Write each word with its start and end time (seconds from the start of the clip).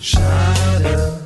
Schade, 0.00 1.18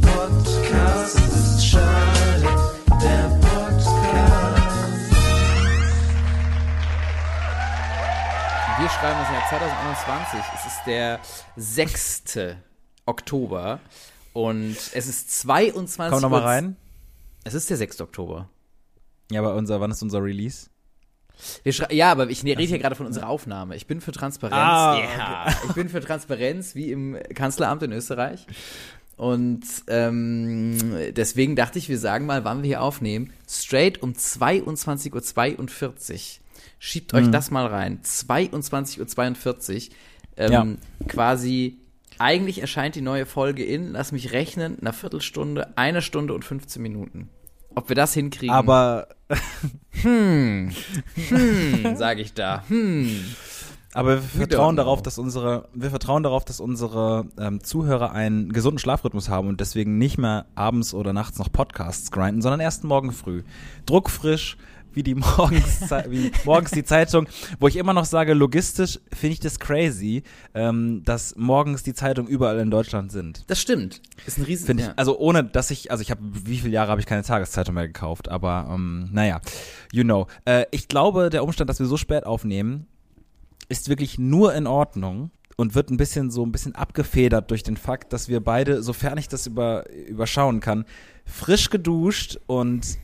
Podcast 0.00 1.16
ist 1.18 1.66
schade, 1.66 2.40
der 2.88 3.28
Podcast. 3.42 5.12
Wir 8.78 8.88
schreiben 8.88 9.18
das 9.20 9.30
Jahr 9.30 9.48
2021. 9.50 10.40
Es 10.54 10.66
ist 10.66 10.80
der 10.86 11.20
6. 11.56 12.56
Oktober 13.04 13.80
und 14.32 14.70
es 14.94 15.06
ist 15.06 15.40
22 15.40 16.10
Komm 16.10 16.22
noch 16.22 16.30
mal 16.30 16.40
Uhr- 16.40 16.46
rein. 16.48 16.76
Es 17.44 17.52
ist 17.52 17.68
der 17.68 17.76
6. 17.76 18.00
Oktober. 18.00 18.48
Ja, 19.30 19.40
aber 19.42 19.54
unser, 19.56 19.78
wann 19.80 19.90
ist 19.90 20.00
unser 20.02 20.22
Release? 20.22 20.68
Ja, 21.90 22.10
aber 22.12 22.30
ich 22.30 22.44
rede 22.44 22.62
hier 22.62 22.78
gerade 22.78 22.94
von 22.94 23.06
unserer 23.06 23.28
Aufnahme. 23.28 23.76
Ich 23.76 23.86
bin 23.86 24.00
für 24.00 24.12
Transparenz. 24.12 24.56
Ah, 24.56 24.98
ja, 24.98 25.54
ich 25.68 25.74
bin 25.74 25.88
für 25.88 26.00
Transparenz 26.00 26.74
wie 26.74 26.90
im 26.90 27.16
Kanzleramt 27.34 27.82
in 27.82 27.92
Österreich. 27.92 28.46
Und 29.16 29.62
ähm, 29.88 30.76
deswegen 31.12 31.54
dachte 31.54 31.78
ich, 31.78 31.88
wir 31.88 31.98
sagen 31.98 32.26
mal, 32.26 32.44
wann 32.44 32.62
wir 32.62 32.68
hier 32.68 32.82
aufnehmen. 32.82 33.32
Straight 33.48 34.02
um 34.02 34.12
22.42 34.12 36.12
Uhr. 36.14 36.20
Schiebt 36.78 37.12
Mhm. 37.12 37.18
euch 37.18 37.30
das 37.30 37.50
mal 37.50 37.66
rein. 37.66 38.00
22.42 38.02 39.90
Uhr. 39.90 39.94
Ähm, 40.36 40.52
Ja. 40.52 40.66
Quasi, 41.06 41.78
eigentlich 42.18 42.60
erscheint 42.60 42.94
die 42.96 43.00
neue 43.02 43.26
Folge 43.26 43.64
in, 43.64 43.92
lass 43.92 44.10
mich 44.12 44.32
rechnen, 44.32 44.78
einer 44.80 44.92
Viertelstunde, 44.92 45.76
einer 45.76 46.00
Stunde 46.00 46.34
und 46.34 46.44
15 46.44 46.82
Minuten. 46.82 47.28
Ob 47.74 47.88
wir 47.88 47.96
das 47.96 48.14
hinkriegen, 48.14 48.54
Aber, 48.54 49.08
hm, 49.90 50.70
sage 51.96 52.22
ich 52.22 52.34
da. 52.34 52.62
Hm. 52.68 53.24
aber 53.92 54.16
wir 54.16 54.22
vertrauen 54.22 54.76
darauf, 54.76 55.02
dass 55.02 55.18
unsere, 55.18 55.68
wir 55.74 55.90
vertrauen 55.90 56.22
darauf, 56.22 56.44
dass 56.44 56.60
unsere 56.60 57.26
ähm, 57.38 57.62
Zuhörer 57.62 58.12
einen 58.12 58.52
gesunden 58.52 58.78
Schlafrhythmus 58.78 59.28
haben 59.28 59.48
und 59.48 59.60
deswegen 59.60 59.98
nicht 59.98 60.18
mehr 60.18 60.46
abends 60.54 60.94
oder 60.94 61.12
nachts 61.12 61.38
noch 61.38 61.50
Podcasts 61.50 62.10
grinden, 62.10 62.42
sondern 62.42 62.60
erst 62.60 62.84
morgen 62.84 63.12
früh. 63.12 63.42
Druckfrisch, 63.86 64.56
wie 64.94 65.02
die 65.02 65.14
morgens, 65.14 65.80
wie 66.08 66.30
morgens 66.44 66.70
die 66.70 66.84
Zeitung, 66.84 67.26
wo 67.60 67.68
ich 67.68 67.76
immer 67.76 67.92
noch 67.92 68.04
sage, 68.04 68.34
logistisch 68.34 68.98
finde 69.12 69.34
ich 69.34 69.40
das 69.40 69.58
crazy, 69.58 70.22
ähm, 70.54 71.02
dass 71.04 71.34
morgens 71.36 71.82
die 71.82 71.94
Zeitungen 71.94 72.30
überall 72.30 72.58
in 72.58 72.70
Deutschland 72.70 73.12
sind. 73.12 73.44
Das 73.48 73.60
stimmt. 73.60 74.00
Ist 74.26 74.38
ein 74.38 74.44
riesen 74.44 74.78
ich, 74.78 74.86
ja. 74.86 74.92
also 74.96 75.18
ohne, 75.18 75.44
dass 75.44 75.70
ich, 75.70 75.90
also 75.90 76.02
ich 76.02 76.10
habe, 76.10 76.20
wie 76.22 76.58
viele 76.58 76.72
Jahre 76.72 76.90
habe 76.90 77.00
ich 77.00 77.06
keine 77.06 77.22
Tageszeitung 77.22 77.74
mehr 77.74 77.86
gekauft, 77.86 78.28
aber 78.28 78.68
ähm, 78.70 79.08
naja, 79.12 79.40
you 79.92 80.02
know. 80.02 80.26
Äh, 80.44 80.66
ich 80.70 80.88
glaube, 80.88 81.30
der 81.30 81.44
Umstand, 81.44 81.70
dass 81.70 81.78
wir 81.78 81.86
so 81.86 81.96
spät 81.96 82.24
aufnehmen, 82.24 82.86
ist 83.68 83.88
wirklich 83.88 84.18
nur 84.18 84.54
in 84.54 84.66
Ordnung 84.66 85.30
und 85.56 85.74
wird 85.74 85.90
ein 85.90 85.96
bisschen 85.96 86.30
so 86.30 86.44
ein 86.44 86.52
bisschen 86.52 86.74
abgefedert 86.74 87.50
durch 87.50 87.62
den 87.62 87.76
Fakt, 87.76 88.12
dass 88.12 88.28
wir 88.28 88.40
beide, 88.40 88.82
sofern 88.82 89.18
ich 89.18 89.28
das 89.28 89.46
über, 89.46 89.88
überschauen 89.90 90.60
kann, 90.60 90.84
frisch 91.24 91.70
geduscht 91.70 92.38
und 92.46 92.98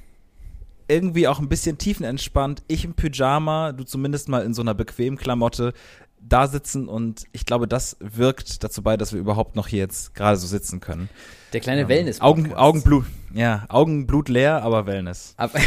irgendwie 0.90 1.28
auch 1.28 1.38
ein 1.38 1.48
bisschen 1.48 1.78
tiefenentspannt, 1.78 2.62
ich 2.66 2.84
im 2.84 2.94
Pyjama, 2.94 3.72
du 3.72 3.84
zumindest 3.84 4.28
mal 4.28 4.44
in 4.44 4.54
so 4.54 4.62
einer 4.62 4.74
bequemen 4.74 5.18
Klamotte, 5.18 5.72
da 6.20 6.48
sitzen 6.48 6.88
und 6.88 7.24
ich 7.32 7.46
glaube, 7.46 7.66
das 7.66 7.96
wirkt 8.00 8.62
dazu 8.62 8.82
bei, 8.82 8.96
dass 8.96 9.12
wir 9.12 9.20
überhaupt 9.20 9.56
noch 9.56 9.68
hier 9.68 9.78
jetzt 9.78 10.14
gerade 10.14 10.36
so 10.36 10.46
sitzen 10.46 10.80
können. 10.80 11.08
Der 11.52 11.60
kleine 11.60 11.88
Wellness. 11.88 12.20
Augen, 12.20 12.52
Augenblut, 12.52 13.06
ja, 13.32 13.64
Augenblut 13.68 14.28
leer, 14.28 14.62
aber 14.62 14.86
Wellness. 14.86 15.34
Aber 15.36 15.58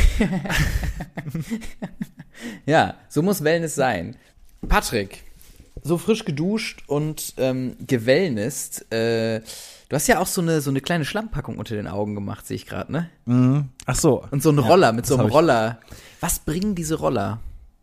ja, 2.65 2.95
so 3.09 3.21
muss 3.21 3.43
Wellness 3.43 3.75
sein. 3.75 4.15
Patrick, 4.67 5.23
so 5.81 5.97
frisch 5.97 6.25
geduscht 6.25 6.83
und 6.87 7.33
ähm, 7.37 7.75
gewellnest. 7.87 8.91
Äh, 8.93 9.41
du 9.93 9.97
hast 9.97 10.07
ja 10.07 10.17
auch 10.17 10.25
so 10.25 10.41
eine, 10.41 10.59
so 10.59 10.71
eine 10.71 10.81
kleine 10.81 11.05
Schlammpackung 11.05 11.59
unter 11.59 11.75
den 11.75 11.87
Augen 11.87 12.15
gemacht, 12.15 12.47
sehe 12.47 12.55
ich 12.55 12.65
gerade, 12.65 12.91
ne? 12.91 13.09
Mhm. 13.25 13.69
Ach 13.85 13.93
so. 13.93 14.25
Und 14.31 14.41
so 14.41 14.49
ein 14.49 14.57
Roller 14.57 14.91
mit 14.91 15.05
so 15.05 15.15
einem. 15.15 15.29
Roller. 15.29 15.81
Was 16.19 16.39
bringen 16.39 16.73
diese 16.73 16.95
Roller? 16.95 17.39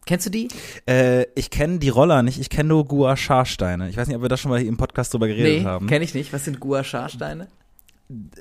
Kennst 0.06 0.26
du 0.26 0.31
die? 0.31 0.48
Äh, 0.88 1.26
ich 1.37 1.50
kenne 1.50 1.78
die 1.78 1.88
Roller 1.88 2.25
nicht, 2.25 2.41
ich 2.41 2.50
kenne 2.50 2.71
nur 2.71 2.84
Gua 2.84 3.16
Sha-Steine. 3.16 3.88
Ich 3.88 3.97
weiß 3.97 4.09
nicht, 4.09 4.16
ob 4.16 4.22
wir 4.22 4.28
da 4.28 4.37
schon 4.37 4.50
mal 4.50 4.59
hier 4.59 4.69
im 4.69 4.76
Podcast 4.76 5.15
drüber 5.15 5.28
geredet 5.28 5.62
nee, 5.62 5.65
haben. 5.65 5.87
kenne 5.87 6.04
ich 6.04 6.12
nicht. 6.12 6.32
Was 6.32 6.44
sind 6.44 6.59
Gua 6.59 6.82
Sha-Steine? 6.82 7.47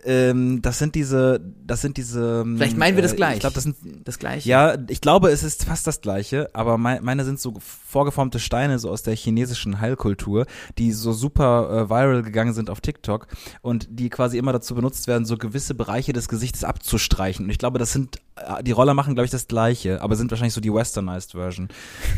Ähm, 0.03 0.61
das 0.61 0.79
sind 0.79 0.95
diese, 0.95 1.39
das 1.65 1.81
sind 1.81 1.97
diese. 1.97 2.41
ähm, 2.43 2.57
Vielleicht 2.57 2.77
meinen 2.77 2.95
wir 2.95 3.03
das 3.03 3.13
äh, 3.13 3.17
gleich. 3.17 3.35
Ich 3.35 3.39
glaube, 3.41 3.53
das 3.53 3.63
sind 3.63 3.75
Das 4.03 4.17
gleiche. 4.17 4.49
Ja, 4.49 4.75
ich 4.87 5.01
glaube, 5.01 5.29
es 5.29 5.43
ist 5.43 5.65
fast 5.65 5.85
das 5.85 6.01
gleiche, 6.01 6.49
aber 6.53 6.77
mei- 6.77 7.01
meine 7.01 7.23
sind 7.25 7.39
so 7.39 7.53
vorgeformte 7.59 8.39
Steine 8.39 8.79
so 8.79 8.89
aus 8.89 9.03
der 9.03 9.15
chinesischen 9.15 9.79
Heilkultur, 9.79 10.45
die 10.77 10.91
so 10.91 11.13
super 11.13 11.69
äh, 11.85 11.89
viral 11.89 12.23
gegangen 12.23 12.53
sind 12.53 12.69
auf 12.69 12.81
TikTok 12.81 13.27
und 13.61 13.87
die 13.91 14.09
quasi 14.09 14.37
immer 14.37 14.53
dazu 14.53 14.73
benutzt 14.73 15.07
werden, 15.07 15.25
so 15.25 15.37
gewisse 15.37 15.75
Bereiche 15.75 16.13
des 16.13 16.27
Gesichtes 16.29 16.63
abzustreichen. 16.63 17.45
Und 17.45 17.51
ich 17.51 17.57
glaube, 17.59 17.77
das 17.79 17.91
sind 17.93 18.17
die 18.63 18.71
Roller 18.71 18.93
machen, 18.93 19.13
glaube 19.15 19.25
ich, 19.25 19.31
das 19.31 19.47
gleiche, 19.47 20.01
aber 20.01 20.15
sind 20.15 20.31
wahrscheinlich 20.31 20.53
so 20.53 20.61
die 20.61 20.73
westernized 20.73 21.31
Version. 21.33 21.67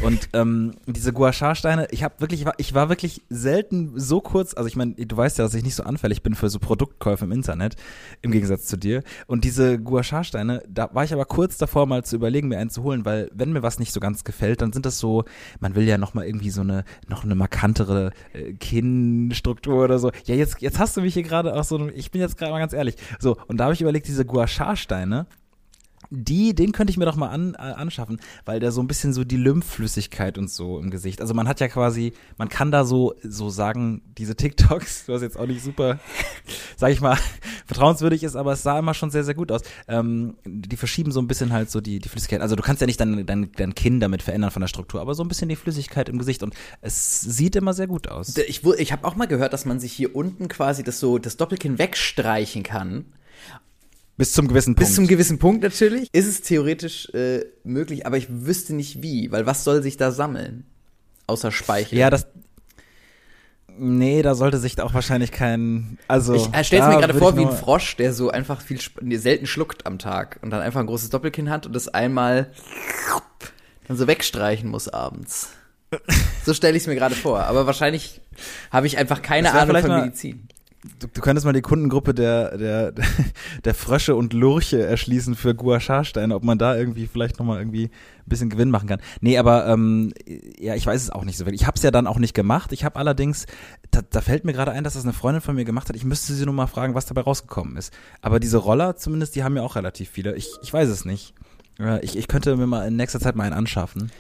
Und 0.04 0.30
ähm, 0.34 0.74
diese 0.88 1.14
Gua 1.14 1.34
Sha 1.34 1.56
Steine, 1.56 1.88
ich 1.92 2.04
habe 2.04 2.16
wirklich, 2.20 2.42
ich 2.42 2.46
war- 2.46 2.54
ich 2.58 2.74
war 2.74 2.90
wirklich 2.90 3.22
selten 3.30 3.94
so 4.00 4.22
kurz, 4.22 4.54
also 4.56 4.68
ich 4.68 4.76
meine, 4.76 4.94
du 4.96 5.16
weißt 5.18 5.38
ja, 5.38 5.44
dass 5.46 5.54
ich 5.54 5.64
nicht 5.64 5.76
so 5.76 5.84
anfällig 5.84 6.24
bin 6.24 6.36
für 6.36 6.50
so 6.50 6.60
Produktkäufe 6.60 7.26
im 7.26 7.32
Internet, 7.32 7.76
im 8.22 8.32
Gegensatz 8.32 8.66
zu 8.68 8.78
dir. 8.78 9.04
Und 9.28 9.44
diese 9.44 9.80
Gua 9.80 10.04
Sha 10.04 10.24
Steine, 10.24 10.64
da 10.68 10.90
war 10.94 11.04
ich 11.04 11.14
aber 11.14 11.26
kurz 11.26 11.58
davor 11.58 11.86
mal 11.86 12.04
zu 12.04 12.16
überlegen, 12.16 12.48
mir 12.48 12.58
einen 12.60 12.70
zu 12.70 12.84
holen, 12.84 13.06
weil 13.06 13.30
wenn 13.34 13.52
mir 13.54 13.64
was 13.64 13.80
nicht 13.80 13.92
so 13.94 14.00
ganz 14.00 14.24
gefällt, 14.24 14.62
dann 14.62 14.74
sind 14.74 14.86
das 14.86 15.00
so, 15.00 15.24
man 15.60 15.76
will 15.76 15.88
ja 15.88 15.98
noch 15.98 16.14
mal 16.14 16.26
irgendwie 16.26 16.50
so 16.50 16.62
eine, 16.62 16.84
noch 17.08 17.24
eine 17.24 17.36
markantere 17.36 18.12
äh, 18.34 18.54
Kinnstruktur 18.54 19.84
oder 19.84 20.00
so. 20.00 20.12
Ja, 20.26 20.36
jetzt, 20.36 20.62
jetzt 20.62 20.80
hast 20.80 20.98
du 20.98 21.02
mich 21.02 21.14
hier 21.14 21.24
gerade 21.24 21.54
auch 21.56 21.64
so, 21.64 21.90
ich 21.90 22.12
bin 22.12 22.22
jetzt 22.22 22.38
gerade 22.38 22.52
mal 22.52 22.60
ganz 22.60 22.74
ehrlich. 22.74 22.96
So, 23.20 23.38
und 23.48 23.58
da 23.58 23.66
habe 23.66 23.74
ich 23.74 23.82
überlegt, 23.82 24.08
diese 24.08 24.26
Gua 24.26 24.48
Sha 24.48 24.76
Steine, 24.76 25.26
die, 26.10 26.54
den 26.54 26.72
könnte 26.72 26.92
ich 26.92 26.98
mir 26.98 27.06
doch 27.06 27.16
mal 27.16 27.30
an, 27.30 27.54
äh, 27.56 27.58
anschaffen, 27.58 28.20
weil 28.46 28.60
der 28.60 28.72
so 28.72 28.82
ein 28.82 28.88
bisschen 28.88 29.14
so 29.14 29.24
die 29.24 29.38
Lymphflüssigkeit 29.38 30.38
und 30.38 30.50
so 30.50 30.80
im 30.80 30.90
Gesicht. 30.90 31.22
Also 31.22 31.34
man 31.34 31.48
hat 31.48 31.60
ja 31.60 31.68
quasi, 31.68 32.14
man 32.38 32.50
kann 32.50 32.72
da 32.72 32.84
so, 32.84 33.14
so 33.24 33.50
sagen, 33.50 34.02
diese 34.18 34.36
TikToks, 34.36 35.04
was 35.08 35.22
jetzt 35.22 35.38
auch 35.38 35.46
nicht 35.46 35.64
super, 35.64 36.00
sag 36.76 36.92
ich 36.92 37.02
mal, 37.02 37.18
vertrauenswürdig 37.66 38.24
ist, 38.24 38.36
aber 38.36 38.54
es 38.54 38.64
sah 38.64 38.80
immer 38.80 38.94
schon 38.94 39.12
sehr, 39.12 39.24
sehr 39.24 39.36
gut 39.36 39.52
aus. 39.52 39.62
Ähm, 39.88 40.36
die 40.46 40.78
verschieben 40.78 41.12
so 41.12 41.22
ein 41.22 41.28
bisschen 41.28 41.54
halt 41.54 41.70
so 41.70 41.82
die, 41.82 42.00
die 42.00 42.10
Flüssigkeit. 42.10 42.42
Also 42.42 42.56
du 42.56 42.64
kannst 42.64 42.82
ja 42.82 42.88
nicht 42.88 43.00
dein, 43.00 43.26
dein, 43.26 43.52
dein 43.54 43.76
Kinn 43.76 44.00
damit 44.00 44.22
verändern 44.22 44.52
von 44.52 44.62
der 44.62 44.68
Struktur, 44.68 45.02
aber 45.02 45.14
so 45.14 45.24
ein 45.24 45.28
bisschen 45.28 45.50
die 45.50 45.56
Flüssigkeit 45.56 46.10
im 46.10 46.18
Gesicht 46.18 46.44
und 46.44 46.56
es 46.82 47.22
sieht 47.22 47.56
immer 47.56 47.74
sehr 47.74 47.88
gut 47.88 48.08
aus. 48.08 48.36
Ich, 48.38 48.66
ich 48.66 48.92
habe 48.92 49.06
auch 49.06 49.16
mal 49.16 49.28
gehört, 49.28 49.54
dass 49.54 49.66
man 49.66 49.80
sich 49.80 49.94
hier 49.94 50.16
unten 50.16 50.48
quasi 50.48 50.84
das 50.84 51.00
so 51.00 51.18
das 51.18 51.38
Doppelkinn 51.38 51.78
wegstreichen 51.78 52.64
kann. 52.64 53.06
Bis 54.22 54.34
zum 54.34 54.48
gewissen 54.48 54.76
Punkt. 54.76 54.88
Bis 54.88 54.94
zum 54.94 55.08
gewissen 55.08 55.40
Punkt 55.40 55.64
natürlich. 55.64 56.08
Ist 56.14 56.28
es 56.28 56.42
theoretisch 56.42 57.10
äh, 57.16 57.44
möglich, 57.64 58.06
aber 58.06 58.18
ich 58.18 58.28
wüsste 58.30 58.76
nicht 58.76 59.02
wie, 59.02 59.32
weil 59.32 59.48
was 59.48 59.64
soll 59.64 59.82
sich 59.82 59.98
da 59.98 60.12
sammeln? 60.12 60.68
Außer 61.26 61.52
Speichel. 61.52 61.98
ja, 61.98 62.12
das, 62.12 62.28
nee, 63.68 64.22
da 64.22 64.36
sollte 64.36 64.60
sich 64.60 64.80
auch 64.80 64.94
wahrscheinlich 64.94 65.32
kein, 65.32 65.98
also. 66.08 66.36
ich 66.36 66.54
äh, 66.54 66.64
stell's 66.64 66.86
mir 66.86 67.00
gerade 67.00 67.16
vor 67.16 67.36
wie 67.36 67.42
ein 67.42 67.52
Frosch, 67.52 67.96
der 67.96 68.14
so 68.14 68.30
einfach 68.30 68.62
viel 68.62 68.78
nee, 69.02 69.18
selten 69.18 69.48
schluckt 69.48 69.88
am 69.88 69.98
Tag 69.98 70.38
und 70.44 70.52
dann 70.52 70.62
einfach 70.62 70.82
ein 70.82 70.86
großes 70.86 71.10
Doppelkinn 71.10 71.50
hat 71.50 71.66
und 71.66 71.76
das 71.76 71.88
einmal 71.88 72.52
dann 73.88 73.98
so 73.98 74.06
wegstreichen 74.06 74.70
muss 74.70 74.88
abends. 74.88 75.50
So 76.44 76.54
stelle 76.56 76.76
ich 76.78 76.84
es 76.84 76.88
mir 76.88 76.96
gerade 76.96 77.14
vor. 77.14 77.42
Aber 77.44 77.68
wahrscheinlich 77.68 78.22
habe 78.72 78.88
ich 78.88 78.98
einfach 78.98 79.22
keine 79.22 79.52
Ahnung 79.52 79.80
von 79.80 79.90
mal- 79.90 80.06
Medizin. 80.06 80.48
Du, 81.00 81.08
du 81.08 81.22
könntest 81.22 81.46
mal 81.46 81.54
die 81.54 81.62
Kundengruppe 81.62 82.16
der, 82.16 82.58
der, 82.58 82.94
der 83.64 83.74
Frösche 83.76 84.16
und 84.16 84.34
Lurche 84.34 84.82
erschließen 84.84 85.36
für 85.36 85.54
Gua 85.54 85.80
Sha-Steine, 85.80 86.36
ob 86.36 86.44
man 86.44 86.58
da 86.58 86.76
irgendwie 86.76 87.06
vielleicht 87.06 87.38
nochmal 87.38 87.60
irgendwie 87.60 87.86
ein 87.86 88.30
bisschen 88.30 88.50
Gewinn 88.50 88.72
machen 88.72 88.90
kann. 88.90 89.00
Nee, 89.20 89.38
aber 89.38 89.68
ähm, 89.68 90.12
ja, 90.60 90.74
ich 90.74 90.86
weiß 90.86 91.02
es 91.02 91.12
auch 91.12 91.24
nicht 91.24 91.38
so 91.38 91.46
wirklich. 91.46 91.62
Ich 91.62 91.68
habe 91.68 91.76
es 91.76 91.84
ja 91.84 91.92
dann 91.92 92.08
auch 92.08 92.18
nicht 92.18 92.34
gemacht. 92.34 92.72
Ich 92.72 92.84
habe 92.84 92.96
allerdings, 92.96 93.46
da, 93.92 94.02
da 94.10 94.22
fällt 94.22 94.44
mir 94.44 94.54
gerade 94.54 94.72
ein, 94.72 94.84
dass 94.84 94.94
das 94.94 95.04
eine 95.04 95.14
Freundin 95.14 95.42
von 95.42 95.56
mir 95.56 95.66
gemacht 95.66 95.88
hat. 95.88 95.96
Ich 95.96 96.04
müsste 96.04 96.34
sie 96.34 96.46
nur 96.46 96.56
mal 96.56 96.68
fragen, 96.68 96.96
was 96.96 97.06
dabei 97.06 97.22
rausgekommen 97.22 97.78
ist. 97.78 97.94
Aber 98.22 98.40
diese 98.40 98.58
Roller 98.58 98.96
zumindest, 98.96 99.36
die 99.36 99.44
haben 99.44 99.56
ja 99.56 99.62
auch 99.62 99.76
relativ 99.76 100.10
viele. 100.10 100.36
Ich, 100.36 100.50
ich 100.64 100.74
weiß 100.74 100.90
es 100.90 101.06
nicht. 101.06 101.36
Ich, 102.02 102.18
ich 102.18 102.28
könnte 102.28 102.56
mir 102.58 102.68
mal 102.68 102.88
in 102.88 102.96
nächster 102.96 103.20
Zeit 103.20 103.36
mal 103.36 103.44
einen 103.44 103.54
anschaffen. 103.54 104.12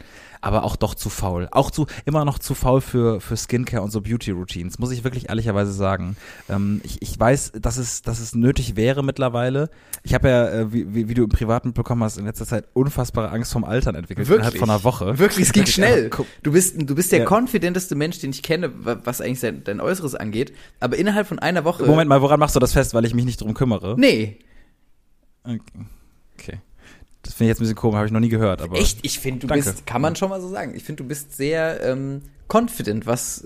Aber 0.44 0.64
auch 0.64 0.76
doch 0.76 0.96
zu 0.96 1.10
faul. 1.10 1.48
Auch 1.52 1.70
zu, 1.70 1.86
immer 2.06 2.26
noch 2.26 2.40
zu 2.40 2.56
faul 2.56 2.82
für, 2.82 3.22
für 3.22 3.38
Skincare 3.38 3.84
und 3.84 3.92
so 3.92 4.02
Beauty-Routines, 4.02 4.80
muss 4.80 4.92
ich 4.92 5.04
wirklich 5.04 5.30
ehrlicherweise 5.30 5.72
sagen. 5.72 6.18
Ähm, 6.50 6.82
ich, 6.84 7.00
ich 7.02 7.20
weiß, 7.20 7.52
dass 7.62 7.78
es, 7.78 8.02
dass 8.02 8.20
es 8.20 8.34
nötig 8.34 8.76
wäre 8.76 9.04
mittlerweile. 9.04 9.70
Ich 10.02 10.16
habe 10.16 10.30
ja, 10.30 10.50
äh, 10.50 10.74
wie, 10.74 11.08
wie, 11.08 11.14
du 11.14 11.24
im 11.24 11.30
Privaten 11.30 11.68
mitbekommen 11.70 12.04
hast, 12.04 12.18
in 12.18 12.26
letzter 12.26 12.48
Zeit 12.48 12.66
unfassbare 12.74 13.30
Angst 13.30 13.54
vom 13.54 13.64
Altern 13.64 13.94
entwickelt. 13.94 14.28
Innerhalb 14.28 14.58
von 14.58 14.70
einer 14.70 14.84
Woche. 14.84 15.20
Wirklich, 15.20 15.46
es 15.46 15.54
ging 15.54 15.62
Wirklich, 15.62 15.76
schnell. 15.76 16.10
Du 16.42 16.52
bist, 16.52 16.76
du 16.90 16.96
bist 16.96 17.12
der 17.12 17.20
Ja. 17.20 17.26
konfidenteste 17.26 17.94
Mensch, 17.94 18.18
den 18.18 18.32
ich 18.32 18.42
kenne, 18.42 18.72
wa- 18.84 19.00
was 19.04 19.22
eigentlich 19.22 19.40
sein, 19.42 19.62
dein 19.64 19.80
Äußeres 19.80 20.16
angeht. 20.16 20.54
Aber 20.80 20.98
innerhalb 20.98 21.28
von 21.28 21.38
einer 21.38 21.66
Woche. 21.66 21.86
Moment 21.86 22.10
mal, 22.10 22.22
woran 22.24 22.40
machst 22.40 22.56
du 22.56 22.60
das 22.60 22.74
fest, 22.74 22.96
weil 22.96 23.06
ich 23.06 23.14
mich 23.14 23.26
nicht 23.26 23.42
drum 23.42 23.54
kümmere? 23.54 23.96
Nee. 24.00 24.40
Okay. 25.44 25.60
okay. 26.38 26.60
Das 27.24 27.34
finde 27.34 27.46
ich 27.46 27.50
jetzt 27.50 27.60
ein 27.60 27.64
bisschen 27.64 27.76
komisch, 27.76 27.98
habe 27.98 28.08
ich 28.08 28.12
noch 28.12 28.20
nie 28.20 28.30
gehört. 28.30 28.62
Aber 28.62 28.78
Echt? 28.78 29.00
Ich 29.04 29.20
finde, 29.20 29.42
du 29.42 29.48
Danke. 29.48 29.64
bist, 29.66 29.86
kann 29.86 30.02
man 30.02 30.16
schon 30.16 30.30
mal 30.30 30.42
so 30.42 30.50
sagen. 30.50 30.74
Ich 30.76 30.84
finde, 30.84 31.04
du 31.04 31.08
bist 31.08 31.36
sehr 31.36 31.84
ähm, 31.84 32.22
confident, 32.52 33.06
was 33.06 33.46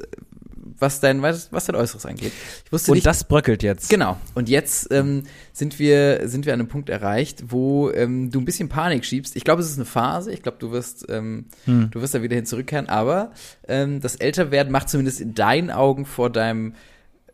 was 0.78 1.00
dein, 1.00 1.22
was, 1.22 1.52
was 1.54 1.66
dein 1.66 1.76
Äußeres 1.76 2.06
angeht. 2.06 2.34
Ich 2.66 2.72
wusste 2.72 2.92
Und 2.92 2.96
nicht, 2.96 3.06
das 3.06 3.24
bröckelt 3.24 3.64
jetzt. 3.64 3.90
Genau. 3.90 4.18
Und 4.34 4.50
jetzt 4.50 4.92
ähm, 4.92 5.24
sind 5.54 5.80
wir 5.80 6.28
sind 6.28 6.46
wir 6.46 6.54
an 6.54 6.60
einem 6.60 6.68
Punkt 6.70 6.90
erreicht, 6.90 7.46
wo 7.48 7.92
ähm, 7.92 8.30
du 8.32 8.40
ein 8.42 8.46
bisschen 8.46 8.68
Panik 8.68 9.06
schiebst. 9.06 9.36
Ich 9.36 9.44
glaube, 9.44 9.62
es 9.62 9.70
ist 9.70 9.78
eine 9.78 9.86
Phase. 9.86 10.34
Ich 10.34 10.42
glaube, 10.42 10.58
du 10.60 10.72
wirst 10.72 11.06
ähm, 11.10 11.46
Hm. 11.66 11.92
du 11.92 12.02
wirst 12.02 12.14
da 12.14 12.22
wieder 12.22 12.36
hin 12.36 12.46
zurückkehren. 12.46 12.90
Aber 12.90 13.32
ähm, 13.68 14.02
das 14.02 14.16
Älterwerden 14.16 14.72
macht 14.72 14.90
zumindest 14.90 15.22
in 15.22 15.34
deinen 15.34 15.72
Augen 15.72 16.06
vor 16.06 16.30
deinem 16.30 16.74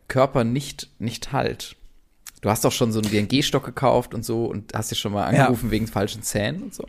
Körper 0.08 0.44
nicht 0.44 0.90
nicht 0.98 1.32
halt. 1.32 1.76
Du 2.42 2.50
hast 2.50 2.64
doch 2.64 2.72
schon 2.72 2.92
so 2.92 3.00
einen 3.00 3.10
DNG-Stock 3.10 3.64
gekauft 3.64 4.12
und 4.14 4.24
so 4.24 4.44
und 4.46 4.74
hast 4.74 4.90
dich 4.90 4.98
schon 4.98 5.12
mal 5.12 5.32
Ja. 5.32 5.40
angerufen 5.46 5.70
wegen 5.70 5.86
falschen 5.86 6.22
Zähnen 6.22 6.62
und 6.64 6.74
so. 6.74 6.84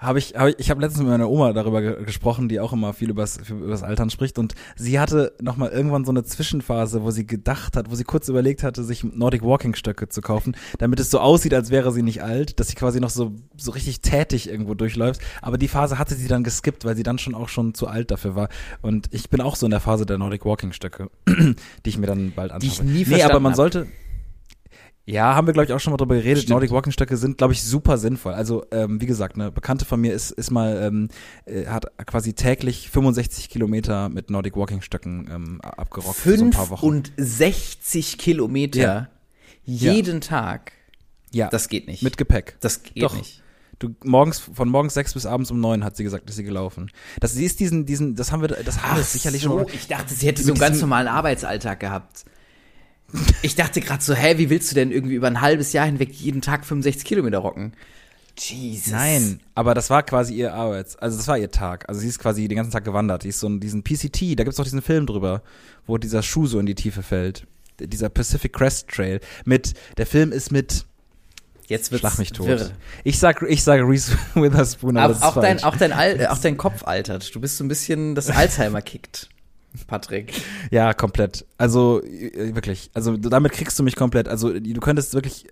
Habe 0.00 0.18
ich, 0.18 0.34
hab 0.36 0.48
ich, 0.48 0.56
ich 0.58 0.70
habe 0.70 0.80
letztens 0.82 1.02
mit 1.02 1.10
meiner 1.10 1.30
Oma 1.30 1.52
darüber 1.52 1.80
ge 1.80 2.04
gesprochen, 2.04 2.48
die 2.48 2.60
auch 2.60 2.72
immer 2.72 2.92
viel 2.92 3.08
übers, 3.10 3.38
übers 3.48 3.82
Altern 3.82 4.10
spricht. 4.10 4.38
Und 4.38 4.54
sie 4.76 5.00
hatte 5.00 5.32
noch 5.40 5.56
mal 5.56 5.70
irgendwann 5.70 6.04
so 6.04 6.10
eine 6.12 6.24
Zwischenphase, 6.24 7.02
wo 7.02 7.10
sie 7.10 7.26
gedacht 7.26 7.76
hat, 7.76 7.90
wo 7.90 7.94
sie 7.94 8.04
kurz 8.04 8.28
überlegt 8.28 8.62
hatte, 8.64 8.84
sich 8.84 9.02
Nordic 9.02 9.42
Walking 9.42 9.74
Stöcke 9.74 10.08
zu 10.08 10.20
kaufen, 10.20 10.56
damit 10.78 11.00
es 11.00 11.10
so 11.10 11.20
aussieht, 11.20 11.54
als 11.54 11.70
wäre 11.70 11.90
sie 11.92 12.02
nicht 12.02 12.22
alt, 12.22 12.60
dass 12.60 12.68
sie 12.68 12.74
quasi 12.74 13.00
noch 13.00 13.10
so, 13.10 13.32
so 13.56 13.70
richtig 13.70 14.00
tätig 14.00 14.48
irgendwo 14.50 14.74
durchläuft. 14.74 15.20
Aber 15.40 15.56
die 15.56 15.68
Phase 15.68 15.98
hatte 15.98 16.16
sie 16.16 16.28
dann 16.28 16.44
geskippt, 16.44 16.84
weil 16.84 16.96
sie 16.96 17.02
dann 17.04 17.18
schon 17.18 17.34
auch 17.34 17.48
schon 17.48 17.72
zu 17.74 17.86
alt 17.86 18.10
dafür 18.10 18.34
war. 18.34 18.48
Und 18.82 19.08
ich 19.10 19.30
bin 19.30 19.40
auch 19.40 19.56
so 19.56 19.66
in 19.66 19.70
der 19.70 19.80
Phase 19.80 20.04
der 20.04 20.18
Nordic 20.18 20.44
Walking 20.44 20.72
Stöcke, 20.72 21.08
die 21.28 21.54
ich 21.88 21.96
mir 21.98 22.06
dann 22.08 22.32
bald 22.36 22.52
anschaue. 22.52 22.68
Die 22.68 22.74
ich 22.74 22.82
nie 22.82 22.92
Nee, 22.92 23.22
aber 23.22 23.40
verstanden 23.40 23.42
man 23.44 23.52
hab. 23.52 23.56
sollte, 23.56 23.86
ja, 25.06 25.34
haben 25.34 25.46
wir, 25.46 25.52
glaube 25.52 25.66
ich, 25.66 25.72
auch 25.72 25.80
schon 25.80 25.90
mal 25.92 25.96
drüber 25.98 26.14
geredet. 26.14 26.38
Stimmt. 26.44 26.50
Nordic 26.50 26.70
Walking 26.70 26.92
Stöcke 26.92 27.16
sind, 27.16 27.36
glaube 27.38 27.52
ich, 27.52 27.62
super 27.62 27.98
sinnvoll. 27.98 28.32
Also, 28.32 28.64
ähm, 28.70 29.00
wie 29.00 29.06
gesagt, 29.06 29.34
eine 29.36 29.50
Bekannte 29.50 29.84
von 29.84 30.00
mir 30.00 30.12
ist, 30.14 30.30
ist 30.30 30.50
mal, 30.50 30.80
ähm, 30.82 31.08
äh, 31.44 31.66
hat 31.66 31.86
quasi 32.06 32.32
täglich 32.32 32.88
65 32.90 33.48
Kilometer 33.50 34.08
mit 34.08 34.30
Nordic 34.30 34.56
Walking 34.56 34.80
Stöcken 34.80 35.28
ähm, 35.30 35.60
abgerockt 35.60 36.16
für 36.16 36.38
so 36.38 36.44
ein 36.44 36.50
paar 36.50 36.70
Wochen. 36.70 37.02
65 37.16 38.16
Kilometer 38.18 38.80
Ja. 38.80 39.08
jeden 39.64 40.20
Tag. 40.20 40.72
ja, 41.32 41.48
Das 41.48 41.68
geht 41.68 41.86
nicht. 41.86 42.02
mit 42.02 42.16
Gepäck. 42.16 42.56
das 42.60 42.82
geht 42.82 43.02
Doch. 43.02 43.14
nicht. 43.14 43.42
Du, 43.80 43.90
morgens, 44.04 44.38
von 44.38 44.68
morgens 44.68 44.94
sechs 44.94 45.14
bis 45.14 45.26
abends 45.26 45.50
um 45.50 45.60
neun 45.60 45.82
hat 45.84 45.96
sie 45.96 46.04
gesagt, 46.04 46.30
ist 46.30 46.36
sie 46.36 46.44
gelaufen. 46.44 46.90
Das, 47.20 47.34
sie 47.34 47.44
ist 47.44 47.58
diesen, 47.60 47.84
diesen, 47.86 48.14
das 48.14 48.30
haben 48.32 48.40
wir, 48.40 48.48
das 48.48 48.82
haben 48.82 48.96
wir 48.96 49.02
sicherlich 49.02 49.42
so, 49.42 49.58
schon 49.58 49.66
ich 49.74 49.88
dachte, 49.88 50.14
sie 50.14 50.26
hätte 50.28 50.42
so 50.42 50.52
einen 50.52 50.60
ganz 50.60 50.80
normalen 50.80 51.08
Arbeitsalltag 51.08 51.80
gehabt. 51.80 52.24
Ich 53.42 53.54
dachte 53.54 53.80
gerade 53.80 54.02
so, 54.02 54.14
hä, 54.14 54.38
wie 54.38 54.50
willst 54.50 54.70
du 54.70 54.74
denn 54.74 54.90
irgendwie 54.90 55.14
über 55.14 55.28
ein 55.28 55.40
halbes 55.40 55.72
Jahr 55.72 55.86
hinweg 55.86 56.12
jeden 56.12 56.40
Tag 56.42 56.64
65 56.64 57.04
Kilometer 57.04 57.38
rocken? 57.38 57.72
Jesus. 58.36 58.92
Nein, 58.92 59.40
aber 59.54 59.74
das 59.74 59.90
war 59.90 60.02
quasi 60.02 60.34
ihr 60.34 60.54
Arbeits, 60.54 60.96
also 60.96 61.16
das 61.16 61.28
war 61.28 61.38
ihr 61.38 61.50
Tag. 61.50 61.88
Also 61.88 62.00
sie 62.00 62.08
ist 62.08 62.18
quasi 62.18 62.48
den 62.48 62.56
ganzen 62.56 62.72
Tag 62.72 62.84
gewandert. 62.84 63.22
Die 63.22 63.28
ist 63.28 63.38
so 63.38 63.48
ein, 63.48 63.60
diesen 63.60 63.84
PCT, 63.84 64.38
da 64.38 64.42
gibt's 64.42 64.56
doch 64.56 64.64
diesen 64.64 64.82
Film 64.82 65.06
drüber, 65.06 65.42
wo 65.86 65.98
dieser 65.98 66.22
Schuh 66.22 66.46
so 66.46 66.58
in 66.58 66.66
die 66.66 66.74
Tiefe 66.74 67.02
fällt. 67.02 67.46
Dieser 67.78 68.08
Pacific 68.08 68.52
Crest 68.52 68.88
Trail. 68.88 69.20
Mit, 69.44 69.74
der 69.96 70.06
Film 70.06 70.32
ist 70.32 70.50
mit, 70.50 70.84
Jetzt 71.68 71.92
wird's 71.92 72.00
schlag 72.00 72.18
mich 72.18 72.32
tot. 72.32 72.46
wirr. 72.46 72.70
Ich 73.04 73.18
sag, 73.18 73.42
ich 73.42 73.62
sage 73.62 73.86
Reese 73.86 74.16
Witherspoon, 74.34 74.96
aber 74.96 75.16
auch 75.22 75.40
dein, 75.40 75.62
auch 75.62 75.76
dein, 75.76 75.92
äh, 75.92 76.26
auch 76.28 76.38
dein 76.38 76.56
Kopf 76.56 76.84
altert. 76.84 77.34
Du 77.34 77.40
bist 77.40 77.56
so 77.56 77.64
ein 77.64 77.68
bisschen, 77.68 78.14
das 78.14 78.30
Alzheimer 78.30 78.82
kickt. 78.82 79.28
Patrick. 79.86 80.32
Ja, 80.70 80.94
komplett. 80.94 81.44
Also 81.58 82.02
äh, 82.02 82.54
wirklich. 82.54 82.90
Also 82.94 83.16
damit 83.16 83.52
kriegst 83.52 83.78
du 83.78 83.82
mich 83.82 83.96
komplett. 83.96 84.28
Also 84.28 84.52
du 84.52 84.80
könntest 84.80 85.14
wirklich, 85.14 85.46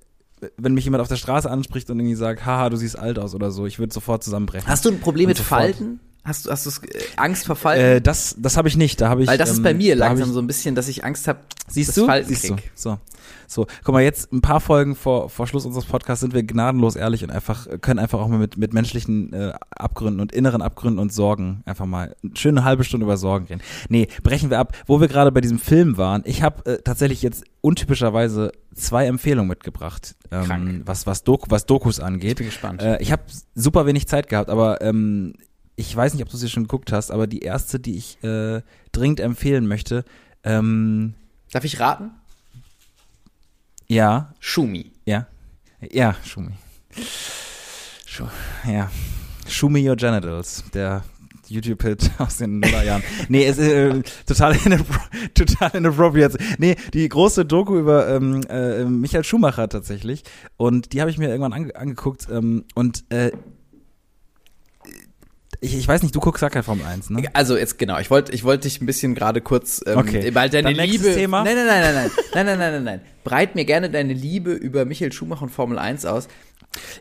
wenn 0.57 0.75
mich 0.75 0.85
jemand 0.85 1.03
auf 1.03 1.09
der 1.09 1.17
Straße 1.17 1.51
anspricht 1.51 1.91
und 1.91 1.99
irgendwie 1.99 2.15
sagt, 2.15 2.47
haha, 2.47 2.71
du 2.71 2.77
siehst 2.77 2.99
alt 2.99 3.19
aus 3.19 3.35
oder 3.35 3.51
so, 3.51 3.67
ich 3.67 3.79
würde 3.79 3.93
sofort 3.93 4.23
zusammenbrechen. 4.25 4.69
Hast 4.69 4.85
du 4.85 4.91
ein 4.91 5.01
Problem 5.01 5.27
Und 5.27 5.31
mit 5.31 5.37
sofort. 5.39 5.61
Falten? 5.63 6.01
Hast 6.25 6.47
du, 6.47 6.51
hast 6.51 6.67
du 6.67 6.71
äh, 6.87 7.01
Angst 7.17 7.47
vor 7.47 7.57
Falten? 7.57 7.85
Äh, 7.85 8.01
das, 8.01 8.37
das 8.39 8.57
habe 8.57 8.69
ich 8.69 8.77
nicht. 8.77 9.01
Da 9.01 9.09
habe 9.09 9.23
ich. 9.23 9.29
Weil 9.29 9.39
das 9.39 9.51
ist 9.51 9.59
ähm, 9.59 9.63
bei 9.65 9.75
mir 9.75 9.97
da 9.97 10.05
hab 10.05 10.11
langsam 10.11 10.29
ich, 10.29 10.35
so 10.35 10.41
ein 10.41 10.47
bisschen, 10.47 10.75
dass 10.75 10.89
ich 10.89 11.05
Angst 11.05 11.27
habe, 11.27 11.41
Siehst 11.69 11.97
du? 11.97 12.07
Falten 12.07 12.29
Siehst 12.29 12.51
du? 12.51 12.57
krieg. 12.57 12.71
So. 12.75 12.99
So, 13.47 13.67
guck 13.85 13.93
mal, 13.93 14.03
jetzt 14.03 14.33
ein 14.33 14.41
paar 14.41 14.61
Folgen 14.61 14.97
vor, 14.97 15.29
vor 15.29 15.47
Schluss 15.47 15.67
unseres 15.67 15.85
Podcasts 15.85 16.21
sind 16.21 16.33
wir 16.33 16.43
gnadenlos 16.43 16.97
ehrlich 16.97 17.23
und 17.23 17.31
einfach, 17.31 17.67
können 17.81 17.99
einfach 17.99 18.19
auch 18.19 18.29
mal 18.29 18.39
mit, 18.39 18.57
mit 18.57 18.73
menschlichen 18.73 19.33
äh, 19.33 19.53
Abgründen 19.71 20.21
und 20.21 20.33
inneren 20.33 20.63
Abgründen 20.63 20.99
und 20.99 21.13
Sorgen 21.13 21.63
einfach 21.67 21.87
mal 21.87 22.17
eine 22.23 22.37
schöne 22.37 22.65
halbe 22.65 22.83
Stunde 22.83 23.05
über 23.05 23.17
Sorgen 23.17 23.47
reden. 23.47 23.61
Nee, 23.89 24.09
brechen 24.23 24.51
wir 24.51 24.59
ab. 24.59 24.75
Wo 24.87 25.01
wir 25.01 25.09
gerade 25.09 25.33
bei 25.33 25.41
diesem 25.41 25.59
Film 25.59 25.99
waren, 25.99 26.23
ich 26.25 26.43
habe 26.43 26.65
äh, 26.67 26.79
tatsächlich 26.83 27.23
jetzt 27.23 27.45
untypischerweise 27.61 28.53
zwei 28.75 29.07
Empfehlungen 29.07 29.49
mitgebracht, 29.49 30.17
ähm, 30.31 30.83
was, 30.85 31.07
was, 31.07 31.23
Doku, 31.23 31.47
was 31.51 31.67
Dokus 31.67 32.01
angeht. 32.01 32.31
Ich 32.31 32.37
bin 32.37 32.47
gespannt. 32.47 32.83
Äh, 32.83 33.01
ich 33.03 33.13
habe 33.13 33.23
super 33.55 33.87
wenig 33.87 34.09
Zeit 34.09 34.29
gehabt, 34.29 34.51
aber 34.51 34.81
ähm, 34.81 35.35
ich 35.77 35.95
weiß 35.95 36.15
nicht, 36.15 36.23
ob 36.23 36.29
du 36.29 36.37
sie 36.37 36.49
schon 36.49 36.65
geguckt 36.65 36.93
hast, 36.93 37.11
aber 37.11 37.27
die 37.27 37.41
erste, 37.41 37.81
die 37.81 37.97
ich 37.97 38.23
äh, 38.23 38.63
dringend 38.93 39.21
empfehlen 39.21 39.67
möchte, 39.67 40.05
ähm, 40.45 41.15
Darf 41.53 41.65
ich 41.65 41.79
raten? 41.81 42.11
ja, 43.89 44.33
Schumi. 44.41 44.93
ja, 45.05 45.27
ja, 45.91 46.15
Schumi. 46.25 46.53
Schu 48.07 48.25
ja, 48.67 48.91
Schumi 49.49 49.89
Your 49.89 49.97
Genitals, 49.97 50.65
der 50.75 51.03
YouTube-Hit 51.49 52.11
aus 52.19 52.39
den 52.39 52.61
Nullerjahren. 52.61 53.03
nee, 53.29 53.45
es 53.45 53.59
ist 53.59 53.69
äh, 53.69 54.03
total, 54.27 54.57
total 55.35 55.71
inappropriate. 55.77 56.39
Nee, 56.59 56.77
die 56.95 57.09
große 57.09 57.45
Doku 57.45 57.79
über 57.79 58.09
ähm, 58.09 58.43
äh, 58.49 58.85
Michael 58.85 59.25
Schumacher 59.25 59.69
tatsächlich. 59.69 60.23
Und 60.57 60.93
die 60.93 61.01
habe 61.01 61.11
ich 61.11 61.19
mir 61.19 61.29
irgendwann 61.29 61.53
ange 61.53 61.77
angeguckt. 61.77 62.29
Ähm, 62.31 62.65
und 62.75 63.05
äh, 63.11 63.33
ich, 65.63 65.77
ich 65.77 65.87
weiß 65.87 66.03
nicht, 66.03 66.13
du 66.15 66.19
guckst 66.19 66.43
ja 66.43 66.51
kein 66.51 66.65
Formel 66.65 66.85
1, 66.85 67.11
ne? 67.11 67.23
Also 67.35 67.57
jetzt 67.57 67.79
genau, 67.79 67.99
ich 68.01 68.11
wollte 68.11 68.33
ich 68.33 68.43
wollte 68.43 68.69
dich 68.69 68.81
ein 68.81 68.87
bisschen 68.87 69.15
gerade 69.15 69.41
kurz 69.41 69.81
ähm, 69.87 69.99
Okay. 69.99 70.35
weil 70.35 70.51
deine 70.51 70.75
Dann 70.75 70.89
Liebe 70.89 71.15
Thema. 71.15 71.45
Nein, 71.45 71.55
nein, 71.55 71.67
nein, 71.67 71.81
nein, 71.83 71.95
nein. 71.95 72.11
Nein, 72.35 72.47
nein, 72.47 72.59
nein, 72.59 72.73
nein, 72.73 72.85
nein. 72.85 73.01
Breit 73.23 73.55
mir 73.55 73.65
gerne 73.65 73.89
deine 73.89 74.13
Liebe 74.13 74.53
über 74.53 74.85
Michael 74.85 75.13
Schumacher 75.13 75.43
und 75.43 75.51
Formel 75.51 75.79
1 75.79 76.05
aus. 76.05 76.27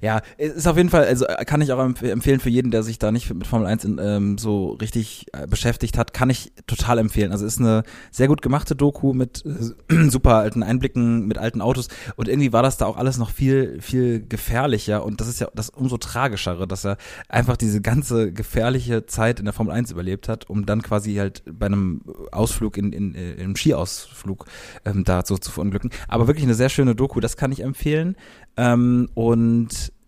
Ja, 0.02 0.22
ist 0.38 0.68
auf 0.68 0.78
jeden 0.78 0.90
Fall, 0.90 1.06
also 1.06 1.26
äh, 1.26 1.46
kann 1.46 1.62
ich 1.62 1.72
auch 1.72 1.80
empf 1.80 2.02
empfehlen 2.02 2.40
für 2.40 2.50
jeden, 2.50 2.72
der 2.72 2.84
sich 2.84 3.00
da 3.00 3.12
nicht 3.12 3.34
mit 3.34 3.48
Formel 3.48 3.68
1 3.68 3.86
in, 3.86 4.00
ähm, 4.02 4.38
so 4.38 4.72
richtig 4.74 5.28
äh, 5.34 5.48
beschäftigt 5.48 5.98
hat, 5.98 6.14
kann 6.14 6.30
ich 6.30 6.52
total 6.68 6.98
empfehlen. 6.98 7.32
Also 7.32 7.46
ist 7.46 7.60
eine 7.60 7.84
sehr 8.12 8.28
gut 8.28 8.42
gemachte 8.42 8.76
Doku 8.76 9.14
mit 9.14 9.44
äh, 9.46 10.10
super 10.10 10.36
alten 10.36 10.64
Einblicken, 10.64 11.28
mit 11.28 11.38
alten 11.38 11.62
Autos 11.62 11.88
und 12.16 12.28
irgendwie 12.28 12.54
war 12.54 12.64
das 12.64 12.78
da 12.78 12.86
auch 12.86 12.98
alles 12.98 13.18
noch 13.18 13.30
viel, 13.30 13.80
viel 13.82 14.26
gefährlicher 14.28 15.06
und 15.06 15.22
das 15.22 15.28
ist 15.28 15.40
ja 15.40 15.48
das 15.56 15.70
umso 15.70 15.98
tragischere, 15.98 16.68
dass 16.68 16.86
er 16.86 16.98
einfach 17.30 17.58
diese 17.58 17.82
ganze 17.82 18.32
gefährliche 18.32 19.06
Zeit 19.06 19.40
in 19.40 19.46
der 19.46 19.54
Formel 19.54 19.74
1 19.74 19.92
überlebt 19.92 20.28
hat, 20.28 20.50
um 20.50 20.66
dann 20.66 20.82
quasi 20.82 21.16
halt 21.16 21.44
bei 21.46 21.68
einem 21.68 22.02
Ausflug 22.32 22.78
in, 22.78 22.94
in, 22.94 23.16
äh, 23.16 23.34
im 23.34 23.56
Skiausflug 23.56 24.46
ähm, 24.86 25.04
da 25.04 25.24
so 25.26 25.38
zu 25.38 25.52
verunglücken. 25.52 25.92
Aber 26.08 26.28
wirklich 26.28 26.46
eine 26.46 26.56
sehr 26.56 26.70
schöne 26.70 26.96
Doku, 26.96 27.20
das 27.20 27.38
kann 27.38 27.52
ich 27.52 27.62
empfehlen. 27.62 28.16
Ähm, 28.58 29.10
und 29.14 29.61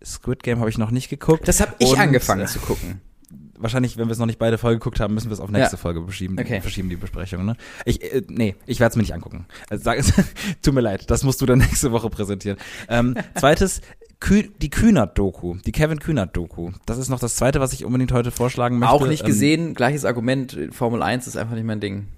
Squid 0.04 0.42
Game 0.42 0.58
habe 0.60 0.68
ich 0.70 0.78
noch 0.78 0.90
nicht 0.90 1.08
geguckt. 1.08 1.46
Das 1.48 1.60
habe 1.60 1.74
ich 1.78 1.88
Und, 1.90 1.98
angefangen 1.98 2.42
äh, 2.42 2.46
zu 2.46 2.58
gucken. 2.58 3.00
Wahrscheinlich, 3.56 3.96
wenn 3.96 4.08
wir 4.08 4.12
es 4.12 4.18
noch 4.18 4.26
nicht 4.26 4.38
beide 4.38 4.58
Folge 4.58 4.78
geguckt 4.80 5.00
haben, 5.00 5.14
müssen 5.14 5.28
wir 5.30 5.34
es 5.34 5.40
auf 5.40 5.50
nächste 5.50 5.76
Ja. 5.76 5.80
Folge 5.80 6.02
verschieben, 6.02 6.36
Okay. 6.38 6.60
verschieben, 6.60 6.90
die 6.90 6.96
Besprechung. 6.96 7.44
Ne? 7.46 7.56
Ich, 7.84 8.02
äh, 8.02 8.22
nee, 8.28 8.56
ich 8.66 8.80
werde 8.80 8.90
es 8.90 8.96
mir 8.96 9.02
nicht 9.02 9.14
angucken. 9.14 9.46
Also, 9.70 9.84
sag, 9.84 10.00
tut 10.62 10.74
mir 10.74 10.80
leid, 10.80 11.08
das 11.10 11.22
musst 11.22 11.40
du 11.40 11.46
dann 11.46 11.58
nächste 11.60 11.92
Woche 11.92 12.10
präsentieren. 12.10 12.58
Ähm, 12.88 13.14
zweites, 13.36 13.80
Kü 14.20 14.48
die 14.60 14.70
Kühnert-Doku, 14.70 15.56
die 15.64 15.72
Kevin 15.72 16.00
Kühnert-Doku. 16.00 16.72
Das 16.84 16.98
ist 16.98 17.08
noch 17.08 17.20
das 17.20 17.36
zweite, 17.36 17.60
was 17.60 17.72
ich 17.72 17.84
unbedingt 17.84 18.12
heute 18.12 18.30
vorschlagen 18.32 18.78
möchte. 18.78 18.92
Auch 18.92 19.06
nicht 19.06 19.22
Ähm, 19.22 19.26
gesehen, 19.28 19.74
gleiches 19.74 20.04
Argument, 20.04 20.58
Formel 20.72 21.02
1 21.02 21.26
ist 21.26 21.36
einfach 21.36 21.54
nicht 21.54 21.64
mein 21.64 21.80
Ding. 21.80 22.08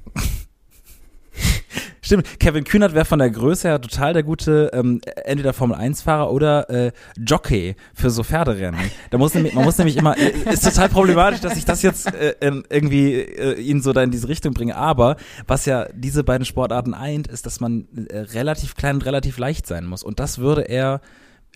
Stimmt, 2.06 2.38
Kevin 2.38 2.62
Kühnert 2.62 2.94
wäre 2.94 3.04
von 3.04 3.18
der 3.18 3.30
Größe 3.30 3.66
her 3.68 3.80
total 3.80 4.12
der 4.12 4.22
gute 4.22 4.70
ähm, 4.72 5.00
entweder 5.24 5.52
Formel-1-Fahrer 5.52 6.30
oder 6.32 6.70
äh, 6.70 6.92
Jockey 7.18 7.74
für 7.94 8.10
so 8.10 8.22
Pferderennen. 8.22 8.80
Da 9.10 9.18
muss 9.18 9.34
nämlich, 9.34 9.54
man 9.54 9.64
muss 9.64 9.76
nämlich 9.76 9.96
immer, 9.96 10.16
äh, 10.16 10.32
ist 10.52 10.62
total 10.64 10.88
problematisch, 10.88 11.40
dass 11.40 11.56
ich 11.56 11.64
das 11.64 11.82
jetzt 11.82 12.14
äh, 12.14 12.34
in- 12.40 12.62
irgendwie 12.70 13.14
äh, 13.14 13.60
ihn 13.60 13.82
so 13.82 13.92
da 13.92 14.04
in 14.04 14.12
diese 14.12 14.28
Richtung 14.28 14.54
bringe. 14.54 14.76
Aber 14.76 15.16
was 15.48 15.66
ja 15.66 15.88
diese 15.92 16.22
beiden 16.22 16.44
Sportarten 16.44 16.94
eint, 16.94 17.26
ist, 17.26 17.44
dass 17.44 17.58
man 17.58 17.88
äh, 18.08 18.18
relativ 18.18 18.76
klein 18.76 18.94
und 18.96 19.04
relativ 19.04 19.36
leicht 19.38 19.66
sein 19.66 19.84
muss. 19.84 20.04
Und 20.04 20.20
das 20.20 20.38
würde 20.38 20.62
er 20.62 21.00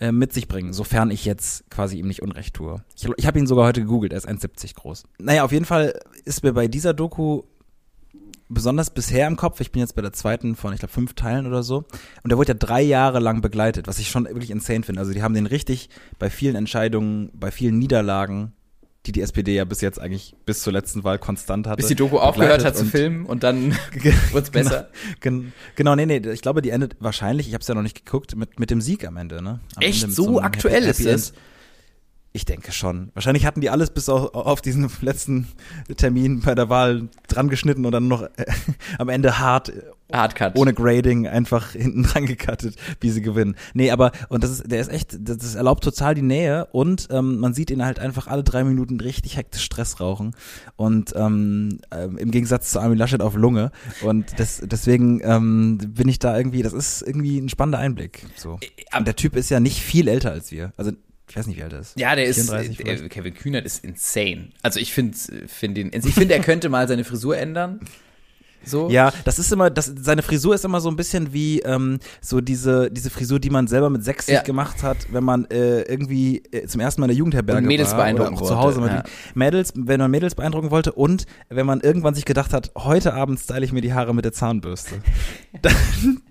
äh, 0.01 0.11
mit 0.11 0.33
sich 0.33 0.49
bringen, 0.49 0.73
sofern 0.73 1.11
ich 1.11 1.23
jetzt 1.23 1.69
quasi 1.69 1.97
ihm 1.97 2.07
nicht 2.07 2.21
Unrecht 2.21 2.55
tue. 2.55 2.83
Ich, 2.97 3.07
ich 3.15 3.25
habe 3.25 3.39
ihn 3.39 3.47
sogar 3.47 3.67
heute 3.67 3.79
gegoogelt, 3.81 4.11
er 4.11 4.17
ist 4.17 4.27
1,70 4.27 4.75
groß. 4.75 5.03
Naja, 5.17 5.43
auf 5.45 5.53
jeden 5.53 5.65
Fall 5.65 5.93
ist 6.25 6.43
mir 6.43 6.51
bei 6.53 6.67
dieser 6.67 6.93
Doku 6.93 7.43
besonders 8.53 8.89
bisher 8.89 9.27
im 9.27 9.35
Kopf, 9.37 9.59
ich 9.61 9.71
bin 9.71 9.79
jetzt 9.79 9.95
bei 9.95 10.01
der 10.01 10.13
zweiten 10.13 10.55
von, 10.55 10.73
ich 10.73 10.79
glaube, 10.79 10.93
fünf 10.93 11.13
Teilen 11.13 11.47
oder 11.47 11.63
so. 11.63 11.85
Und 12.23 12.29
der 12.29 12.37
wurde 12.37 12.49
ja 12.49 12.53
drei 12.53 12.81
Jahre 12.81 13.19
lang 13.19 13.41
begleitet, 13.41 13.87
was 13.87 13.99
ich 13.99 14.09
schon 14.09 14.25
wirklich 14.25 14.51
insane 14.51 14.83
finde. 14.83 15.01
Also 15.01 15.13
die 15.13 15.23
haben 15.23 15.33
den 15.33 15.45
richtig 15.45 15.89
bei 16.19 16.29
vielen 16.29 16.55
Entscheidungen, 16.55 17.31
bei 17.33 17.51
vielen 17.51 17.79
Niederlagen, 17.79 18.53
die 19.05 19.11
die 19.11 19.21
SPD 19.21 19.55
ja 19.55 19.65
bis 19.65 19.81
jetzt 19.81 19.99
eigentlich 19.99 20.35
bis 20.45 20.61
zur 20.61 20.73
letzten 20.73 21.03
Wahl 21.03 21.17
konstant 21.17 21.65
hatte. 21.65 21.77
Bis 21.77 21.87
die 21.87 21.95
Doku 21.95 22.19
aufgehört 22.19 22.63
hat 22.63 22.77
zu 22.77 22.85
filmen 22.85 23.25
und 23.25 23.41
dann 23.43 23.75
wird's 24.31 24.51
besser. 24.51 24.89
Gen 25.21 25.53
genau, 25.75 25.95
nee, 25.95 26.05
nee, 26.05 26.17
ich 26.17 26.41
glaube, 26.41 26.61
die 26.61 26.69
endet 26.69 26.97
wahrscheinlich, 26.99 27.47
ich 27.47 27.53
habe 27.53 27.61
es 27.61 27.67
ja 27.67 27.73
noch 27.73 27.81
nicht 27.81 28.05
geguckt, 28.05 28.35
mit, 28.35 28.59
mit 28.59 28.69
dem 28.69 28.79
Sieg 28.81 29.07
am 29.07 29.17
Ende, 29.17 29.41
ne? 29.41 29.59
Am 29.75 29.81
Echt? 29.81 30.03
Ende 30.03 30.15
So 30.15 30.37
einem 30.37 30.45
aktuell 30.45 30.83
Happy, 30.83 30.89
ist 30.89 30.99
Happy 30.99 31.11
das? 31.11 31.29
End. 31.31 31.39
Ich 32.33 32.45
denke 32.45 32.71
schon. 32.71 33.11
Wahrscheinlich 33.13 33.45
hatten 33.45 33.59
die 33.59 33.69
alles 33.69 33.89
bis 33.89 34.07
auf, 34.07 34.33
auf 34.33 34.61
diesen 34.61 34.89
letzten 35.01 35.49
Termin 35.97 36.39
bei 36.39 36.55
der 36.55 36.69
Wahl 36.69 37.09
dran 37.27 37.49
geschnitten 37.49 37.85
und 37.85 37.91
dann 37.91 38.07
noch 38.07 38.21
äh, 38.21 38.29
am 38.97 39.09
Ende 39.09 39.39
hart 39.39 39.69
äh, 39.69 39.81
Hardcut. 40.13 40.57
ohne 40.57 40.73
Grading 40.73 41.27
einfach 41.27 41.71
hinten 41.73 42.03
dran 42.03 42.25
gecuttet, 42.25 42.75
wie 43.01 43.09
sie 43.09 43.21
gewinnen. 43.21 43.55
Nee, 43.73 43.91
aber, 43.91 44.11
und 44.29 44.43
das 44.45 44.51
ist, 44.51 44.71
der 44.71 44.79
ist 44.79 44.89
echt, 44.89 45.17
das, 45.19 45.37
das 45.37 45.55
erlaubt 45.55 45.83
total 45.83 46.15
die 46.15 46.21
Nähe 46.21 46.67
und 46.71 47.09
ähm, 47.11 47.39
man 47.39 47.53
sieht 47.53 47.69
ihn 47.69 47.83
halt 47.83 47.99
einfach 47.99 48.27
alle 48.27 48.43
drei 48.43 48.63
Minuten 48.63 48.99
richtig 49.01 49.35
hektisch 49.35 49.63
Stress 49.63 49.99
rauchen. 49.99 50.33
Und 50.77 51.13
ähm, 51.15 51.79
ähm, 51.91 52.17
im 52.17 52.31
Gegensatz 52.31 52.71
zu 52.71 52.79
Armin 52.79 52.97
Laschet 52.97 53.21
auf 53.21 53.35
Lunge. 53.35 53.71
Und 54.03 54.39
das, 54.39 54.61
deswegen 54.63 55.21
ähm, 55.23 55.77
bin 55.77 56.07
ich 56.07 56.19
da 56.19 56.37
irgendwie, 56.37 56.61
das 56.61 56.73
ist 56.73 57.01
irgendwie 57.01 57.39
ein 57.39 57.49
spannender 57.49 57.79
Einblick. 57.79 58.25
So. 58.35 58.59
Und 58.97 59.07
der 59.07 59.15
Typ 59.17 59.35
ist 59.35 59.49
ja 59.49 59.59
nicht 59.59 59.81
viel 59.81 60.07
älter 60.07 60.31
als 60.31 60.51
wir. 60.51 60.71
Also 60.77 60.91
ich 61.31 61.37
weiß 61.37 61.47
nicht, 61.47 61.57
wie 61.57 61.63
alt 61.63 61.71
er 61.71 61.79
ist. 61.79 61.97
Ja, 61.97 62.13
der 62.13 62.25
ist, 62.25 62.51
34 62.51 62.85
äh? 62.85 63.07
Kevin 63.07 63.33
Kühnert 63.33 63.65
ist 63.65 63.85
insane. 63.85 64.49
Also 64.63 64.81
ich 64.81 64.91
finde, 64.93 65.17
find 65.47 65.77
ihn, 65.77 65.89
also 65.93 66.09
ich 66.09 66.13
finde, 66.13 66.33
er 66.33 66.41
könnte 66.41 66.67
mal 66.67 66.89
seine 66.89 67.05
Frisur 67.05 67.37
ändern. 67.37 67.79
So. 68.65 68.89
Ja, 68.89 69.13
das 69.23 69.39
ist 69.39 69.49
immer, 69.53 69.69
das, 69.69 69.89
seine 70.01 70.23
Frisur 70.23 70.53
ist 70.53 70.65
immer 70.65 70.81
so 70.81 70.89
ein 70.89 70.97
bisschen 70.97 71.31
wie 71.31 71.61
ähm, 71.61 71.99
so 72.19 72.41
diese, 72.41 72.91
diese 72.91 73.09
Frisur, 73.09 73.39
die 73.39 73.49
man 73.49 73.67
selber 73.67 73.89
mit 73.89 74.03
60 74.03 74.33
Ja. 74.35 74.41
gemacht 74.41 74.83
hat, 74.83 74.97
wenn 75.09 75.23
man 75.23 75.45
äh, 75.45 75.83
irgendwie 75.83 76.43
äh, 76.51 76.67
zum 76.67 76.81
ersten 76.81 76.99
Mal 76.99 77.05
in 77.05 77.11
der 77.11 77.17
Jugendherberge 77.17 77.59
Und 77.59 77.65
Mädels 77.67 77.91
war 77.91 77.99
beeindrucken 77.99 78.35
auch 78.35 78.41
zu 78.45 78.57
Hause 78.57 78.81
wollte, 78.81 79.03
die 79.05 79.39
Mädels, 79.39 79.71
wenn 79.77 80.01
man 80.01 80.11
Mädels 80.11 80.35
beeindrucken 80.35 80.69
wollte 80.69 80.91
und 80.91 81.27
wenn 81.47 81.65
man 81.65 81.79
irgendwann 81.79 82.13
sich 82.13 82.25
gedacht 82.25 82.51
hat, 82.51 82.71
heute 82.77 83.13
Abend 83.13 83.39
style 83.39 83.63
ich 83.63 83.71
mir 83.71 83.81
die 83.81 83.93
Haare 83.93 84.13
mit 84.13 84.25
der 84.25 84.33
Zahnbürste. 84.33 84.95
Dann- 85.61 86.21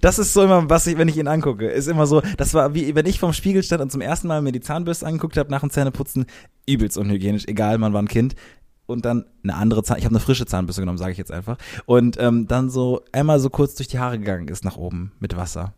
Das 0.00 0.18
ist 0.18 0.32
so 0.32 0.42
immer, 0.44 0.68
was 0.70 0.86
ich, 0.86 0.96
wenn 0.96 1.08
ich 1.08 1.16
ihn 1.16 1.26
angucke, 1.28 1.66
ist 1.68 1.88
immer 1.88 2.06
so, 2.06 2.22
das 2.36 2.54
war 2.54 2.74
wie, 2.74 2.94
wenn 2.94 3.06
ich 3.06 3.18
vorm 3.18 3.32
Spiegel 3.32 3.62
stand 3.62 3.82
und 3.82 3.90
zum 3.90 4.00
ersten 4.00 4.28
Mal 4.28 4.42
mir 4.42 4.52
die 4.52 4.60
Zahnbürste 4.60 5.06
angeguckt 5.06 5.36
habe 5.36 5.50
nach 5.50 5.60
dem 5.60 5.70
Zähneputzen, 5.70 6.26
übelst 6.68 6.96
unhygienisch, 6.98 7.44
egal, 7.46 7.78
man 7.78 7.92
war 7.92 8.02
ein 8.02 8.08
Kind. 8.08 8.34
Und 8.86 9.06
dann 9.06 9.24
eine 9.42 9.54
andere 9.54 9.82
Zahn, 9.82 9.98
ich 9.98 10.04
habe 10.04 10.14
eine 10.14 10.20
frische 10.20 10.44
Zahnbürste 10.44 10.82
genommen, 10.82 10.98
sage 10.98 11.12
ich 11.12 11.18
jetzt 11.18 11.32
einfach. 11.32 11.56
Und 11.86 12.18
ähm, 12.20 12.46
dann 12.46 12.68
so 12.68 13.00
einmal 13.12 13.40
so 13.40 13.48
kurz 13.48 13.74
durch 13.74 13.88
die 13.88 13.98
Haare 13.98 14.18
gegangen 14.18 14.46
ist 14.48 14.64
nach 14.64 14.76
oben 14.76 15.12
mit 15.20 15.36
Wasser. 15.36 15.72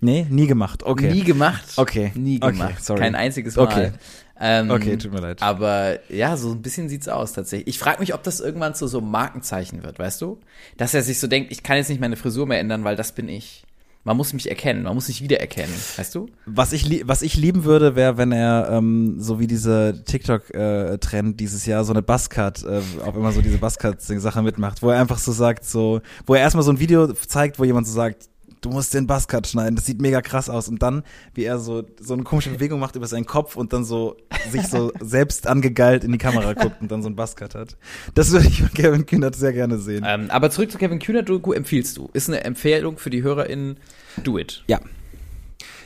Nee, 0.00 0.26
nie 0.30 0.46
gemacht. 0.46 0.82
Okay. 0.82 1.12
Nie 1.12 1.24
gemacht. 1.24 1.72
Okay. 1.76 2.12
Nie 2.14 2.38
Okay, 2.42 2.52
gemacht. 2.52 2.84
sorry. 2.84 3.00
Kein 3.00 3.14
einziges 3.14 3.56
Mal. 3.56 3.62
Okay. 3.64 3.92
Ähm, 4.40 4.70
Okay, 4.70 4.96
tut 4.96 5.12
mir 5.12 5.20
leid. 5.20 5.42
Aber 5.42 5.98
ja, 6.10 6.36
so 6.36 6.50
ein 6.52 6.62
bisschen 6.62 6.88
sieht's 6.88 7.08
aus 7.08 7.32
tatsächlich. 7.34 7.68
Ich 7.68 7.78
frage 7.78 8.00
mich, 8.00 8.14
ob 8.14 8.22
das 8.22 8.40
irgendwann 8.40 8.74
zu 8.74 8.86
so 8.86 8.98
einem 8.98 9.10
Markenzeichen 9.10 9.82
wird, 9.82 9.98
weißt 9.98 10.20
du? 10.22 10.38
Dass 10.78 10.94
er 10.94 11.02
sich 11.02 11.20
so 11.20 11.26
denkt, 11.26 11.52
ich 11.52 11.62
kann 11.62 11.76
jetzt 11.76 11.90
nicht 11.90 12.00
meine 12.00 12.16
Frisur 12.16 12.46
mehr 12.46 12.58
ändern, 12.58 12.82
weil 12.84 12.96
das 12.96 13.12
bin 13.12 13.28
ich. 13.28 13.64
Man 14.02 14.16
muss 14.16 14.32
mich 14.32 14.48
erkennen, 14.48 14.84
man 14.84 14.94
muss 14.94 15.06
sich 15.06 15.22
wiedererkennen, 15.22 15.74
weißt 15.96 16.14
du? 16.14 16.30
Was 16.46 16.72
ich, 16.72 17.06
was 17.06 17.20
ich 17.20 17.36
lieben 17.36 17.64
würde, 17.64 17.96
wäre, 17.96 18.16
wenn 18.16 18.32
er, 18.32 18.70
ähm, 18.72 19.16
so 19.20 19.38
wie 19.40 19.46
diese 19.46 20.02
TikTok-Trend 20.06 21.38
dieses 21.38 21.66
Jahr, 21.66 21.84
so 21.84 21.92
eine 21.92 22.00
Buzzcut, 22.00 22.62
äh, 22.62 22.80
auch 23.04 23.14
immer 23.14 23.30
so 23.32 23.42
diese 23.42 23.58
Buzzcut-Sache 23.58 24.42
mitmacht, 24.42 24.80
wo 24.82 24.88
er 24.88 25.02
einfach 25.02 25.18
so 25.18 25.32
sagt, 25.32 25.66
so, 25.66 26.00
wo 26.24 26.32
er 26.32 26.40
erstmal 26.40 26.64
so 26.64 26.72
ein 26.72 26.80
Video 26.80 27.12
zeigt, 27.12 27.58
wo 27.58 27.64
jemand 27.64 27.86
so 27.86 27.92
sagt, 27.92 28.29
du 28.60 28.70
musst 28.70 28.92
den 28.94 29.06
Buzzcut 29.06 29.46
schneiden, 29.46 29.76
das 29.76 29.86
sieht 29.86 30.00
mega 30.00 30.20
krass 30.20 30.48
aus. 30.48 30.68
Und 30.68 30.82
dann, 30.82 31.02
wie 31.34 31.44
er 31.44 31.58
so, 31.58 31.84
so 32.00 32.14
eine 32.14 32.22
komische 32.24 32.50
Bewegung 32.50 32.80
macht 32.80 32.96
über 32.96 33.06
seinen 33.06 33.26
Kopf 33.26 33.56
und 33.56 33.72
dann 33.72 33.84
so 33.84 34.16
sich 34.50 34.66
so 34.66 34.92
selbst 35.00 35.46
angegeilt 35.46 36.04
in 36.04 36.12
die 36.12 36.18
Kamera 36.18 36.52
guckt 36.54 36.80
und 36.80 36.90
dann 36.90 37.02
so 37.02 37.08
einen 37.08 37.16
Buzzcut 37.16 37.54
hat. 37.54 37.76
Das 38.14 38.30
würde 38.32 38.46
ich 38.48 38.60
von 38.60 38.72
Kevin 38.72 39.06
Kühnert 39.06 39.34
sehr 39.36 39.52
gerne 39.52 39.78
sehen. 39.78 40.04
Ähm, 40.06 40.30
aber 40.30 40.50
zurück 40.50 40.70
zu 40.70 40.78
Kevin 40.78 40.98
Kühnert, 40.98 41.28
Doku 41.28 41.52
empfiehlst 41.52 41.96
du. 41.96 42.10
Ist 42.12 42.28
eine 42.28 42.44
Empfehlung 42.44 42.98
für 42.98 43.10
die 43.10 43.22
HörerInnen, 43.22 43.78
do 44.22 44.38
it. 44.38 44.62
Ja. 44.66 44.80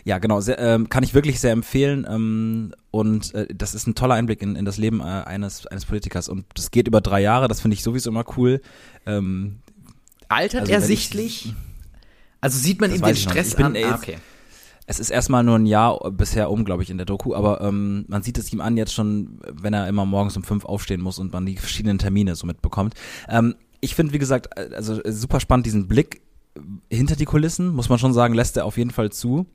Ja, 0.06 0.18
genau. 0.18 0.40
Sehr, 0.42 0.58
ähm, 0.58 0.90
kann 0.90 1.02
ich 1.02 1.14
wirklich 1.14 1.40
sehr 1.40 1.52
empfehlen. 1.52 2.06
Ähm, 2.08 2.74
und 2.90 3.34
äh, 3.34 3.46
das 3.54 3.74
ist 3.74 3.86
ein 3.86 3.94
toller 3.94 4.14
Einblick 4.14 4.42
in, 4.42 4.54
in 4.54 4.66
das 4.66 4.76
Leben 4.76 5.00
äh, 5.00 5.04
eines, 5.04 5.66
eines 5.66 5.86
Politikers. 5.86 6.28
Und 6.28 6.44
das 6.54 6.70
geht 6.70 6.86
über 6.88 7.00
drei 7.00 7.22
Jahre, 7.22 7.48
das 7.48 7.62
finde 7.62 7.74
ich 7.74 7.82
sowieso 7.82 8.10
immer 8.10 8.24
cool. 8.36 8.60
Ähm, 9.06 9.60
Altert 10.28 10.62
Also 10.62 10.72
er 10.72 10.78
wenn 10.78 10.82
ich- 10.82 10.86
sichtlich? 10.88 11.54
Also 12.44 12.58
sieht 12.58 12.80
man 12.80 12.90
Das 12.90 12.98
ihm 13.00 13.04
den 13.04 13.16
Stress 13.16 13.54
bin 13.56 13.66
an? 13.66 13.74
jetzt- 13.74 13.86
Ah, 13.90 13.94
okay. 13.96 14.16
es 14.86 15.00
ist 15.00 15.10
erstmal 15.10 15.42
nur 15.42 15.56
ein 15.58 15.66
Jahr 15.66 16.10
bisher 16.10 16.50
um, 16.50 16.64
glaube 16.64 16.82
ich, 16.82 16.90
in 16.90 16.98
der 16.98 17.06
Doku, 17.06 17.34
aber 17.34 17.60
ähm, 17.62 18.04
man 18.08 18.22
sieht 18.22 18.36
es 18.38 18.52
ihm 18.52 18.60
an 18.60 18.76
jetzt 18.76 18.92
schon, 18.92 19.38
wenn 19.50 19.72
er 19.72 19.88
immer 19.88 20.04
morgens 20.04 20.36
um 20.36 20.42
fünf 20.44 20.64
aufstehen 20.64 21.00
muss 21.00 21.18
und 21.18 21.32
man 21.32 21.46
die 21.46 21.56
verschiedenen 21.56 21.98
Termine 21.98 22.34
so 22.36 22.46
mitbekommt. 22.46 22.94
Ähm, 23.28 23.54
ich 23.80 23.94
finde, 23.94 24.12
wie 24.12 24.18
gesagt, 24.18 24.56
also 24.58 25.02
äh, 25.02 25.10
super 25.12 25.40
spannend 25.40 25.66
diesen 25.66 25.88
Blick 25.88 26.20
hinter 26.90 27.16
die 27.16 27.24
Kulissen, 27.24 27.74
muss 27.74 27.88
man 27.88 27.98
schon 27.98 28.12
sagen, 28.12 28.34
lässt 28.34 28.56
er 28.56 28.64
auf 28.66 28.76
jeden 28.78 28.90
Fall 28.90 29.10
zu. 29.10 29.46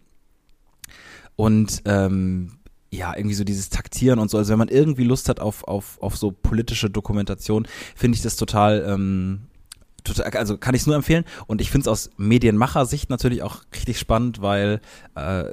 Und 1.35 1.81
ähm, 1.85 2.57
ja, 2.91 3.15
irgendwie 3.15 3.35
so 3.35 3.43
dieses 3.43 3.69
Taktieren 3.69 4.19
und 4.19 4.29
so. 4.29 4.37
Also 4.37 4.51
wenn 4.51 4.59
man 4.59 4.67
irgendwie 4.67 5.03
Lust 5.03 5.29
hat 5.29 5.39
auf, 5.39 5.63
auf, 5.65 5.97
auf 6.01 6.17
so 6.17 6.31
politische 6.31 6.89
Dokumentation, 6.89 7.67
finde 7.95 8.15
ich 8.17 8.21
das 8.23 8.35
total, 8.35 8.83
ähm, 8.87 9.41
total, 10.03 10.31
also 10.31 10.57
kann 10.57 10.75
ich 10.75 10.81
es 10.81 10.87
nur 10.87 10.95
empfehlen. 10.95 11.25
Und 11.47 11.61
ich 11.61 11.71
finde 11.71 11.83
es 11.83 11.87
aus 11.87 12.09
Medienmacher-Sicht 12.17 13.09
natürlich 13.09 13.43
auch 13.43 13.63
richtig 13.73 13.99
spannend, 13.99 14.41
weil 14.41 14.81
äh, 15.15 15.43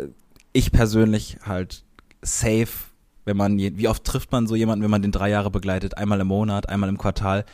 ich 0.52 0.72
persönlich 0.72 1.38
halt 1.44 1.84
safe, 2.22 2.68
wenn 3.24 3.36
man, 3.36 3.58
je, 3.58 3.72
wie 3.76 3.88
oft 3.88 4.04
trifft 4.04 4.32
man 4.32 4.46
so 4.46 4.54
jemanden, 4.54 4.82
wenn 4.82 4.90
man 4.90 5.02
den 5.02 5.12
drei 5.12 5.30
Jahre 5.30 5.50
begleitet, 5.50 5.98
einmal 5.98 6.20
im 6.20 6.28
Monat, 6.28 6.68
einmal 6.68 6.88
im 6.88 6.98
Quartal. 6.98 7.44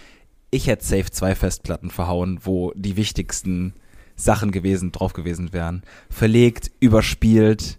Ich 0.51 0.67
hätte 0.67 0.85
safe 0.85 1.11
zwei 1.11 1.35
Festplatten 1.35 1.91
verhauen, 1.91 2.41
wo 2.43 2.73
die 2.75 2.97
wichtigsten 2.97 3.75
Sachen 4.17 4.51
gewesen, 4.51 4.93
drauf 4.93 5.15
gewesen 5.15 5.53
wären. 5.53 5.83
Verlegt, 6.11 6.71
überspielt, 6.81 7.79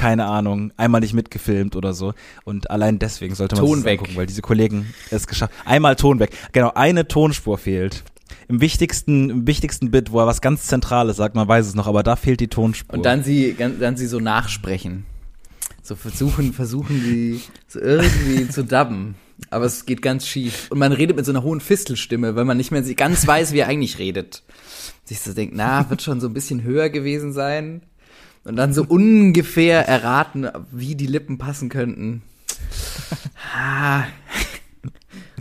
keine 0.00 0.24
Ahnung, 0.24 0.72
einmal 0.78 1.02
nicht 1.02 1.12
mitgefilmt 1.12 1.76
oder 1.76 1.92
so. 1.92 2.14
Und 2.44 2.70
allein 2.70 2.98
deswegen 2.98 3.34
sollte 3.34 3.56
man 3.56 3.64
Ton 3.66 3.84
weg. 3.84 4.00
angucken, 4.00 4.16
weil 4.16 4.24
diese 4.24 4.40
Kollegen 4.40 4.94
es 5.10 5.26
geschafft 5.26 5.52
Einmal 5.66 5.94
Ton 5.94 6.18
weg. 6.20 6.30
Genau, 6.52 6.72
eine 6.74 7.06
Tonspur 7.06 7.58
fehlt. 7.58 8.02
Im 8.48 8.62
wichtigsten, 8.62 9.28
im 9.28 9.46
wichtigsten 9.46 9.90
Bit, 9.90 10.10
wo 10.10 10.20
er 10.20 10.26
was 10.26 10.40
ganz 10.40 10.66
Zentrales 10.66 11.18
sagt, 11.18 11.34
man 11.34 11.46
weiß 11.46 11.66
es 11.66 11.74
noch, 11.74 11.86
aber 11.86 12.02
da 12.02 12.16
fehlt 12.16 12.40
die 12.40 12.48
Tonspur. 12.48 12.96
Und 12.96 13.04
dann 13.04 13.22
sie, 13.22 13.54
dann 13.58 13.96
sie 13.98 14.06
so 14.06 14.20
nachsprechen. 14.20 15.04
So 15.82 15.96
versuchen, 15.96 16.54
versuchen 16.54 17.02
sie 17.02 17.42
so 17.68 17.78
irgendwie 17.78 18.48
zu 18.50 18.64
dubben. 18.64 19.16
Aber 19.50 19.66
es 19.66 19.84
geht 19.84 20.00
ganz 20.00 20.26
schief. 20.26 20.68
Und 20.70 20.78
man 20.78 20.92
redet 20.92 21.16
mit 21.16 21.26
so 21.26 21.32
einer 21.32 21.42
hohen 21.42 21.60
Fistelstimme, 21.60 22.36
weil 22.36 22.46
man 22.46 22.56
nicht 22.56 22.70
mehr 22.70 22.82
ganz 22.94 23.26
weiß, 23.26 23.52
wie 23.52 23.58
er 23.58 23.68
eigentlich 23.68 23.98
redet. 23.98 24.44
Sich 25.04 25.20
so 25.20 25.34
denkt, 25.34 25.54
na, 25.54 25.90
wird 25.90 26.00
schon 26.00 26.20
so 26.20 26.28
ein 26.28 26.34
bisschen 26.34 26.62
höher 26.62 26.88
gewesen 26.88 27.34
sein. 27.34 27.82
Und 28.44 28.56
dann 28.56 28.72
so 28.72 28.84
ungefähr 28.84 29.86
erraten, 29.86 30.48
wie 30.72 30.94
die 30.94 31.06
Lippen 31.06 31.38
passen 31.38 31.68
könnten. 31.68 32.22
Ah. 33.54 34.04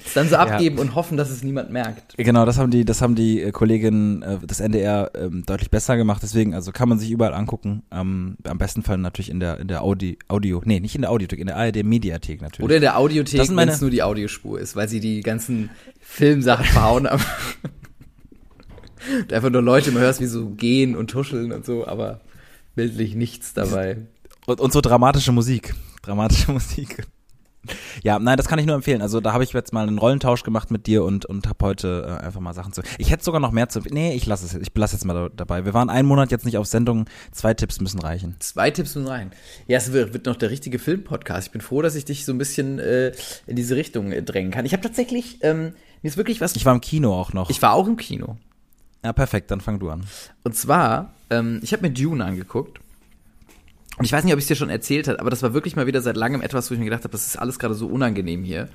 Es 0.06 0.14
dann 0.14 0.28
so 0.28 0.38
abgeben 0.38 0.80
und 0.80 0.96
hoffen, 0.96 1.18
dass 1.18 1.30
es 1.30 1.44
niemand 1.44 1.70
merkt. 1.72 2.18
Genau, 2.18 2.46
das 2.46 2.58
haben 2.58 2.72
die, 2.72 2.84
das 2.84 3.02
haben 3.02 3.14
die 3.16 3.42
äh, 3.42 3.52
Kolleginnen 3.52 4.24
äh, 4.24 4.40
des 4.40 4.60
NDR 4.60 5.12
ähm, 5.16 5.44
deutlich 5.46 5.70
besser 5.70 5.98
gemacht. 5.98 6.24
Deswegen, 6.24 6.56
also 6.56 6.72
kann 6.72 6.90
man 6.90 6.98
sich 6.98 7.12
überall 7.12 7.34
angucken. 7.34 7.84
Ähm, 7.92 8.38
am 8.44 8.58
besten 8.58 8.82
Fall 8.82 8.98
natürlich 8.98 9.30
in 9.30 9.40
der 9.40 9.60
in 9.60 9.68
der 9.68 9.84
Audi, 9.84 10.18
Audio, 10.28 10.62
nee, 10.66 10.80
nicht 10.80 10.96
in 10.96 11.02
der 11.02 11.12
Audiothek, 11.12 11.40
in 11.40 11.48
der 11.48 11.58
ARD 11.58 11.84
Mediathek 11.84 12.42
natürlich. 12.42 12.66
Oder 12.66 12.76
in 12.78 12.82
der 12.82 12.98
Audiothek, 12.98 13.40
sind 13.40 13.50
wenn 13.50 13.56
meine- 13.56 13.72
es 13.72 13.82
nur 13.82 13.92
die 13.92 14.02
Audiospur 14.02 14.60
ist, 14.60 14.76
weil 14.76 14.90
sie 14.90 15.00
die 15.00 15.22
ganzen 15.22 15.70
Filmsachen 16.00 16.66
verhauen 16.66 17.08
haben. 17.08 17.24
Und 19.22 19.32
einfach 19.32 19.50
nur 19.50 19.62
Leute, 19.62 19.92
man 19.92 20.02
hörst 20.02 20.20
wie 20.22 20.26
so 20.26 20.50
gehen 20.50 20.96
und 20.96 21.10
tuscheln 21.10 21.52
und 21.54 21.66
so, 21.66 21.88
aber 21.88 22.20
bildlich 22.80 23.14
nichts 23.14 23.54
dabei. 23.54 23.98
und, 24.46 24.62
und 24.62 24.72
so 24.72 24.80
dramatische 24.80 25.34
Musik, 25.34 25.76
dramatische 26.02 26.50
Musik. 26.54 27.06
Ja, 28.04 28.20
nein, 28.20 28.38
das 28.38 28.48
kann 28.48 28.58
ich 28.58 28.66
nur 28.66 28.76
empfehlen. 28.76 29.02
Also 29.02 29.20
da 29.20 29.34
habe 29.34 29.44
ich 29.44 29.52
jetzt 29.52 29.74
mal 29.74 29.86
einen 29.86 29.98
Rollentausch 29.98 30.44
gemacht 30.44 30.72
mit 30.72 30.88
dir 30.88 31.04
und 31.04 31.26
und 31.26 31.46
habe 31.46 31.66
heute 31.66 32.08
äh, 32.08 32.26
einfach 32.26 32.40
mal 32.40 32.54
Sachen 32.54 32.72
zu. 32.72 32.82
Ich 32.98 33.12
hätte 33.12 33.22
sogar 33.22 33.42
noch 33.42 33.52
mehr 33.52 33.68
zu. 33.68 33.82
Nee, 33.82 34.14
ich 34.14 34.26
lasse 34.26 34.46
es. 34.46 34.54
jetzt. 34.54 34.62
Ich 34.62 34.72
belasse 34.72 34.96
jetzt 34.96 35.04
mal 35.04 35.14
da, 35.14 35.30
dabei. 35.36 35.66
Wir 35.66 35.74
waren 35.74 35.90
einen 35.90 36.08
Monat 36.08 36.32
jetzt 36.32 36.46
nicht 36.46 36.58
auf 36.58 36.68
Sendung. 36.68 37.06
Zwei 37.34 37.54
Tipps 37.54 37.82
müssen 37.82 38.00
reichen. 38.00 38.38
Zwei 38.40 38.72
Tipps 38.72 38.96
und 38.96 39.08
rein. 39.08 39.34
Ja, 39.68 39.78
es 39.78 39.92
wird, 39.92 40.14
wird 40.14 40.26
noch 40.26 40.38
der 40.38 40.52
richtige 40.52 40.80
Filmpodcast. 40.80 41.48
Ich 41.48 41.52
bin 41.52 41.60
froh, 41.60 41.82
dass 41.82 41.96
ich 41.96 42.06
dich 42.06 42.24
so 42.24 42.32
ein 42.32 42.38
bisschen 42.38 42.80
äh, 42.80 43.12
in 43.46 43.58
diese 43.58 43.76
Richtung 43.76 44.14
äh, 44.14 44.24
drängen 44.24 44.52
kann. 44.52 44.66
Ich 44.66 44.72
habe 44.72 44.82
tatsächlich, 44.82 45.40
ähm, 45.42 45.74
mir 46.02 46.08
ist 46.08 46.16
wirklich 46.16 46.40
was. 46.40 46.56
Ich 46.56 46.66
war 46.66 46.74
im 46.74 46.80
Kino 46.82 47.14
auch 47.14 47.34
noch. 47.34 47.50
ich 47.50 47.62
war 47.62 47.74
auch 47.74 47.88
im 47.88 47.98
Kino. 47.98 48.38
Ja, 49.04 49.14
perfekt. 49.14 49.52
Dann 49.52 49.62
fang 49.62 49.80
du 49.80 49.90
an. 49.90 50.04
Und 50.44 50.56
zwar, 50.56 51.14
ähm, 51.30 51.60
ich 51.64 51.74
habe 51.74 51.84
mir 51.88 51.94
Dune 51.94 52.24
angeguckt. 52.24 52.80
Und 53.98 54.06
ich 54.06 54.14
weiß 54.14 54.24
nicht, 54.24 54.34
ob 54.34 54.40
ich 54.40 54.44
es 54.46 54.48
dir 54.48 54.56
schon 54.56 54.70
erzählt 54.70 55.10
habe, 55.10 55.20
aber 55.20 55.30
das 55.30 55.44
war 55.44 55.54
wirklich 55.54 55.76
mal 55.76 55.86
wieder 55.86 56.02
seit 56.02 56.16
langem 56.16 56.42
etwas, 56.42 56.70
wo 56.70 56.74
ich 56.74 56.80
mir 56.80 56.86
gedacht 56.86 57.04
habe, 57.04 57.12
das 57.12 57.28
ist 57.28 57.38
alles 57.38 57.60
gerade 57.60 57.74
so 57.76 57.88
unangenehm 57.88 58.46
hier. 58.46 58.70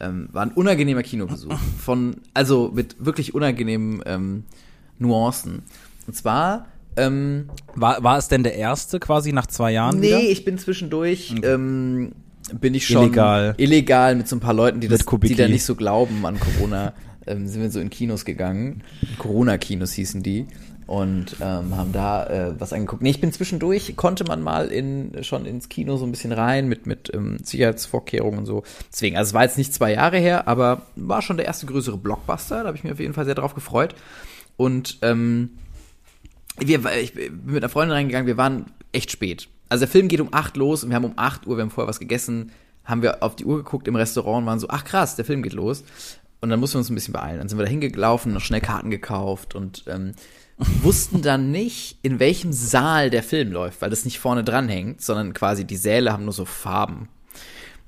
Ähm, 0.00 0.28
war 0.32 0.42
ein 0.42 0.52
unangenehmer 0.52 1.02
Kinobesuch. 1.02 1.58
Von, 1.80 2.16
also 2.34 2.70
mit 2.74 2.96
wirklich 3.02 3.34
unangenehmen 3.34 4.02
ähm, 4.04 4.44
Nuancen. 4.98 5.62
Und 6.06 6.14
zwar, 6.14 6.66
ähm, 6.96 7.48
War, 7.74 8.02
war 8.02 8.18
es 8.18 8.28
denn 8.28 8.42
der 8.42 8.54
erste 8.54 9.00
quasi 9.00 9.32
nach 9.32 9.46
zwei 9.46 9.72
Jahren 9.72 9.98
nee, 10.00 10.08
wieder? 10.08 10.20
ich 10.20 10.44
bin 10.44 10.58
zwischendurch, 10.58 11.34
ähm, 11.42 12.12
bin 12.60 12.74
ich 12.74 12.86
schon 12.86 13.04
Illegal. 13.04 13.54
illegal 13.56 14.14
mit 14.14 14.28
so 14.28 14.36
ein 14.36 14.40
paar 14.40 14.54
Leuten, 14.54 14.80
die 14.80 14.88
das, 14.88 15.00
Mit 15.00 15.06
Kubicki. 15.06 15.34
die 15.34 15.40
da 15.40 15.48
nicht 15.48 15.64
so 15.64 15.74
glauben 15.74 16.24
an 16.24 16.38
Corona, 16.38 16.92
ähm, 17.26 17.46
sind 17.46 17.62
wir 17.62 17.70
so 17.70 17.80
in 17.80 17.90
Kinos 17.90 18.24
gegangen. 18.24 18.82
Corona-Kinos 19.18 19.92
hießen 19.92 20.22
die. 20.22 20.46
Und 20.86 21.36
ähm, 21.40 21.76
haben 21.76 21.92
da 21.92 22.26
äh, 22.26 22.60
was 22.60 22.72
angeguckt. 22.72 23.02
Nee, 23.02 23.10
ich 23.10 23.20
bin 23.20 23.32
zwischendurch, 23.32 23.96
konnte 23.96 24.22
man 24.22 24.40
mal 24.40 24.68
in, 24.68 25.24
schon 25.24 25.44
ins 25.44 25.68
Kino 25.68 25.96
so 25.96 26.04
ein 26.04 26.12
bisschen 26.12 26.30
rein 26.30 26.68
mit, 26.68 26.86
mit 26.86 27.12
ähm, 27.12 27.38
Sicherheitsvorkehrungen 27.42 28.38
und 28.38 28.46
so. 28.46 28.62
Deswegen, 28.92 29.16
also 29.16 29.30
es 29.30 29.34
war 29.34 29.42
jetzt 29.42 29.58
nicht 29.58 29.74
zwei 29.74 29.94
Jahre 29.94 30.18
her, 30.18 30.46
aber 30.46 30.82
war 30.94 31.22
schon 31.22 31.38
der 31.38 31.46
erste 31.46 31.66
größere 31.66 31.96
Blockbuster. 31.96 32.60
Da 32.60 32.68
habe 32.68 32.76
ich 32.76 32.84
mich 32.84 32.92
auf 32.92 33.00
jeden 33.00 33.14
Fall 33.14 33.24
sehr 33.24 33.34
drauf 33.34 33.54
gefreut. 33.54 33.96
Und 34.56 34.98
ähm, 35.02 35.58
wir, 36.58 36.80
ich 37.00 37.14
bin 37.14 37.40
mit 37.46 37.64
einer 37.64 37.68
Freundin 37.68 37.96
reingegangen, 37.96 38.28
wir 38.28 38.36
waren 38.36 38.66
echt 38.92 39.10
spät. 39.10 39.48
Also 39.68 39.82
der 39.82 39.90
Film 39.90 40.08
geht 40.08 40.20
um 40.20 40.32
8 40.32 40.56
los 40.56 40.84
und 40.84 40.90
wir 40.90 40.96
haben 40.96 41.04
um 41.04 41.14
8 41.16 41.46
Uhr, 41.46 41.56
wir 41.56 41.62
haben 41.62 41.70
vorher 41.70 41.88
was 41.88 41.98
gegessen, 41.98 42.52
haben 42.84 43.02
wir 43.02 43.22
auf 43.22 43.36
die 43.36 43.44
Uhr 43.44 43.58
geguckt 43.58 43.88
im 43.88 43.96
Restaurant 43.96 44.42
und 44.42 44.46
waren 44.46 44.60
so, 44.60 44.68
ach 44.70 44.84
krass, 44.84 45.16
der 45.16 45.24
Film 45.24 45.42
geht 45.42 45.52
los. 45.52 45.84
Und 46.40 46.50
dann 46.50 46.60
mussten 46.60 46.74
wir 46.74 46.80
uns 46.80 46.90
ein 46.90 46.94
bisschen 46.94 47.12
beeilen. 47.14 47.38
Dann 47.38 47.48
sind 47.48 47.58
wir 47.58 47.64
da 47.64 47.70
hingelaufen, 47.70 48.32
noch 48.32 48.40
schnell 48.42 48.60
Karten 48.60 48.90
gekauft 48.90 49.54
und 49.54 49.84
ähm, 49.86 50.12
wussten 50.58 51.22
dann 51.22 51.50
nicht, 51.50 51.98
in 52.02 52.18
welchem 52.18 52.52
Saal 52.52 53.10
der 53.10 53.22
Film 53.22 53.52
läuft, 53.52 53.80
weil 53.82 53.90
das 53.90 54.04
nicht 54.04 54.18
vorne 54.18 54.44
dran 54.44 54.68
hängt, 54.68 55.02
sondern 55.02 55.32
quasi 55.34 55.64
die 55.64 55.76
Säle 55.76 56.12
haben 56.12 56.24
nur 56.24 56.32
so 56.34 56.44
Farben. 56.44 57.08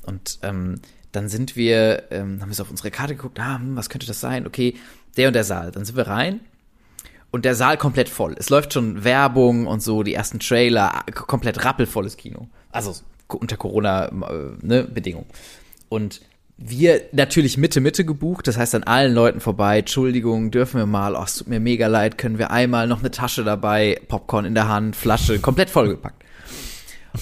Und 0.04 0.38
ähm, 0.42 0.76
dann 1.12 1.28
sind 1.28 1.56
wir, 1.56 2.04
ähm, 2.10 2.40
haben 2.40 2.48
wir 2.48 2.54
so 2.54 2.62
auf 2.62 2.70
unsere 2.70 2.90
Karte 2.90 3.14
geguckt, 3.16 3.38
ah, 3.40 3.58
hm, 3.58 3.76
was 3.76 3.88
könnte 3.90 4.06
das 4.06 4.20
sein? 4.20 4.46
Okay, 4.46 4.74
der 5.16 5.28
und 5.28 5.34
der 5.34 5.44
Saal. 5.44 5.70
Dann 5.70 5.84
sind 5.84 5.96
wir 5.96 6.06
rein 6.06 6.40
und 7.30 7.44
der 7.44 7.54
Saal 7.54 7.76
komplett 7.76 8.08
voll. 8.08 8.34
Es 8.38 8.48
läuft 8.50 8.72
schon 8.72 9.04
Werbung 9.04 9.66
und 9.66 9.82
so, 9.82 10.02
die 10.02 10.14
ersten 10.14 10.38
Trailer, 10.40 11.04
k- 11.06 11.24
komplett 11.24 11.64
rappelvolles 11.64 12.16
Kino. 12.16 12.48
Also 12.72 12.94
unter 13.28 13.56
Corona-Bedingungen. 13.58 15.26
und 15.90 16.20
wir 16.58 17.02
natürlich 17.12 17.56
Mitte, 17.56 17.80
Mitte 17.80 18.04
gebucht, 18.04 18.48
das 18.48 18.58
heißt 18.58 18.74
an 18.74 18.82
allen 18.82 19.14
Leuten 19.14 19.40
vorbei, 19.40 19.78
Entschuldigung, 19.78 20.50
dürfen 20.50 20.78
wir 20.78 20.86
mal, 20.86 21.14
oh, 21.14 21.22
es 21.22 21.36
tut 21.36 21.46
mir 21.46 21.60
mega 21.60 21.86
leid, 21.86 22.18
können 22.18 22.38
wir 22.38 22.50
einmal 22.50 22.88
noch 22.88 22.98
eine 22.98 23.12
Tasche 23.12 23.44
dabei, 23.44 24.00
Popcorn 24.08 24.44
in 24.44 24.54
der 24.54 24.68
Hand, 24.68 24.96
Flasche, 24.96 25.38
komplett 25.38 25.70
vollgepackt. 25.70 26.24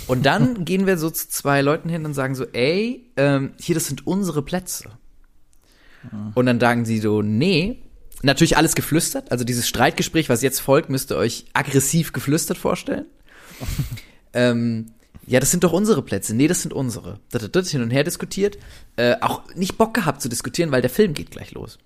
Und 0.07 0.25
dann 0.25 0.65
gehen 0.65 0.87
wir 0.87 0.97
so 0.97 1.11
zu 1.11 1.29
zwei 1.29 1.61
Leuten 1.61 1.91
hin 1.91 2.07
und 2.07 2.15
sagen 2.15 2.35
so, 2.35 2.47
ey, 2.55 3.11
ähm, 3.19 3.53
hier, 3.61 3.75
das 3.75 3.87
sind 3.87 4.07
unsere 4.07 4.41
Plätze. 4.43 4.89
Und 6.35 6.47
dann 6.47 6.61
sagen 6.61 6.85
sie 6.85 6.99
so, 6.99 7.21
nee, 7.21 7.83
natürlich 8.23 8.57
alles 8.57 8.75
geflüstert, 8.75 9.33
also 9.33 9.45
dieses 9.45 9.69
Streitgespräch, 9.69 10.29
was 10.29 10.41
jetzt 10.41 10.61
folgt, 10.61 10.89
müsst 10.89 11.11
ihr 11.11 11.17
euch 11.17 11.47
aggressiv 11.53 12.13
geflüstert 12.13 12.57
vorstellen. 12.57 13.07
ähm, 14.33 14.93
ja, 15.27 15.41
das 15.41 15.51
sind 15.51 15.65
doch 15.65 15.73
unsere 15.73 16.03
Plätze. 16.03 16.35
Nee, 16.35 16.49
das 16.49 16.63
sind 16.63 16.73
unsere. 16.73 17.19
Das, 17.31 17.43
das, 17.43 17.51
das 17.53 17.71
hin 17.71 17.83
und 17.83 17.91
her 17.91 18.05
diskutiert. 18.05 18.59
Äh, 18.97 19.17
auch 19.21 19.43
nicht 19.55 19.77
Bock 19.79 19.95
gehabt 19.95 20.23
zu 20.23 20.29
diskutieren, 20.29 20.71
weil 20.73 20.81
der 20.83 20.91
Film 20.91 21.15
geht 21.15 21.31
gleich 21.31 21.53
los. 21.53 21.79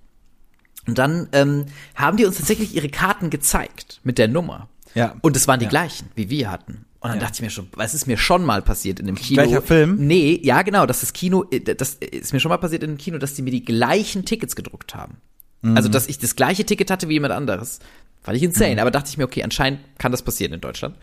Und 0.87 0.99
dann 0.99 1.28
ähm, 1.32 1.66
haben 1.94 2.16
die 2.16 2.25
uns 2.25 2.37
tatsächlich 2.37 2.75
ihre 2.75 2.88
Karten 2.88 3.30
gezeigt 3.30 4.00
mit 4.04 4.18
der 4.18 4.28
Nummer. 4.28 4.68
Ja. 4.94 5.14
Und 5.23 5.37
es 5.37 5.47
waren 5.49 5.59
die 5.61 5.64
Ja. 5.66 5.70
gleichen, 5.70 6.09
wie 6.16 6.30
wir 6.30 6.50
hatten. 6.50 6.85
Und 7.00 7.09
dann 7.11 7.18
Ja. 7.18 7.25
dachte 7.25 7.35
ich 7.37 7.42
mir 7.42 7.50
schon, 7.50 7.68
was 7.75 7.94
ist 7.94 8.06
mir 8.06 8.16
schon 8.18 8.44
mal 8.44 8.61
passiert 8.62 9.00
in 9.00 9.06
dem 9.06 9.14
Kino? 9.16 9.42
Gleicher 9.42 9.62
Film? 9.62 9.97
Nee, 10.06 10.38
ja, 10.42 10.62
genau, 10.62 10.85
dass 10.87 11.00
das 11.00 11.12
Kino, 11.12 11.44
äh, 11.50 11.61
das 11.61 11.94
ist 11.94 12.32
mir 12.32 12.40
schon 12.40 12.50
mal 12.50 12.59
passiert 12.59 12.82
in 12.82 12.90
dem 12.90 12.99
Kino, 12.99 13.18
dass 13.18 13.35
die 13.35 13.42
mir 13.42 13.50
die 13.52 13.64
gleichen 13.64 14.25
Tickets 14.25 14.56
gedruckt 14.56 14.94
haben. 14.94 15.18
Also, 15.62 15.88
Mhm. 15.88 15.92
dass 15.92 16.09
ich 16.09 16.18
das 16.18 16.37
gleiche 16.37 16.64
Ticket 16.64 16.90
hatte 16.90 17.09
wie 17.09 17.14
jemand 17.14 17.32
anderes. 17.35 17.80
Fand 18.23 18.37
ich 18.37 18.42
insane, 18.42 18.80
aber 18.80 18.90
dachte 18.90 19.09
ich 19.11 19.16
mir, 19.18 19.25
okay, 19.25 19.42
anscheinend 19.42 19.80
kann 19.99 20.11
das 20.12 20.23
passieren 20.23 20.52
in 20.54 20.61
Deutschland. 20.61 20.97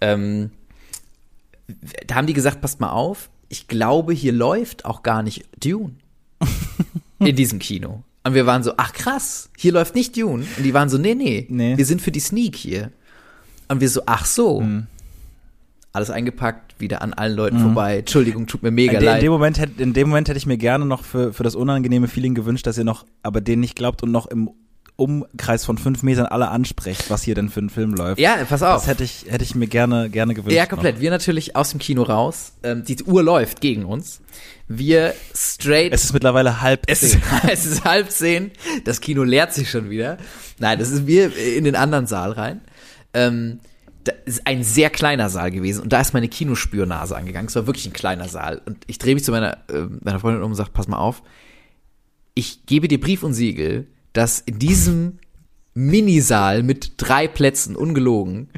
Ähm, 0.00 0.50
da 2.06 2.14
haben 2.14 2.26
die 2.26 2.32
gesagt, 2.32 2.60
passt 2.60 2.80
mal 2.80 2.90
auf, 2.90 3.30
ich 3.48 3.68
glaube, 3.68 4.12
hier 4.12 4.32
läuft 4.32 4.84
auch 4.84 5.02
gar 5.02 5.22
nicht 5.22 5.44
Dune. 5.62 5.92
in 7.18 7.36
diesem 7.36 7.58
Kino. 7.58 8.02
Und 8.24 8.34
wir 8.34 8.44
waren 8.46 8.62
so, 8.64 8.72
ach 8.76 8.92
krass, 8.92 9.50
hier 9.56 9.72
läuft 9.72 9.94
nicht 9.94 10.16
Dune. 10.16 10.44
Und 10.56 10.62
die 10.64 10.74
waren 10.74 10.88
so, 10.88 10.98
nee, 10.98 11.14
nee, 11.14 11.46
Nee. 11.48 11.76
wir 11.76 11.86
sind 11.86 12.02
für 12.02 12.10
die 12.10 12.20
Sneak 12.20 12.56
hier. 12.56 12.90
Und 13.68 13.80
wir 13.80 13.88
so, 13.88 14.02
ach 14.06 14.24
so. 14.26 14.60
Mhm. 14.60 14.86
Alles 15.92 16.10
eingepackt, 16.10 16.78
wieder 16.78 17.00
an 17.00 17.14
allen 17.14 17.34
Leuten 17.36 17.58
vorbei. 17.58 17.98
Entschuldigung, 18.00 18.46
tut 18.46 18.62
mir 18.62 18.70
mega 18.70 18.94
In, 18.94 18.98
de, 18.98 19.08
in, 19.08 19.12
leid. 19.14 19.22
dem 19.22 19.32
Moment 19.32 19.58
in 19.78 19.92
dem 19.94 20.08
Moment 20.08 20.28
hätte 20.28 20.36
ich 20.36 20.44
mir 20.44 20.58
gerne 20.58 20.84
noch 20.84 21.02
für, 21.04 21.32
für 21.32 21.42
das 21.42 21.54
unangenehme 21.54 22.06
Feeling 22.06 22.34
gewünscht, 22.34 22.66
dass 22.66 22.76
ihr 22.76 22.84
noch, 22.84 23.06
aber 23.22 23.40
denen 23.40 23.60
nicht 23.60 23.76
glaubt 23.76 24.02
und 24.02 24.10
noch 24.12 24.26
im 24.26 24.50
Umkreis 24.96 25.64
von 25.64 25.76
fünf 25.76 26.02
Metern 26.02 26.26
alle 26.26 26.48
ansprecht, 26.48 27.10
was 27.10 27.22
hier 27.22 27.34
denn 27.34 27.50
für 27.50 27.60
ein 27.60 27.68
Film 27.70 27.92
läuft. 27.92 28.18
ja, 28.18 28.36
pass 28.48 28.62
auf. 28.62 28.76
Das 28.76 28.86
hätte 28.86 29.04
ich, 29.04 29.26
hätte 29.28 29.44
ich 29.44 29.54
mir 29.54 29.66
gerne, 29.66 30.08
gerne 30.08 30.32
gewünscht. 30.32 30.56
Ja, 30.56 30.64
komplett. 30.66 31.00
Wir 31.00 31.10
natürlich 31.10 31.54
aus 31.54 31.70
dem 31.70 31.80
Kino 31.80 32.02
raus. 32.02 32.52
Ähm, 32.62 32.82
die 32.84 33.02
Uhr 33.04 33.22
läuft 33.22 33.60
gegen 33.60 33.84
uns. 33.84 34.20
Wir 34.68 35.14
straight. 35.34 35.90
Noch. 35.92 35.94
Es 35.96 36.04
ist 36.04 36.12
mittlerweile 36.14 36.62
halb 36.62 36.82
Es 36.86 37.00
zehn. 37.00 37.20
ist, 37.20 37.20
es 37.52 37.66
ist 37.66 37.84
halb 37.84 38.10
zehn. 38.10 38.50
Das 38.84 39.00
Kino 39.02 39.22
leert 39.22 39.52
sich 39.52 39.70
schon 39.70 39.90
wieder. 39.90 40.16
Nein, 40.58 40.78
das 40.78 40.90
ist 40.90 41.06
wir 41.06 41.36
in 41.36 41.64
den 41.64 41.76
anderen 41.76 42.06
Saal 42.06 42.32
rein. 42.32 42.62
Ähm, 43.12 43.60
da 44.04 44.12
ist 44.24 44.46
ein 44.46 44.62
sehr 44.62 44.88
kleiner 44.88 45.28
Saal 45.28 45.50
gewesen 45.50 45.82
und 45.82 45.92
da 45.92 46.00
ist 46.00 46.14
meine 46.14 46.28
Kinospürnase 46.28 47.16
angegangen. 47.16 47.48
Es 47.48 47.56
war 47.56 47.66
wirklich 47.66 47.86
ein 47.86 47.92
kleiner 47.92 48.28
Saal. 48.28 48.62
Und 48.64 48.78
ich 48.86 48.98
drehe 48.98 49.14
mich 49.14 49.24
zu 49.24 49.30
meiner, 49.32 49.58
äh, 49.68 49.82
meiner 50.00 50.20
Freundin 50.20 50.42
um 50.42 50.52
und 50.52 50.56
sage, 50.56 50.70
pass 50.72 50.88
mal 50.88 50.96
auf. 50.98 51.22
Ich 52.34 52.66
gebe 52.66 52.86
dir 52.88 53.00
Brief 53.00 53.22
und 53.22 53.34
Siegel, 53.34 53.88
dass 54.16 54.40
in 54.40 54.58
diesem 54.58 55.18
Minisaal 55.74 56.62
mit 56.62 56.92
drei 56.96 57.28
Plätzen, 57.28 57.76
ungelogen, 57.76 58.48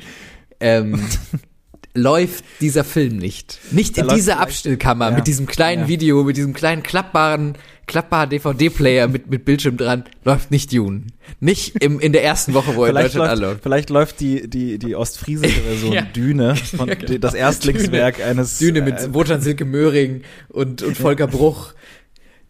ähm, 0.61 1.01
läuft 1.95 2.45
dieser 2.61 2.85
Film 2.85 3.17
nicht. 3.17 3.59
Nicht 3.73 3.99
Da 3.99 4.03
in 4.03 4.09
dieser 4.09 4.39
Abstellkammer 4.39 5.11
ja, 5.11 5.17
mit 5.17 5.27
diesem 5.27 5.47
kleinen 5.47 5.83
ja. 5.83 5.89
Video, 5.89 6.23
mit 6.23 6.37
diesem 6.37 6.55
kleinen 6.55 6.85
klappbaren, 6.85 7.55
klappbaren 7.87 8.31
DVD-Player 8.31 9.09
mit, 9.09 9.29
mit 9.29 9.45
Bildschirm 9.45 9.77
dran, 9.77 10.05
läuft 10.25 10.53
nicht 10.53 10.73
Dune. 10.73 11.07
Nicht 11.41 11.83
im, 11.83 11.99
in 11.99 12.13
der 12.13 12.23
ersten 12.23 12.55
Woche, 12.55 12.77
wo 12.77 12.85
er 12.85 12.91
in 12.91 12.95
Deutschland 12.95 13.17
läuft, 13.17 13.33
anläuft. 13.33 13.63
vielleicht 13.65 13.91
läuft 13.91 14.21
die, 14.21 14.49
die, 14.49 14.79
die 14.79 14.95
ostfriesische 14.95 15.61
Version 15.61 15.93
Ja. 15.99 16.03
Düne, 16.03 16.55
von, 16.77 16.89
die, 17.09 17.19
das 17.19 17.35
Erstlingswerk 17.35 18.25
eines. 18.25 18.59
Düne 18.59 18.83
mit 18.83 19.01
äh, 19.01 19.13
Wotan 19.13 19.41
Silke 19.41 19.65
Möhring 19.65 20.23
und, 20.49 20.83
und 20.83 20.97
Volker 20.97 21.27
Bruch, 21.27 21.75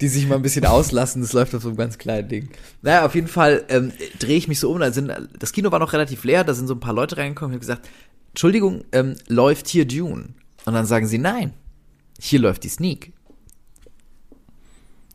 die 0.00 0.08
sich 0.08 0.28
mal 0.28 0.37
ein 0.37 0.42
bisschen 0.42 0.64
auslassen. 0.64 1.22
Das 1.22 1.32
läuft 1.32 1.54
auf 1.54 1.62
so 1.62 1.68
einem 1.68 1.76
ganz 1.76 1.98
kleinen 1.98 2.28
Ding. 2.28 2.48
Naja, 2.82 3.04
auf 3.04 3.14
jeden 3.14 3.28
Fall 3.28 3.64
ähm, 3.68 3.92
drehe 4.18 4.37
ich 4.37 4.48
mich 4.48 4.61
so 4.61 4.70
um. 4.70 4.80
Da 4.80 4.92
sind, 4.92 5.12
das 5.38 5.52
Kino 5.52 5.72
war 5.72 5.78
noch 5.78 5.92
relativ 5.92 6.24
leer, 6.24 6.44
da 6.44 6.54
sind 6.54 6.68
so 6.68 6.74
ein 6.74 6.80
paar 6.80 6.94
Leute 6.94 7.16
reingekommen 7.16 7.50
und 7.50 7.54
haben 7.56 7.61
gesagt, 7.61 7.88
Entschuldigung, 8.30 8.84
ähm, 8.92 9.16
läuft 9.26 9.68
hier 9.68 9.87
Dune? 9.87 10.34
Und 10.64 10.74
dann 10.74 10.87
sagen 10.87 11.06
sie, 11.06 11.18
nein, 11.18 11.54
hier 12.20 12.40
läuft 12.40 12.64
die 12.64 12.68
Sneak. 12.68 13.12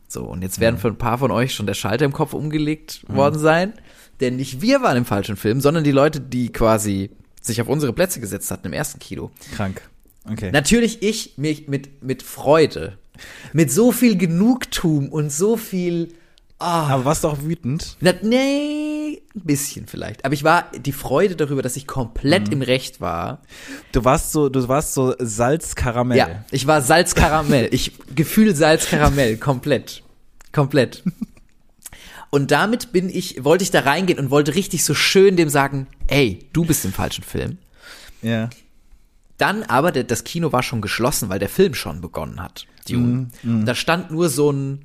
So, 0.08 0.24
und 0.24 0.42
jetzt 0.42 0.60
werden 0.60 0.78
für 0.78 0.88
ein 0.88 0.98
paar 0.98 1.18
von 1.18 1.30
euch 1.30 1.54
schon 1.54 1.66
der 1.66 1.74
Schalter 1.74 2.04
im 2.04 2.12
Kopf 2.12 2.34
umgelegt 2.34 3.02
worden 3.08 3.38
sein. 3.38 3.72
Denn 4.20 4.36
nicht 4.36 4.60
wir 4.60 4.80
waren 4.82 4.96
im 4.96 5.04
falschen 5.04 5.36
Film, 5.36 5.60
sondern 5.60 5.82
die 5.82 5.90
Leute, 5.90 6.20
die 6.20 6.52
quasi 6.52 7.10
sich 7.40 7.60
auf 7.60 7.68
unsere 7.68 7.92
Plätze 7.92 8.20
gesetzt 8.20 8.50
hatten 8.50 8.68
im 8.68 8.72
ersten 8.72 9.00
Kino. 9.00 9.30
krank. 9.54 9.82
Okay. 10.30 10.50
Natürlich 10.52 11.02
ich 11.02 11.36
mich 11.36 11.68
mit, 11.68 12.02
mit 12.02 12.22
Freude, 12.22 12.98
mit 13.52 13.70
so 13.70 13.92
viel 13.92 14.16
Genugtuung 14.16 15.10
und 15.10 15.30
so 15.30 15.56
viel, 15.56 16.14
ah, 16.58 16.88
Aber 16.88 17.04
warst 17.04 17.24
du 17.24 17.28
auch 17.28 17.42
wütend? 17.42 17.96
na, 18.00 18.12
nee, 18.22 19.22
ein 19.34 19.40
bisschen 19.44 19.86
vielleicht. 19.86 20.24
Aber 20.24 20.34
ich 20.34 20.44
war 20.44 20.70
die 20.72 20.92
Freude 20.92 21.36
darüber, 21.36 21.62
dass 21.62 21.76
ich 21.76 21.86
komplett 21.86 22.48
im 22.50 22.62
Recht 22.62 23.00
war. 23.00 23.42
Du 23.92 24.04
warst 24.04 24.32
so, 24.32 24.48
du 24.48 24.66
warst 24.68 24.94
so 24.94 25.14
Salzkaramell. 25.18 26.18
Ja, 26.18 26.44
ich 26.50 26.66
war 26.66 26.82
Salzkaramell. 26.82 27.68
ich 27.72 27.92
Gefühl 28.14 28.54
Salzkaramell, 28.54 29.36
komplett. 29.36 30.02
Komplett. 30.52 31.02
Und 32.30 32.50
damit 32.50 32.90
bin 32.90 33.08
ich, 33.08 33.44
wollte 33.44 33.62
ich 33.62 33.70
da 33.70 33.80
reingehen 33.80 34.18
und 34.18 34.30
wollte 34.30 34.56
richtig 34.56 34.84
so 34.84 34.92
schön 34.94 35.36
dem 35.36 35.48
sagen, 35.48 35.86
ey, 36.08 36.48
du 36.52 36.64
bist 36.64 36.84
im 36.84 36.92
falschen 36.92 37.22
Film. 37.22 37.58
Ja. 38.22 38.50
Dann 39.38 39.62
aber, 39.62 39.92
das 39.92 40.24
Kino 40.24 40.50
war 40.52 40.62
schon 40.62 40.80
geschlossen, 40.80 41.28
weil 41.28 41.38
der 41.38 41.48
Film 41.48 41.74
schon 41.74 42.00
begonnen 42.00 42.42
hat. 42.42 42.66
Dune. 42.88 43.28
Und 43.42 43.64
da 43.66 43.74
stand 43.74 44.10
nur 44.10 44.28
so 44.28 44.50
ein, 44.50 44.84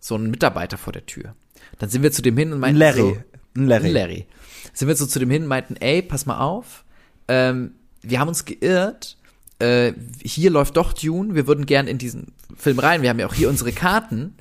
so 0.00 0.16
ein 0.16 0.30
Mitarbeiter 0.30 0.78
vor 0.78 0.92
der 0.92 1.06
Tür. 1.06 1.34
Dann 1.78 1.88
sind 1.90 2.02
wir 2.02 2.12
zu 2.12 2.22
dem 2.22 2.36
hin 2.36 2.48
und 2.48 2.58
Ein 2.58 2.60
meinten 2.60 2.78
Larry. 2.78 3.00
so, 3.00 3.16
Ein 3.56 3.66
Larry. 3.66 3.86
ein 3.88 3.92
Larry. 3.94 4.26
Sind 4.72 4.88
wir 4.88 4.96
so 4.96 5.06
zu 5.06 5.18
dem 5.18 5.30
hin 5.30 5.42
und 5.42 5.48
meinten, 5.48 5.76
ey, 5.76 6.02
pass 6.02 6.26
mal 6.26 6.38
auf, 6.38 6.84
ähm, 7.28 7.72
wir 8.02 8.18
haben 8.20 8.28
uns 8.28 8.44
geirrt, 8.44 9.16
äh, 9.58 9.92
hier 10.24 10.50
läuft 10.50 10.76
doch 10.76 10.92
Dune, 10.92 11.34
wir 11.34 11.46
würden 11.46 11.66
gern 11.66 11.86
in 11.86 11.98
diesen 11.98 12.32
Film 12.56 12.78
rein, 12.78 13.02
wir 13.02 13.10
haben 13.10 13.18
ja 13.18 13.26
auch 13.26 13.34
hier 13.34 13.48
unsere 13.48 13.72
Karten, 13.72 14.34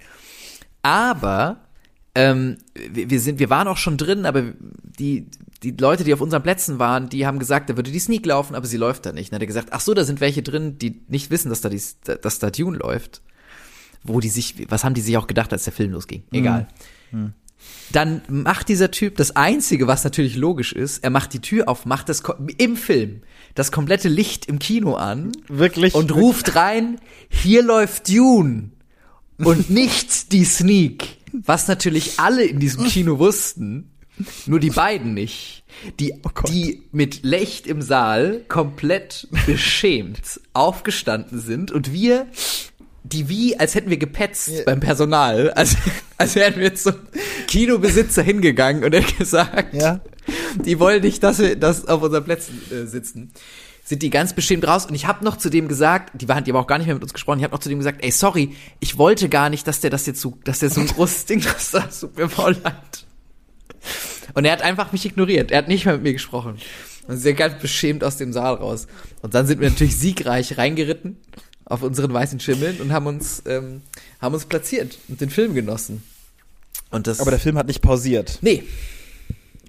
aber 0.82 1.58
ähm, 2.16 2.58
wir, 2.76 3.10
wir 3.10 3.20
sind, 3.20 3.40
wir 3.40 3.50
waren 3.50 3.68
auch 3.68 3.78
schon 3.78 3.98
drin, 3.98 4.26
aber 4.26 4.44
die, 5.00 5.28
die 5.64 5.72
Leute, 5.72 6.04
die 6.04 6.14
auf 6.14 6.22
unseren 6.22 6.42
Plätzen 6.42 6.80
waren, 6.80 7.10
die 7.10 7.26
haben 7.28 7.38
gesagt, 7.38 7.70
da 7.70 7.76
würde 7.76 7.92
die 7.92 8.00
Sneak 8.00 8.26
laufen, 8.26 8.56
aber 8.56 8.66
sie 8.66 8.78
läuft 8.78 9.06
da 9.06 9.12
nicht. 9.12 9.32
Dann 9.32 9.38
hat 9.38 9.44
er 9.44 9.48
gesagt, 9.48 9.70
ach 9.72 9.82
so, 9.82 9.94
da 9.94 10.04
sind 10.04 10.20
welche 10.20 10.42
drin, 10.42 10.78
die 10.80 11.02
nicht 11.08 11.30
wissen, 11.30 11.50
dass 11.50 11.62
da, 11.62 11.70
die, 11.70 11.82
dass 12.22 12.40
da 12.40 12.50
Dune 12.50 12.78
läuft. 12.78 13.22
Wo 14.04 14.20
die 14.20 14.30
sich, 14.30 14.66
was 14.70 14.84
haben 14.84 14.96
die 14.96 15.02
sich 15.02 15.18
auch 15.18 15.28
gedacht, 15.28 15.54
als 15.54 15.64
der 15.66 15.74
Film 15.74 15.92
losging? 15.92 16.24
Egal. 16.32 16.68
Dann 17.92 18.22
macht 18.28 18.70
dieser 18.70 18.90
Typ 18.90 19.18
das 19.18 19.36
Einzige, 19.36 19.86
was 19.86 20.04
natürlich 20.04 20.36
logisch 20.36 20.74
ist, 20.74 21.04
er 21.04 21.12
macht 21.12 21.34
die 21.34 21.42
Tür 21.42 21.70
auf, 21.70 21.86
macht 21.86 22.10
das 22.10 22.24
im 22.58 22.76
Film 22.76 23.22
das 23.54 23.72
komplette 23.72 24.10
Licht 24.10 24.48
im 24.48 24.58
Kino 24.58 24.96
an 24.96 25.32
Wirklich? 25.48 25.94
und 25.94 26.16
ruft 26.16 26.56
rein, 26.56 27.00
hier 27.30 27.62
läuft 27.62 28.10
Dune 28.10 28.72
und 29.38 29.70
nicht 29.70 30.32
die 30.32 30.46
Sneak. 30.46 31.18
Was 31.34 31.68
natürlich 31.68 32.20
alle 32.20 32.44
in 32.44 32.60
diesem 32.60 32.86
Kino 32.86 33.20
wussten, 33.20 33.92
nur 34.46 34.60
die 34.60 34.70
beiden 34.70 35.14
nicht. 35.14 35.64
Die, 36.00 36.14
die 36.48 36.84
mit 36.92 37.24
Lecht 37.24 37.66
im 37.68 37.82
Saal 37.82 38.42
komplett 38.48 39.28
beschämt 39.46 40.40
aufgestanden 40.54 41.40
sind 41.40 41.72
und 41.72 41.92
wir, 41.94 42.28
die 43.04 43.30
wie, 43.30 43.58
als 43.60 43.74
hätten 43.76 43.90
wir 43.90 43.98
gepetzt 43.98 44.66
beim 44.66 44.80
Personal, 44.80 45.52
als, 45.52 45.76
als 46.18 46.36
wären 46.36 46.60
wir 46.60 46.76
zum 46.76 46.96
Kinobesitzer 47.48 48.22
hingegangen 48.22 48.84
und 48.84 48.94
hätten 48.94 49.18
gesagt, 49.18 49.74
Ja. 49.74 50.02
die 50.66 50.80
wollen 50.80 51.02
nicht, 51.02 51.24
dass 51.24 51.40
wir 51.40 51.56
das 51.56 51.88
auf 51.88 52.02
unseren 52.02 52.24
Plätzen 52.24 52.62
äh, 52.72 52.86
sitzen. 52.86 53.32
Sind 53.84 54.04
die 54.04 54.10
ganz 54.12 54.34
beschämt 54.34 54.68
raus 54.68 54.86
und 54.86 54.94
ich 54.94 55.08
habe 55.08 55.26
noch 55.26 55.38
zu 55.38 55.50
dem 55.50 55.68
gesagt, 55.68 56.12
die 56.22 56.30
waren, 56.30 56.44
die 56.44 56.52
haben 56.52 56.58
auch 56.60 56.68
gar 56.68 56.78
nicht 56.78 56.86
mehr 56.88 56.94
mit 56.96 57.04
uns 57.04 57.14
gesprochen, 57.14 57.40
ich 57.40 57.44
habe 57.44 57.54
noch 57.54 57.60
zu 57.60 57.70
dem 57.70 57.80
gesagt, 57.80 58.04
ey, 58.04 58.12
sorry, 58.12 58.56
ich 58.80 58.98
wollte 58.98 59.28
gar 59.28 59.50
nicht, 59.50 59.68
dass 59.68 59.80
der 59.82 59.90
das 59.90 60.06
jetzt 60.06 60.22
so, 60.22 60.38
dass 60.44 60.60
der 60.60 60.70
so 60.70 60.82
ein 60.82 60.88
großes 60.88 61.26
Ding 61.26 61.42
das 61.44 61.72
das 61.72 62.02
tut 62.02 62.16
mir 62.18 62.30
voll 62.30 62.56
leid. 62.64 63.01
Und 64.34 64.46
er 64.46 64.52
hat 64.54 64.62
einfach 64.62 64.92
mich 64.92 65.06
ignoriert, 65.06 65.52
er 65.52 65.60
hat 65.60 65.68
nicht 65.68 65.86
mehr 65.86 65.96
mit 65.96 66.04
mir 66.04 66.14
gesprochen. 66.14 66.58
Und 67.08 67.18
sie 67.18 67.24
sind 67.24 67.36
ganz 67.38 67.60
beschämt 67.62 68.04
aus 68.04 68.18
dem 68.18 68.32
Saal 68.34 68.56
raus. 68.56 68.88
Und 69.22 69.34
dann 69.34 69.48
sind 69.48 69.60
wir 69.60 69.70
natürlich 69.70 69.98
siegreich 69.98 70.58
reingeritten 70.58 71.18
auf 71.66 71.84
unseren 71.84 72.14
weißen 72.14 72.40
Schimmeln 72.40 72.80
und 72.82 72.92
haben 72.92 73.08
uns, 73.08 73.44
ähm, 73.46 73.82
haben 74.22 74.34
uns 74.34 74.46
platziert 74.46 74.98
und 75.08 75.20
den 75.22 75.30
Film 75.30 75.54
genossen. 75.54 76.04
Und 76.90 77.08
das, 77.08 77.20
Aber 77.20 77.32
der 77.32 77.40
Film 77.40 77.58
hat 77.58 77.68
nicht 77.68 77.82
pausiert. 77.82 78.40
nee, 78.42 78.64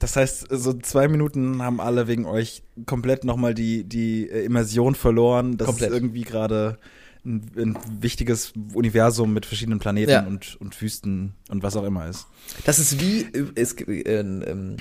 Das 0.01 0.17
heißt, 0.17 0.47
so 0.51 0.73
zwei 0.75 1.07
Minuten 1.07 1.63
haben 1.63 1.81
alle 1.81 2.09
wegen 2.09 2.27
euch 2.27 2.63
komplett 2.87 3.23
nochmal 3.25 3.55
die, 3.55 3.85
die 3.85 4.25
Immersion 4.25 4.95
verloren, 4.97 5.57
dass 5.57 5.67
Komplett. 5.69 5.91
es 5.91 5.95
irgendwie 5.97 6.23
gerade 6.23 6.79
ein, 7.25 7.51
ein 7.57 7.79
wichtiges 8.01 8.53
Universum 8.75 9.33
mit 9.33 9.47
verschiedenen 9.47 9.79
Planeten 9.79 10.11
Ja. 10.11 10.27
und, 10.27 10.61
und 10.61 10.81
Wüsten 10.81 11.35
und 11.49 11.63
was 11.63 11.77
auch 11.77 11.85
immer 11.85 12.07
ist. 12.09 12.27
Das 12.65 12.79
ist 12.79 13.01
wie, 13.01 13.27
es, 13.55 13.75
äh, 13.75 14.19
ein 14.21 14.45
ähm, 14.47 14.77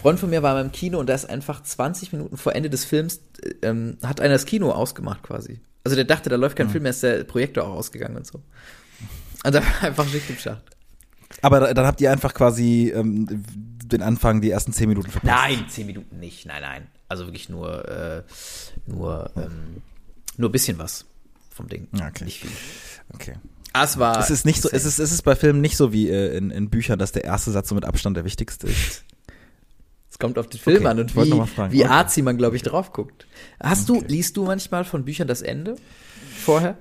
Freund 0.00 0.20
von 0.20 0.28
mir 0.30 0.42
war 0.42 0.54
beim 0.54 0.72
Kino 0.72 0.98
und 1.00 1.08
da 1.08 1.14
ist 1.14 1.24
einfach 1.28 1.62
20 1.62 2.12
Minuten 2.12 2.36
vor 2.36 2.54
Ende 2.54 2.68
des 2.70 2.84
Films, 2.84 3.20
äh, 3.42 3.54
ähm, 3.62 3.96
hat 4.02 4.20
einer 4.20 4.34
das 4.34 4.44
Kino 4.44 4.70
ausgemacht 4.72 5.22
quasi. 5.22 5.60
Also 5.84 5.94
der 5.96 6.04
dachte, 6.04 6.28
da 6.28 6.36
läuft 6.36 6.56
kein 6.56 6.68
Film 6.68 6.82
mehr, 6.82 6.90
ist 6.90 7.02
der 7.02 7.24
Projektor 7.24 7.64
auch 7.64 7.74
ausgegangen 7.74 8.16
und 8.16 8.26
so. 8.26 8.42
Und 9.44 9.54
da 9.54 9.62
war 9.62 9.82
einfach 9.84 10.06
Schicht 10.08 10.28
im 10.28 10.36
Schacht. 10.36 10.64
Aber 11.42 11.60
da- 11.60 11.74
dann 11.74 11.86
habt 11.86 12.00
ihr 12.00 12.10
einfach 12.10 12.34
quasi 12.34 12.92
ähm, 12.94 13.26
den 13.84 14.02
Anfang, 14.02 14.40
die 14.40 14.50
ersten 14.50 14.72
zehn 14.72 14.88
Minuten 14.88 15.10
verpasst. 15.10 15.32
Nein, 15.32 15.64
10 15.68 15.86
Minuten 15.86 16.18
nicht, 16.18 16.44
nein, 16.46 16.60
nein. 16.60 16.86
Also 17.08 17.26
wirklich 17.26 17.48
nur, 17.48 17.88
äh, 17.88 18.22
nur, 18.86 19.30
ähm, 19.36 19.82
nur 20.36 20.48
ein 20.48 20.52
bisschen 20.52 20.78
was 20.78 21.04
vom 21.56 21.68
Ding. 21.68 21.88
Okay. 21.94 22.24
Nicht 22.24 22.40
viel. 22.40 22.50
Okay. 23.14 23.34
Ah, 23.72 23.84
es 23.84 23.98
war. 23.98 24.18
Es 24.20 24.30
ist 24.30 24.44
nicht 24.46 24.62
so, 24.62 24.68
es 24.70 24.84
ist, 24.84 24.98
es 24.98 25.12
ist 25.12 25.22
bei 25.22 25.34
Filmen 25.34 25.60
nicht 25.60 25.76
so 25.76 25.92
wie 25.92 26.08
äh, 26.08 26.36
in, 26.36 26.50
in 26.50 26.70
Büchern, 26.70 26.98
dass 26.98 27.12
der 27.12 27.24
erste 27.24 27.50
Satz 27.50 27.68
so 27.68 27.74
mit 27.74 27.84
Abstand 27.84 28.16
der 28.16 28.24
wichtigste 28.24 28.68
ist. 28.68 29.04
Es 30.08 30.18
kommt 30.18 30.38
auf 30.38 30.46
den 30.46 30.58
Film 30.58 30.76
Okay, 30.78 30.86
an 30.86 30.98
und 31.00 31.14
wie, 31.14 31.30
wie 31.30 31.82
Okay. 31.82 31.84
arzi 31.84 32.22
man, 32.22 32.38
glaube 32.38 32.56
ich, 32.56 32.62
drauf 32.62 32.90
guckt. 32.94 33.26
Hast 33.60 33.90
du, 33.90 33.96
Okay. 33.98 34.06
liest 34.08 34.34
du 34.38 34.44
manchmal 34.46 34.84
von 34.86 35.04
Büchern 35.04 35.28
das 35.28 35.42
Ende 35.42 35.76
vorher? 36.42 36.78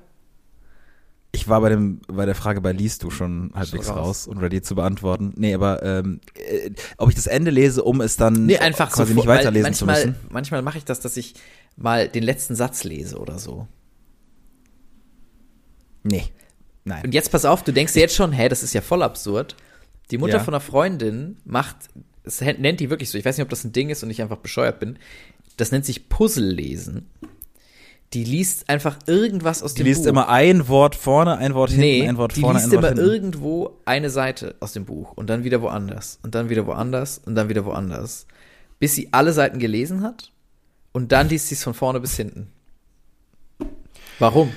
Ich 1.33 1.49
war 1.49 1.59
bei 1.59 1.67
dem 1.67 1.99
bei 2.07 2.25
der 2.25 2.35
Frage 2.35 2.61
bei 2.61 2.71
liest 2.71 3.03
du 3.03 3.09
schon 3.11 3.51
halbwegs 3.53 3.89
raus. 3.89 3.97
raus. 3.97 4.27
und 4.27 4.38
ready 4.38 4.61
zu 4.61 4.75
beantworten. 4.75 5.33
Nee, 5.35 5.53
aber 5.53 5.83
ähm, 5.83 6.21
äh, 6.35 6.71
ob 6.97 7.09
ich 7.09 7.15
das 7.15 7.27
Ende 7.27 7.51
lese, 7.51 7.83
um 7.83 7.99
es 7.99 8.15
dann 8.15 8.45
Nee, 8.45 8.59
einfach 8.59 8.89
quasi 8.89 9.11
so 9.11 9.15
nicht 9.19 9.27
weiterlesen 9.27 9.65
weil 9.67 9.73
zu 9.73 9.85
manchmal, 9.85 10.05
müssen. 10.13 10.25
Manchmal 10.29 10.61
mache 10.61 10.77
ich 10.77 10.85
das, 10.85 11.01
dass 11.01 11.17
ich 11.17 11.33
mal 11.75 12.07
den 12.07 12.23
letzten 12.23 12.55
Satz 12.55 12.85
lese 12.85 13.17
oder 13.17 13.38
so. 13.38 13.67
Nee. 16.07 16.23
Nein. 16.83 17.03
Und 17.03 17.13
jetzt 17.13 17.31
pass 17.31 17.45
auf, 17.45 17.63
du 17.63 17.73
denkst 17.73 17.93
dir 17.93 18.01
jetzt 18.01 18.15
schon, 18.15 18.31
hä, 18.31 18.47
das 18.47 18.61
ist 18.63 18.73
ja 18.73 18.81
voll 18.81 19.01
absurd. 19.01 19.55
Die 20.11 20.17
Mutter 20.19 20.33
Ja. 20.37 20.39
von 20.43 20.53
einer 20.53 20.61
Freundin 20.61 21.37
macht, 21.43 21.75
es 22.23 22.41
nennt 22.41 22.79
die 22.79 22.89
wirklich 22.91 23.09
so, 23.09 23.17
ich 23.17 23.25
weiß 23.25 23.37
nicht, 23.37 23.43
ob 23.43 23.49
das 23.49 23.63
ein 23.63 23.71
Ding 23.73 23.89
ist 23.89 24.03
und 24.03 24.11
ich 24.11 24.21
einfach 24.21 24.37
bescheuert 24.37 24.79
bin. 24.79 24.99
Das 25.57 25.71
nennt 25.71 25.83
sich 25.85 26.09
Puzzle 26.09 26.47
lesen. 26.47 27.09
Die 28.13 28.23
liest 28.23 28.69
einfach 28.69 28.99
irgendwas 29.07 29.63
aus 29.63 29.73
Die 29.73 29.81
dem 29.81 29.87
liest 29.87 30.03
Buch. 30.03 30.09
immer 30.09 30.29
ein 30.29 30.67
Wort 30.67 30.95
vorne, 30.95 31.37
ein 31.37 31.55
Wort 31.55 31.71
hinten, 31.71 31.81
Nee, 31.85 32.07
ein 32.07 32.17
Wort 32.17 32.35
die 32.35 32.41
vorne, 32.41 32.59
liest 32.59 32.71
ein 32.71 32.81
Wort 32.83 32.91
immer 32.91 33.01
hinten. 33.01 33.09
irgendwo 33.13 33.77
eine 33.85 34.11
Seite 34.11 34.55
aus 34.59 34.73
dem 34.73 34.85
Buch 34.85 35.13
und 35.13 35.27
dann 35.29 35.43
wieder 35.43 35.61
woanders 35.61 36.19
und 36.21 36.35
dann 36.35 36.49
wieder 36.49 36.67
woanders 36.67 37.17
und 37.25 37.33
dann 37.33 37.49
wieder 37.49 37.65
woanders, 37.65 38.27
bis 38.79 38.93
sie 38.93 39.09
alle 39.11 39.33
Seiten 39.33 39.57
gelesen 39.57 40.03
hat 40.03 40.31
und 40.91 41.11
dann 41.11 41.29
liest 41.29 41.47
sie 41.49 41.55
es 41.55 41.63
von 41.63 41.73
vorne 41.73 41.99
bis 41.99 42.15
hinten. 42.15 42.47
Warum? 44.19 44.51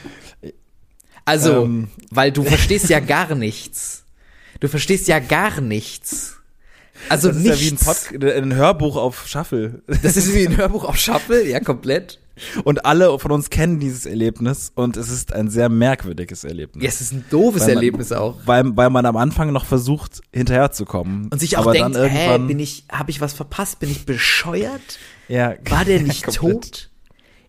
Also, 1.29 1.64
Ähm. 1.64 1.88
weil 2.11 2.33
du 2.33 2.43
verstehst 2.43 2.88
ja 2.88 3.01
gar 3.01 3.35
nichts. 3.35 4.05
Du 4.61 4.69
verstehst 4.69 5.07
ja 5.09 5.19
gar 5.21 5.61
nichts. 5.61 6.35
Also 7.09 7.29
das 7.29 7.37
ist 7.37 7.43
nichts. 7.45 7.87
ja 8.11 8.21
wie 8.21 8.33
ein, 8.33 8.53
ein 8.53 8.55
Hörbuch 8.57 8.97
auf 8.97 9.29
Shuffle. 9.29 9.83
das 10.03 10.17
ist 10.17 10.35
wie 10.35 10.47
ein 10.49 10.57
Hörbuch 10.57 10.85
auf 10.85 10.97
Shuffle, 10.99 11.47
ja, 11.47 11.61
komplett. 11.61 12.19
Und 12.64 12.85
alle 12.85 13.19
von 13.19 13.31
uns 13.33 13.51
kennen 13.51 13.79
dieses 13.81 14.07
Erlebnis 14.07 14.71
und 14.75 14.97
es 14.97 15.09
ist 15.09 15.33
ein 15.33 15.49
sehr 15.49 15.69
merkwürdiges 15.69 16.45
Erlebnis. 16.45 16.83
Ja, 16.85 16.88
es 16.88 17.01
ist 17.01 17.12
ein 17.12 17.25
doofes 17.31 17.62
man- 17.62 17.71
Erlebnis 17.71 18.11
auch. 18.12 18.38
Weil, 18.47 18.77
weil 18.77 18.91
man 18.91 19.07
am 19.07 19.17
Anfang 19.17 19.53
noch 19.53 19.64
versucht, 19.64 20.21
hinterherzukommen. 20.33 21.29
Und 21.31 21.38
sich 21.41 21.57
auch 21.57 21.62
aber 21.62 21.73
denkt, 21.73 21.97
dann 21.97 22.09
hä, 22.11 22.27
irgendwann, 22.27 22.47
bin 22.49 22.59
ich, 22.61 22.85
habe 22.91 23.11
ich 23.11 23.21
was 23.21 23.33
verpasst? 23.33 23.79
Bin 23.81 23.91
ich 23.91 24.05
bescheuert? 24.07 24.99
ja, 25.29 25.55
War 25.69 25.85
der 25.85 26.01
nicht 26.03 26.25
komplett. 26.25 26.53
tot? 26.62 26.91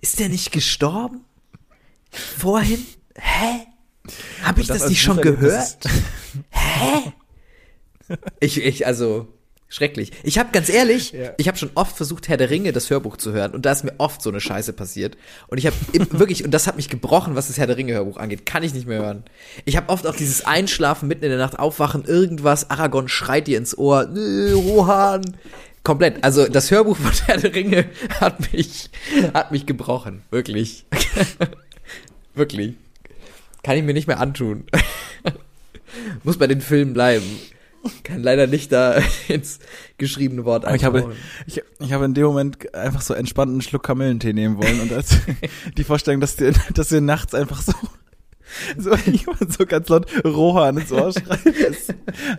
Ist 0.02 0.20
der 0.20 0.30
nicht 0.30 0.52
gestorben? 0.52 1.22
Vorhin? 2.12 2.86
Hä? 3.16 3.66
Habe 4.44 4.62
ich 4.62 4.68
das 4.68 4.80
das, 4.80 4.90
nicht 4.90 5.02
schon 5.02 5.22
gehört? 5.22 5.78
Hä? 6.50 7.14
Ich, 8.40 8.58
ich, 8.64 8.88
also, 8.88 9.28
schrecklich. 9.68 10.12
Ich 10.24 10.40
habe 10.40 10.50
ganz 10.52 10.68
ehrlich, 10.70 11.12
Ja. 11.12 11.34
ich 11.38 11.48
habe 11.48 11.58
schon 11.58 11.70
oft 11.76 11.96
versucht, 11.96 12.28
Herr 12.28 12.38
der 12.38 12.50
Ringe, 12.50 12.72
das 12.72 12.90
Hörbuch 12.90 13.18
zu 13.18 13.34
hören. 13.34 13.52
Und 13.54 13.66
da 13.68 13.72
ist 13.72 13.84
mir 13.84 13.94
oft 14.00 14.22
so 14.22 14.30
eine 14.32 14.42
Scheiße 14.42 14.74
passiert. 14.74 15.16
Und 15.48 15.60
ich 15.60 15.68
habe 15.68 15.76
wirklich, 16.20 16.44
und 16.44 16.52
das 16.52 16.66
hat 16.66 16.76
mich 16.76 16.90
gebrochen, 16.90 17.36
was 17.36 17.48
das 17.48 17.58
Herr 17.60 17.68
der 17.68 17.78
Ringe 17.78 17.94
Hörbuch 17.94 18.18
angeht. 18.18 18.46
Kann 18.48 18.64
ich 18.64 18.74
nicht 18.74 18.88
mehr 18.88 19.00
hören. 19.00 19.24
Ich 19.66 19.78
habe 19.78 19.90
oft 19.90 20.08
auch 20.08 20.16
dieses 20.16 20.44
Einschlafen, 20.46 21.08
mitten 21.08 21.26
in 21.26 21.30
der 21.30 21.38
Nacht 21.40 21.60
aufwachen, 21.60 22.04
irgendwas, 22.06 22.70
Aragorn 22.72 23.10
schreit 23.10 23.46
dir 23.48 23.58
ins 23.60 23.78
Ohr, 23.78 24.06
"Nö, 24.08 24.54
Rohan. 24.56 25.22
Komplett. 25.84 26.24
Also 26.24 26.48
das 26.48 26.72
Hörbuch 26.72 26.98
von 26.98 27.12
Herr 27.28 27.38
der 27.38 27.54
Ringe 27.54 27.86
hat 28.20 28.52
mich, 28.52 28.90
hat 29.34 29.52
mich 29.52 29.66
gebrochen. 29.68 30.24
Wirklich. 30.32 30.86
Wirklich. 32.36 32.74
Kann 33.64 33.78
ich 33.78 33.84
mir 33.84 33.94
nicht 33.94 34.08
mehr 34.08 34.20
antun. 34.20 34.66
Muss 36.24 36.38
bei 36.38 36.48
den 36.48 36.62
Filmen 36.62 36.94
bleiben. 36.94 37.26
Kann 38.04 38.22
leider 38.22 38.48
nicht 38.48 38.72
da 38.72 38.96
ins 39.28 39.60
geschriebene 39.98 40.46
Wort 40.46 40.66
Aber 40.66 40.76
ich 40.76 40.84
habe, 40.84 41.16
ich, 41.48 41.62
ich 41.80 41.94
habe 41.94 42.06
in 42.06 42.14
dem 42.14 42.26
Moment 42.26 42.74
einfach 42.76 43.02
so 43.02 43.14
entspannt 43.14 43.52
einen 43.52 43.62
Schluck 43.62 43.84
Kamillentee 43.84 44.34
nehmen 44.34 44.58
wollen 44.58 44.82
und 44.82 44.92
als 44.92 45.18
die 45.78 45.84
Vorstellung, 45.84 46.20
dass 46.20 46.36
dir, 46.36 46.54
dass 46.74 46.90
dir 46.90 47.02
nachts 47.02 47.34
einfach 47.34 47.62
so, 47.62 47.74
so 48.78 48.96
jemand 48.96 49.54
so 49.54 49.66
ganz 49.66 49.88
laut 49.88 50.08
Rohan 50.26 50.78
ins 50.78 50.92
Ohr 50.92 51.14
schreit, 51.14 51.46
ist 51.46 51.94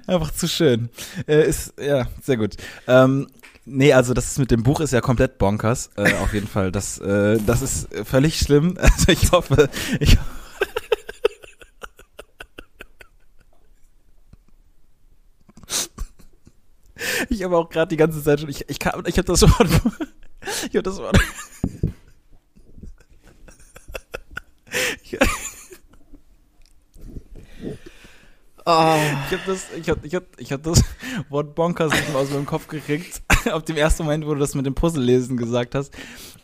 einfach 0.07 0.31
zu 0.33 0.47
schön. 0.47 0.91
Äh, 1.27 1.49
ist, 1.49 1.75
ja, 1.81 2.07
sehr 2.23 2.37
gut. 2.37 2.57
Ähm, 2.87 3.29
nee, 3.65 3.93
also 3.95 4.13
das 4.13 4.33
ist 4.33 4.39
mit 4.39 4.51
dem 4.51 4.63
Buch 4.63 4.81
ist 4.81 4.93
ja 4.93 5.01
komplett 5.01 5.39
bonkers, 5.39 5.91
äh, 5.97 6.13
auf 6.17 6.35
jeden 6.35 6.49
Fall. 6.49 6.71
Das, 6.71 6.99
äh, 6.99 7.39
das 7.47 7.63
ist 7.63 7.89
völlig 8.05 8.39
schlimm. 8.39 8.77
Also 8.79 9.13
ich 9.13 9.33
hoffe, 9.33 9.71
ich 10.01 10.19
Ich 17.31 17.43
habe 17.45 17.57
auch 17.57 17.69
gerade 17.69 17.89
die 17.89 17.97
ganze 17.97 18.23
Zeit 18.23 18.41
schon, 18.41 18.49
ich, 18.49 18.69
ich, 18.69 18.79
kann, 18.79 19.03
ich 19.07 19.17
habe 19.17 19.27
das 19.27 19.43
Wort, 19.43 19.69
ich 20.69 20.77
habe 20.77 20.83
das 20.83 20.99
Wort, 20.99 21.19
ich, 25.03 25.19
Oh, 28.67 28.97
ich 29.27 29.39
habe 29.39 29.43
das, 29.47 29.67
ich 29.81 29.89
hab, 29.89 30.05
ich 30.05 30.15
hab, 30.15 30.25
ich 30.37 30.53
hab 30.53 30.63
das 30.63 30.85
Wort 31.29 31.55
Bonkers 31.55 31.93
nicht 31.93 32.09
mehr 32.09 32.19
aus 32.19 32.31
meinem 32.31 32.47
Kopf 32.47 32.69
gekriegt, 32.69 33.23
auf 33.53 33.65
dem 33.65 33.77
ersten 33.77 34.05
Moment, 34.05 34.27
wo 34.27 34.35
du 34.35 34.41
das 34.41 34.55
mit 34.55 34.67
dem 34.67 34.75
Puzzle-Lesen 34.75 35.37
gesagt 35.37 35.75
hast 35.75 35.93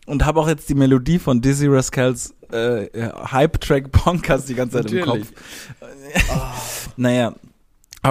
und 0.06 0.24
habe 0.24 0.40
auch 0.40 0.48
jetzt 0.48 0.68
die 0.68 0.74
Melodie 0.74 1.18
von 1.18 1.40
Dizzy 1.40 1.66
Rascals 1.66 2.34
äh, 2.50 2.88
Hype-Track 3.30 3.92
Bonkers 3.92 4.46
die 4.46 4.54
ganze 4.54 4.78
Zeit 4.78 4.84
Natürlich. 4.84 5.04
im 5.04 5.24
Kopf. 5.24 6.88
Naja, 6.96 7.34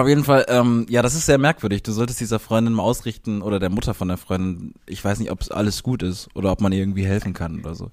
auf 0.00 0.08
jeden 0.08 0.24
Fall, 0.24 0.44
ähm, 0.48 0.86
ja, 0.88 1.02
das 1.02 1.14
ist 1.14 1.26
sehr 1.26 1.38
merkwürdig. 1.38 1.82
Du 1.82 1.92
solltest 1.92 2.20
dieser 2.20 2.38
Freundin 2.38 2.72
mal 2.74 2.82
ausrichten 2.82 3.42
oder 3.42 3.58
der 3.58 3.70
Mutter 3.70 3.94
von 3.94 4.08
der 4.08 4.16
Freundin, 4.16 4.74
ich 4.86 5.04
weiß 5.04 5.18
nicht, 5.18 5.30
ob 5.30 5.40
es 5.40 5.50
alles 5.50 5.82
gut 5.82 6.02
ist 6.02 6.28
oder 6.34 6.50
ob 6.52 6.60
man 6.60 6.72
ihr 6.72 6.80
irgendwie 6.80 7.06
helfen 7.06 7.34
kann 7.34 7.60
oder 7.60 7.74
so. 7.74 7.90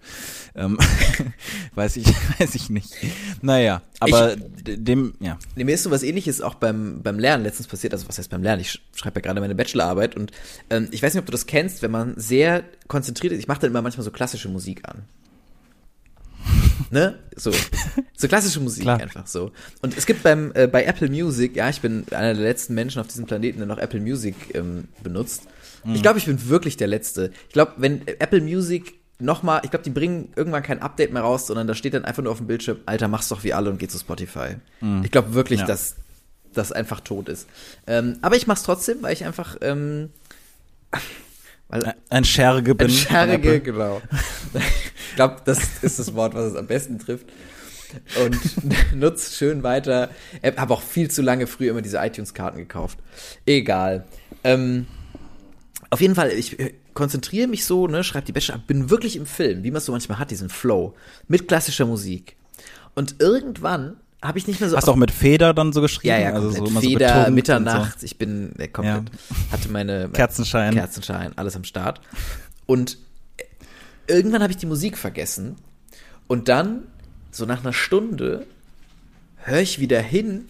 Ähm, 0.56 0.78
weiß 1.76 1.98
ich, 1.98 2.08
weiß 2.40 2.56
ich 2.56 2.70
nicht. 2.70 2.94
Naja, 3.42 3.82
aber 4.00 4.36
d- 4.36 4.78
dem, 4.78 5.14
ja. 5.20 5.38
Mir 5.56 5.74
ist 5.74 5.84
sowas 5.84 6.04
ähnliches 6.04 6.42
auch 6.42 6.56
beim, 6.56 7.02
beim 7.04 7.20
Lernen 7.20 7.44
letztens 7.44 7.68
passiert. 7.68 7.94
Also 7.94 8.08
was 8.08 8.18
heißt 8.18 8.30
beim 8.30 8.44
Lernen? 8.44 8.62
Ich 8.62 8.70
sch- 8.70 8.80
schreibe 8.96 9.20
ja 9.20 9.22
gerade 9.22 9.42
meine 9.42 9.56
Bachelorarbeit 9.56 10.16
und 10.16 10.32
ähm, 10.70 10.88
ich 10.92 11.02
weiß 11.04 11.14
nicht, 11.14 11.22
ob 11.22 11.26
du 11.28 11.32
das 11.32 11.46
kennst, 11.46 11.82
wenn 11.82 11.92
man 11.92 12.14
sehr 12.18 12.64
konzentriert 12.88 13.34
ist. 13.34 13.40
Ich 13.40 13.48
mache 13.48 13.62
dann 13.62 13.70
immer 13.72 13.82
manchmal 13.82 14.04
so 14.04 14.12
klassische 14.12 14.50
Musik 14.50 14.88
an. 14.88 15.04
Ne? 16.92 17.20
So. 17.36 17.52
So 18.16 18.28
klassische 18.28 18.60
Musik 18.60 18.84
Klar. 18.84 19.00
einfach 19.02 19.28
so. 19.28 19.52
Und 19.82 19.98
es 19.98 20.06
gibt 20.06 20.24
beim, 20.24 20.52
äh, 20.56 20.68
bei 20.68 20.86
Apple 20.86 21.10
Music, 21.10 21.56
ja, 21.56 21.70
ich 21.70 21.82
bin 21.82 22.06
einer 22.12 22.34
der 22.34 22.44
letzten 22.44 22.74
Menschen 22.74 23.00
auf 23.02 23.08
diesem 23.08 23.26
Planeten, 23.26 23.58
der 23.60 23.68
noch 23.68 23.78
Apple 23.80 24.00
Music 24.00 24.36
ähm, 24.54 24.88
benutzt. 25.04 25.44
Ich 25.94 26.02
glaube, 26.02 26.18
ich 26.20 26.26
bin 26.26 26.48
wirklich 26.48 26.78
der 26.78 26.88
Letzte. 26.88 27.32
Ich 27.48 27.54
glaube, 27.54 27.74
wenn 27.78 28.08
Apple 28.08 28.40
Music 28.40 28.94
nochmal, 29.20 29.62
ich 29.66 29.70
glaube, 29.72 29.84
die 29.84 29.90
bringen 29.90 30.32
irgendwann 30.36 30.64
kein 30.64 30.82
Update 30.82 31.12
mehr 31.12 31.24
raus, 31.24 31.48
sondern 31.48 31.68
da 31.68 31.76
steht 31.76 31.94
dann 31.94 32.06
einfach 32.06 32.24
nur 32.24 32.32
auf 32.32 32.38
dem 32.38 32.48
Bildschirm, 32.48 32.78
Alter, 32.86 33.10
mach's 33.10 33.28
doch 33.28 33.44
wie 33.44 33.54
alle 33.54 33.70
und 33.70 33.80
geh 33.80 33.88
zu 33.90 33.98
Spotify. 34.00 34.56
Ich 35.04 35.12
glaube 35.12 35.34
wirklich, 35.34 35.60
Ja. 35.62 35.66
dass 35.66 35.96
das 36.54 36.72
einfach 36.72 37.02
tot 37.02 37.28
ist. 37.28 37.48
Ähm, 37.88 38.18
aber 38.22 38.38
ich 38.38 38.48
mach's 38.48 38.64
trotzdem, 38.64 38.98
weil 39.02 39.12
ich 39.14 39.26
einfach, 39.26 39.58
ähm, 39.62 40.10
weil 41.68 41.96
Ein 42.10 42.24
Scherge 42.24 42.76
bin. 42.76 42.88
ein 42.88 42.94
Scherge, 42.94 43.60
genau. 43.62 44.02
Ich 45.10 45.16
glaube, 45.16 45.42
das 45.46 45.60
ist 45.84 46.00
das 46.00 46.16
Wort, 46.16 46.34
was 46.34 46.46
es 46.54 46.56
am 46.56 46.66
besten 46.66 46.98
trifft. 46.98 47.28
Und 48.26 48.96
nutzt 48.96 49.36
schön 49.36 49.62
weiter. 49.62 50.10
Ich 50.42 50.58
habe 50.58 50.74
auch 50.74 50.82
viel 50.82 51.12
zu 51.12 51.22
lange 51.22 51.46
früher 51.46 51.70
immer 51.72 51.84
diese 51.84 51.98
iTunes-Karten 51.98 52.58
gekauft. 52.58 52.98
Egal. 53.46 54.06
Ähm, 54.44 54.88
auf 55.92 56.02
jeden 56.02 56.16
Fall, 56.16 56.32
ich 56.32 56.60
äh, 56.60 56.74
konzentriere 56.96 57.48
mich 57.48 57.66
so, 57.66 57.86
ne, 57.88 58.04
schreibe 58.04 58.26
die 58.26 58.32
Bachelor, 58.32 58.58
bin 58.58 58.90
wirklich 58.90 59.16
im 59.16 59.28
Film, 59.28 59.64
wie 59.64 59.70
man 59.70 59.78
es 59.78 59.86
so 59.86 59.92
manchmal 59.92 60.18
hat, 60.18 60.32
diesen 60.32 60.50
Flow, 60.50 60.96
mit 61.28 61.48
klassischer 61.48 61.86
Musik. 61.86 62.36
Und 62.96 63.18
irgendwann 63.20 63.98
habe 64.24 64.38
ich 64.40 64.48
nicht 64.48 64.60
mehr 64.62 64.70
so 64.70 64.78
Hast 64.78 64.88
du 64.88 64.92
auch 64.92 64.96
mit 64.96 65.12
Feder 65.12 65.54
dann 65.54 65.74
so 65.74 65.82
geschrieben? 65.82 66.16
ja, 66.16 66.20
ja, 66.20 66.34
also 66.34 66.50
so 66.50 66.66
so 66.66 66.80
Feder, 66.80 67.08
betont 67.08 67.28
und 67.28 67.34
Mitternacht, 67.36 68.04
ich 68.04 68.18
bin 68.18 68.58
äh, 68.58 68.70
komplett, 68.70 69.12
hatte 69.52 69.70
meine 69.70 70.10
Kerzenschein. 70.14 70.74
Kerzenschein, 70.74 71.38
alles 71.38 71.56
am 71.56 71.66
Start. 71.66 72.00
Und 72.66 72.98
äh, 73.38 73.44
irgendwann 74.08 74.42
habe 74.42 74.52
ich 74.52 74.58
die 74.58 74.66
Musik 74.66 74.98
vergessen 74.98 75.58
und 76.28 76.48
dann, 76.48 76.84
so 77.32 77.46
nach 77.46 77.62
einer 77.64 77.74
Stunde, 77.74 78.48
höre 79.38 79.60
ich 79.60 79.80
wieder 79.80 80.00
hin 80.00 80.50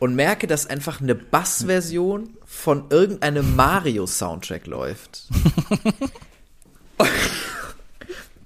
und 0.00 0.16
merke, 0.16 0.48
dass 0.48 0.66
einfach 0.66 1.00
eine 1.00 1.14
Bassversion 1.14 2.30
von 2.44 2.86
irgendeinem 2.90 3.54
Mario-Soundtrack 3.54 4.66
läuft. 4.66 5.28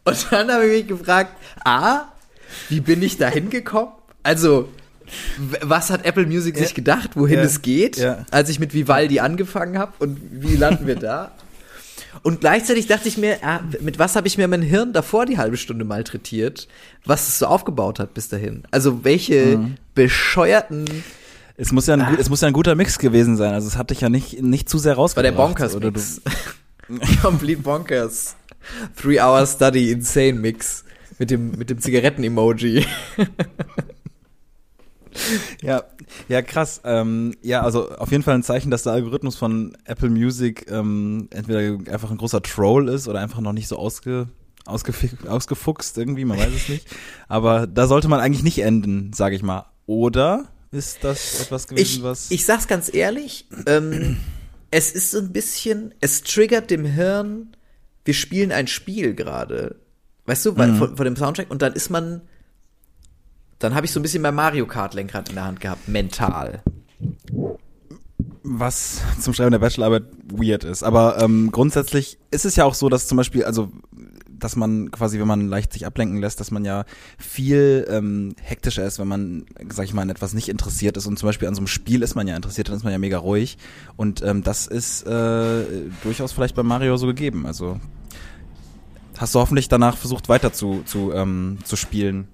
und 0.05 0.27
dann 0.31 0.53
habe 0.53 0.67
ich 0.67 0.85
mich 0.85 0.89
gefragt, 0.89 1.33
A, 1.65 2.13
wie 2.69 2.81
bin 2.81 3.03
ich 3.03 3.17
da 3.17 3.29
hingekommen? 3.29 3.98
Also, 4.23 4.69
was 5.63 5.91
hat 5.91 6.05
Apple 6.05 6.27
Music 6.27 6.57
sich 6.59 6.75
gedacht, 6.75 7.11
wohin 7.15 7.39
Ja. 7.39 7.45
es 7.45 7.63
geht, 7.63 7.97
Ja. 7.97 8.27
als 8.31 8.49
ich 8.51 8.59
mit 8.61 8.75
Vivaldi 8.75 9.21
angefangen 9.21 9.79
habe 9.79 9.93
und 10.01 10.19
wie 10.33 10.57
landen 10.57 10.87
wir 10.87 10.97
da? 10.97 11.33
Und 12.23 12.41
gleichzeitig 12.41 12.87
dachte 12.89 13.09
ich 13.09 13.17
mir, 13.17 13.39
ah, 13.43 13.61
mit 13.81 13.99
was 13.99 14.17
habe 14.17 14.27
ich 14.27 14.37
mir 14.39 14.49
mein 14.49 14.63
Hirn 14.63 14.93
davor 14.93 15.25
die 15.25 15.39
halbe 15.39 15.57
Stunde 15.57 15.85
malträtiert, 15.85 16.67
was 17.05 17.29
es 17.29 17.39
so 17.39 17.47
aufgebaut 17.47 18.01
hat 18.01 18.13
bis 18.15 18.29
dahin. 18.29 18.65
Also 18.71 19.05
welche 19.05 19.59
Mhm. 19.59 19.75
bescheuerten, 19.95 20.85
Es 21.57 21.73
muss 21.73 21.87
ja 21.87 21.95
ein, 21.95 22.07
gut, 22.07 22.19
es 22.21 22.29
muss 22.29 22.41
ja 22.41 22.47
ein 22.49 22.53
guter 22.55 22.75
Mix 22.75 22.99
gewesen 22.99 23.37
sein. 23.37 23.53
Also 23.53 23.67
es 23.69 23.77
hat 23.77 23.91
dich 23.91 24.01
ja 24.01 24.09
nicht, 24.09 24.43
nicht 24.43 24.69
zu 24.69 24.79
sehr 24.79 24.91
war 24.93 24.95
der 24.97 25.03
rausgebracht. 25.03 25.37
Bonkers 25.37 25.75
oder 25.75 25.91
du. 25.91 26.01
Complete 27.23 27.63
Bonkers. 27.63 28.37
Three 29.01 29.21
Hour 29.21 29.47
Study 29.47 29.91
Insane 29.91 30.35
Mix 30.35 30.85
mit 31.19 31.31
dem 31.31 31.53
mit 31.53 31.69
dem 31.71 31.81
Zigaretten 31.81 32.23
Emoji. 32.25 32.85
Ja, 35.63 35.85
ja, 36.29 36.43
krass. 36.43 36.81
Ähm, 36.85 37.35
ja, 37.43 37.63
also 37.63 37.91
auf 37.91 38.11
jeden 38.11 38.23
Fall 38.23 38.35
ein 38.35 38.43
Zeichen, 38.43 38.71
dass 38.71 38.83
der 38.85 38.93
Algorithmus 38.93 39.37
von 39.37 39.77
Apple 39.85 40.11
Music 40.11 40.71
ähm, 40.71 41.29
entweder 41.33 41.91
einfach 41.93 42.11
ein 42.11 42.17
großer 42.19 42.43
Troll 42.43 42.89
ist 42.89 43.09
oder 43.09 43.21
einfach 43.21 43.41
noch 43.41 43.53
nicht 43.53 43.69
so 43.69 43.77
ausge, 43.77 44.29
ausgefuchst 45.27 45.97
irgendwie, 45.99 46.25
man 46.25 46.39
weiß 46.39 46.53
es 46.55 46.69
nicht. 46.69 46.87
Aber 47.29 47.67
da 47.67 47.87
sollte 47.87 48.09
man 48.09 48.21
eigentlich 48.21 48.43
nicht 48.45 48.59
enden, 48.61 49.13
sage 49.13 49.35
ich 49.37 49.43
mal. 49.43 49.67
Oder 49.87 50.45
ist 50.71 51.03
das 51.03 51.41
etwas 51.41 51.67
gewesen, 51.67 51.99
Ich, 51.99 52.03
was... 52.03 52.31
ich 52.31 52.45
sag's 52.45 52.69
ganz 52.69 52.93
ehrlich, 52.93 53.47
ähm, 53.67 54.19
es 54.71 54.93
ist 54.93 55.11
so 55.13 55.19
ein 55.19 55.33
bisschen, 55.33 55.95
es 56.01 56.23
triggert 56.23 56.71
dem 56.71 56.85
Hirn, 56.85 57.57
wir 58.05 58.15
spielen 58.15 58.53
ein 58.53 58.67
Spiel 58.69 59.15
gerade. 59.15 59.77
Weißt 60.27 60.45
du, 60.45 60.53
Mhm. 60.53 60.77
von, 60.77 60.97
von 60.97 61.05
dem 61.07 61.17
Soundtrack 61.17 61.51
und 61.51 61.63
dann 61.63 61.73
ist 61.73 61.89
man, 61.89 62.21
dann 63.59 63.75
habe 63.75 63.87
ich 63.87 63.93
so 63.93 64.01
ein 64.01 64.03
bisschen 64.03 64.23
mein 64.23 64.35
Mario 64.35 64.67
Kart 64.67 64.95
Lenkrad 64.95 65.29
in 65.29 65.35
der 65.35 65.45
Hand 65.45 65.61
gehabt, 65.61 65.89
mental. 65.89 66.63
was 68.43 69.01
zum 69.21 69.35
Schreiben 69.35 69.51
der 69.51 69.59
Bachelorarbeit 69.59 70.05
weird 70.33 70.65
ist. 70.65 70.83
Aber 70.83 71.21
ähm, 71.21 71.51
grundsätzlich 71.53 72.19
ist 72.31 72.45
es 72.45 72.57
ja 72.57 72.65
auch 72.65 72.75
so, 72.75 72.89
dass 72.89 73.07
zum 73.07 73.17
Beispiel, 73.17 73.45
also 73.45 73.71
dass 74.31 74.57
man 74.57 74.91
quasi, 74.91 75.19
wenn 75.19 75.27
man 75.27 75.49
leicht 75.49 75.73
sich 75.73 75.85
ablenken 75.85 76.21
lässt, 76.21 76.39
dass 76.39 76.51
man 76.51 76.65
ja 76.65 76.85
viel 77.19 77.87
ähm, 77.91 78.37
hektischer 78.41 78.87
ist, 78.87 78.99
wenn 79.01 79.09
man, 79.09 79.47
sag 79.69 79.85
ich 79.85 79.95
mal, 79.95 80.03
an 80.03 80.11
etwas 80.11 80.33
nicht 80.33 80.49
interessiert 80.49 80.97
ist. 80.97 81.07
Und 81.07 81.19
zum 81.19 81.27
Beispiel 81.27 81.49
an 81.49 81.55
so 81.55 81.61
einem 81.61 81.67
Spiel 81.67 82.03
ist 82.03 82.15
man 82.15 82.29
ja 82.29 82.37
interessiert, 82.37 82.69
dann 82.69 82.77
ist 82.77 82.85
man 82.85 82.93
ja 82.93 82.99
mega 82.99 83.19
ruhig. 83.19 83.59
Und 83.97 84.23
ähm, 84.23 84.43
das 84.45 84.67
ist 84.67 85.03
äh, 85.03 85.65
durchaus 86.05 86.33
vielleicht 86.33 86.55
bei 86.55 86.63
Mario 86.63 86.97
so 86.97 87.09
gegeben. 87.09 87.47
Also 87.47 87.81
hast 89.17 89.35
du 89.35 89.41
hoffentlich 89.41 89.69
danach 89.69 89.97
versucht, 89.97 90.29
weiter 90.29 90.53
zu, 90.53 90.83
zu, 90.85 91.13
ähm, 91.13 91.59
zu 91.65 91.75
spielen. 91.75 92.29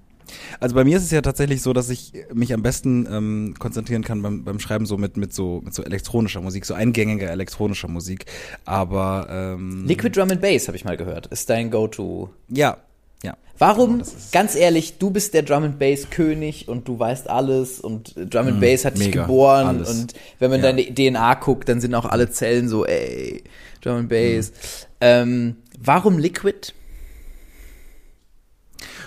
Also 0.59 0.75
bei 0.75 0.83
mir 0.83 0.97
ist 0.97 1.03
es 1.03 1.11
ja 1.11 1.21
tatsächlich 1.21 1.61
so, 1.61 1.73
dass 1.73 1.89
ich 1.89 2.13
mich 2.33 2.53
am 2.53 2.61
besten 2.63 3.07
ähm, 3.11 3.55
konzentrieren 3.59 4.03
kann 4.03 4.21
beim, 4.21 4.43
beim 4.43 4.59
Schreiben 4.59 4.85
so 4.85 4.97
mit, 4.97 5.17
mit 5.17 5.33
so 5.33 5.61
mit 5.63 5.73
so 5.73 5.83
elektronischer 5.83 6.41
Musik, 6.41 6.65
so 6.65 6.73
eingängiger 6.73 7.29
elektronischer 7.29 7.87
Musik. 7.87 8.25
Aber 8.65 9.27
ähm, 9.29 9.85
Liquid 9.85 10.17
Drum 10.17 10.31
and 10.31 10.41
Bass 10.41 10.67
habe 10.67 10.77
ich 10.77 10.85
mal 10.85 10.97
gehört, 10.97 11.27
ist 11.27 11.49
dein 11.49 11.71
Go-To. 11.71 12.29
ja, 12.49 12.77
ja. 13.23 13.35
Warum, 13.57 13.99
Genau, 13.99 14.09
ganz 14.33 14.55
ehrlich, 14.55 14.97
du 14.97 15.09
bist 15.11 15.33
der 15.33 15.43
Drum 15.43 15.63
and 15.63 15.79
Bass 15.79 16.09
König 16.09 16.67
und 16.67 16.87
du 16.87 16.99
weißt 16.99 17.29
alles 17.29 17.79
und 17.79 18.13
Drum 18.15 18.47
and 18.47 18.61
Bass 18.61 18.83
hat 18.85 18.95
dich 18.97 19.03
Mm, 19.07 19.09
mega, 19.11 19.21
geboren 19.23 19.67
alles. 19.67 19.89
und 19.89 20.13
wenn 20.39 20.51
man 20.51 20.59
Ja. 20.59 20.67
deine 20.71 20.83
DNA 20.93 21.35
guckt, 21.35 21.69
dann 21.69 21.79
sind 21.79 21.95
auch 21.95 22.05
alle 22.05 22.29
Zellen 22.29 22.67
so, 22.67 22.85
ey, 22.85 23.43
Drum 23.81 23.95
and 23.97 24.09
Bass. 24.09 24.51
Mm. 24.51 24.85
Ähm, 25.01 25.55
warum 25.79 26.17
Liquid? 26.19 26.73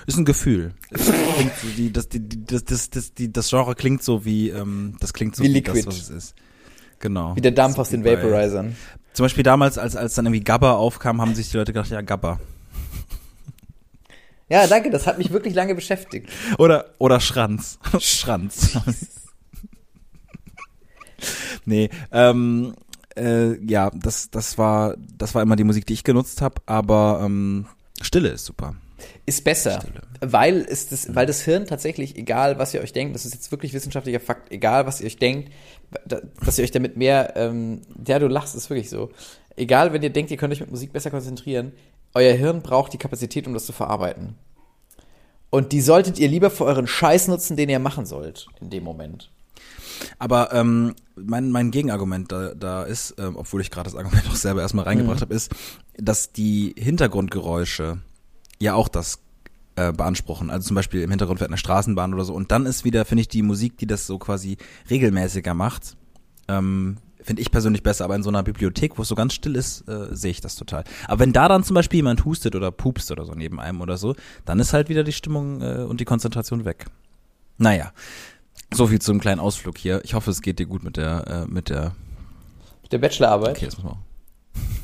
Ist 0.08 0.16
ein 0.16 0.24
Gefühl. 0.24 0.72
Die, 1.76 1.92
das, 1.92 2.08
die, 2.08 2.20
die, 2.20 2.42
das, 2.42 2.64
das, 2.64 2.88
das, 2.88 3.12
die, 3.12 3.30
das 3.30 3.50
Genre 3.50 3.74
klingt 3.74 4.02
so 4.02 4.24
wie, 4.24 4.48
ähm, 4.48 4.96
das 5.00 5.12
klingt 5.12 5.36
so 5.36 5.42
Wie 5.44 5.48
wie, 5.48 5.52
Liquid. 5.52 5.82
das, 5.84 5.86
was 5.86 5.96
es 5.98 6.08
ist. 6.08 6.34
Genau. 6.98 7.36
Wie 7.36 7.42
der 7.42 7.50
Dampf 7.52 7.78
aus 7.78 7.90
So 7.90 7.96
den 7.98 8.04
wie 8.04 8.14
bei- 8.14 8.22
Vaporizern. 8.22 8.74
Zum 9.12 9.24
Beispiel 9.24 9.42
damals, 9.44 9.76
als, 9.76 9.96
als 9.96 10.14
dann 10.14 10.24
irgendwie 10.24 10.42
Gabba 10.42 10.72
aufkam, 10.72 11.20
haben 11.20 11.34
sich 11.34 11.50
die 11.50 11.58
Leute 11.58 11.74
gedacht, 11.74 11.90
ja, 11.90 12.00
Gabba. 12.00 12.40
Ja, 14.48 14.66
danke, 14.66 14.88
das 14.88 15.06
hat 15.06 15.18
mich 15.18 15.30
wirklich 15.30 15.52
lange 15.54 15.74
beschäftigt. 15.74 16.30
Oder, 16.56 16.94
oder 16.96 17.20
Schranz. 17.20 17.78
Schranz. 18.00 18.78
nee, 21.66 21.90
ähm, 22.12 22.74
äh, 23.14 23.62
ja, 23.62 23.90
das, 23.94 24.30
das 24.30 24.56
war, 24.56 24.94
das 25.18 25.34
war 25.34 25.42
immer 25.42 25.56
die 25.56 25.64
Musik, 25.64 25.84
die 25.84 25.92
ich 25.92 26.02
genutzt 26.04 26.40
habe, 26.40 26.62
aber 26.64 27.20
ähm, 27.22 27.66
Stille 28.00 28.30
ist 28.30 28.46
super. 28.46 28.74
Ist 29.26 29.44
besser, 29.44 29.80
weil, 30.20 30.66
es 30.68 30.88
das, 30.88 31.14
weil 31.14 31.26
das 31.26 31.42
Hirn 31.42 31.66
tatsächlich, 31.66 32.16
egal 32.16 32.58
was 32.58 32.74
ihr 32.74 32.80
euch 32.80 32.92
denkt, 32.92 33.14
das 33.14 33.24
ist 33.24 33.34
jetzt 33.34 33.50
wirklich 33.50 33.72
wissenschaftlicher 33.72 34.20
Fakt, 34.20 34.50
egal 34.50 34.86
was 34.86 35.00
ihr 35.00 35.06
euch 35.06 35.16
denkt, 35.18 35.52
da- 36.06 36.20
dass 36.44 36.58
ihr 36.58 36.64
euch 36.64 36.70
damit 36.70 36.96
mehr, 36.96 37.34
ähm, 37.36 37.82
ja, 38.06 38.18
du 38.18 38.26
lachst, 38.28 38.54
ist 38.54 38.68
wirklich 38.70 38.90
so. 38.90 39.10
Egal, 39.56 39.92
wenn 39.92 40.02
ihr 40.02 40.10
denkt, 40.10 40.30
ihr 40.30 40.36
könnt 40.36 40.52
euch 40.52 40.60
mit 40.60 40.70
Musik 40.70 40.92
besser 40.92 41.10
konzentrieren, 41.10 41.72
euer 42.14 42.32
Hirn 42.34 42.62
braucht 42.62 42.92
die 42.92 42.98
Kapazität, 42.98 43.46
um 43.46 43.54
das 43.54 43.66
zu 43.66 43.72
verarbeiten. 43.72 44.34
Und 45.50 45.72
die 45.72 45.80
solltet 45.80 46.18
ihr 46.18 46.28
lieber 46.28 46.50
für 46.50 46.64
euren 46.64 46.86
Scheiß 46.86 47.28
nutzen, 47.28 47.56
den 47.56 47.68
ihr 47.68 47.78
machen 47.78 48.04
sollt, 48.06 48.46
in 48.60 48.70
dem 48.70 48.84
Moment. 48.84 49.30
Aber 50.18 50.52
ähm, 50.52 50.94
mein, 51.16 51.50
mein 51.50 51.70
Gegenargument 51.70 52.30
da, 52.30 52.54
da 52.54 52.82
ist, 52.84 53.16
ähm, 53.18 53.36
obwohl 53.36 53.60
ich 53.60 53.70
gerade 53.70 53.90
das 53.90 53.96
Argument 53.98 54.24
auch 54.28 54.36
selber 54.36 54.60
erstmal 54.60 54.84
reingebracht 54.84 55.20
habe, 55.22 55.34
ist, 55.34 55.50
dass 55.96 56.32
die 56.32 56.74
Hintergrundgeräusche 56.78 57.98
ja 58.60 58.74
auch 58.74 58.88
das 58.88 59.20
äh, 59.76 59.92
beanspruchen. 59.92 60.50
Also 60.50 60.68
zum 60.68 60.74
Beispiel 60.74 61.02
im 61.02 61.10
Hintergrund 61.10 61.38
fährt 61.38 61.50
eine 61.50 61.58
Straßenbahn 61.58 62.12
oder 62.12 62.24
so. 62.24 62.34
Und 62.34 62.50
dann 62.50 62.66
ist 62.66 62.84
wieder, 62.84 63.04
finde 63.04 63.22
ich, 63.22 63.28
die 63.28 63.42
Musik, 63.42 63.78
die 63.78 63.86
das 63.86 64.06
so 64.06 64.18
quasi 64.18 64.56
regelmäßiger 64.90 65.54
macht, 65.54 65.96
ähm, 66.48 66.96
finde 67.20 67.42
ich 67.42 67.50
persönlich 67.50 67.82
besser. 67.82 68.04
Aber 68.04 68.16
in 68.16 68.22
so 68.22 68.30
einer 68.30 68.42
Bibliothek, 68.42 68.98
wo 68.98 69.02
es 69.02 69.08
so 69.08 69.14
ganz 69.14 69.34
still 69.34 69.54
ist, 69.54 69.88
äh, 69.88 70.08
sehe 70.10 70.32
ich 70.32 70.40
das 70.40 70.56
total. 70.56 70.84
Aber 71.06 71.20
wenn 71.20 71.32
da 71.32 71.48
dann 71.48 71.62
zum 71.62 71.74
Beispiel 71.74 71.98
jemand 71.98 72.24
hustet 72.24 72.56
oder 72.56 72.70
pupst 72.70 73.10
oder 73.12 73.24
so 73.24 73.34
neben 73.34 73.60
einem 73.60 73.80
oder 73.80 73.96
so, 73.96 74.16
dann 74.44 74.58
ist 74.58 74.72
halt 74.72 74.88
wieder 74.88 75.04
die 75.04 75.12
Stimmung 75.12 75.62
äh, 75.62 75.84
und 75.84 76.00
die 76.00 76.04
Konzentration 76.04 76.64
weg. 76.64 76.86
Naja. 77.56 77.92
So 78.74 78.88
viel 78.88 79.00
zu 79.00 79.12
einem 79.12 79.20
kleinen 79.20 79.40
Ausflug 79.40 79.78
hier. 79.78 80.00
Ich 80.04 80.14
hoffe, 80.14 80.30
es 80.30 80.42
geht 80.42 80.58
dir 80.58 80.66
gut 80.66 80.82
mit 80.82 80.96
der, 80.96 81.26
äh, 81.26 81.46
mit 81.46 81.70
der. 81.70 81.94
Mit 82.82 82.92
der 82.92 82.98
Bachelorarbeit? 82.98 83.56
Okay, 83.56 83.66
das 83.66 83.76
muss 83.76 83.84
man. 83.84 84.07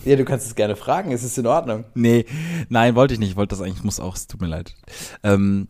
Ja, 0.05 0.17
du 0.17 0.25
kannst 0.25 0.47
es 0.47 0.55
gerne 0.55 0.77
fragen, 0.77 1.13
es 1.13 1.23
ist 1.23 1.39
in 1.39 1.47
Ordnung. 1.47 1.85
Nee, 1.95 2.27
nein, 2.69 2.95
wollte 2.95 3.15
ich 3.15 3.21
nicht. 3.21 3.31
Ich 3.31 3.37
wollte 3.37 3.55
das 3.55 3.63
eigentlich, 3.63 3.79
ich 3.79 3.85
muss 3.85 4.01
auch, 4.01 4.17
es 4.17 4.27
tut 4.27 4.41
mir 4.41 4.49
leid. 4.49 4.75
Ähm, 5.23 5.69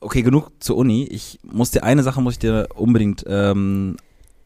okay, 0.00 0.22
genug 0.22 0.50
zur 0.58 0.76
Uni. 0.76 1.04
Ich 1.04 1.38
muss 1.44 1.70
dir, 1.70 1.84
eine 1.84 2.02
Sache 2.02 2.20
muss 2.20 2.34
ich 2.34 2.38
dir 2.40 2.68
unbedingt 2.74 3.24
ähm, 3.28 3.96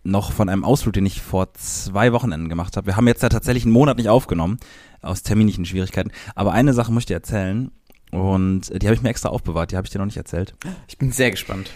noch 0.03 0.33
von 0.33 0.49
einem 0.49 0.64
Ausflug, 0.64 0.94
den 0.94 1.07
ich 1.07 1.23
vor 1.23 1.53
zwei 1.55 2.12
Wochenenden 2.12 2.49
gemacht 2.49 2.77
habe. 2.77 2.87
Wir 2.87 2.96
haben 2.96 3.07
jetzt 3.07 3.23
ja 3.23 3.29
tatsächlich 3.29 3.64
einen 3.64 3.73
Monat 3.73 3.96
nicht 3.96 4.09
aufgenommen, 4.09 4.59
aus 5.03 5.23
terminlichen 5.23 5.64
Schwierigkeiten. 5.64 6.11
Aber 6.35 6.53
eine 6.53 6.73
Sache 6.75 6.92
muss 6.92 7.03
ich 7.03 7.07
dir 7.07 7.14
erzählen. 7.14 7.70
Und 8.11 8.70
die 8.83 8.87
habe 8.87 8.94
ich 8.94 9.03
mir 9.03 9.09
extra 9.09 9.29
aufbewahrt, 9.29 9.70
die 9.70 9.77
habe 9.77 9.87
ich 9.87 9.92
dir 9.92 9.99
noch 9.99 10.07
nicht 10.07 10.16
erzählt. 10.16 10.55
Ich 10.88 10.99
bin 10.99 11.12
sehr 11.12 11.31
gespannt. 11.31 11.70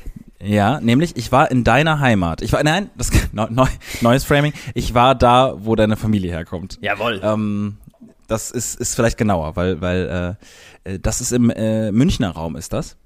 Ja, 0.44 0.80
nämlich 0.80 1.16
ich 1.16 1.32
war 1.32 1.50
in 1.50 1.64
deiner 1.64 2.00
Heimat. 2.00 2.42
Ich 2.42 2.52
war, 2.52 2.62
nein, 2.62 2.90
das 2.96 3.10
neu, 3.32 3.46
neu, 3.50 3.66
neues 4.00 4.24
Framing. 4.24 4.52
Ich 4.74 4.94
war 4.94 5.14
da, 5.14 5.54
wo 5.58 5.74
deine 5.74 5.96
Familie 5.96 6.30
herkommt. 6.30 6.78
Jawohl. 6.80 7.20
Ähm, 7.22 7.78
das 8.26 8.50
ist, 8.50 8.78
ist 8.80 8.94
vielleicht 8.94 9.18
genauer, 9.18 9.56
weil, 9.56 9.80
weil 9.80 10.36
äh, 10.84 10.94
äh, 10.94 10.98
das 10.98 11.20
ist 11.20 11.32
im 11.32 11.50
äh, 11.50 11.92
Münchner 11.92 12.30
Raum, 12.30 12.56
ist 12.56 12.72
das. 12.72 12.96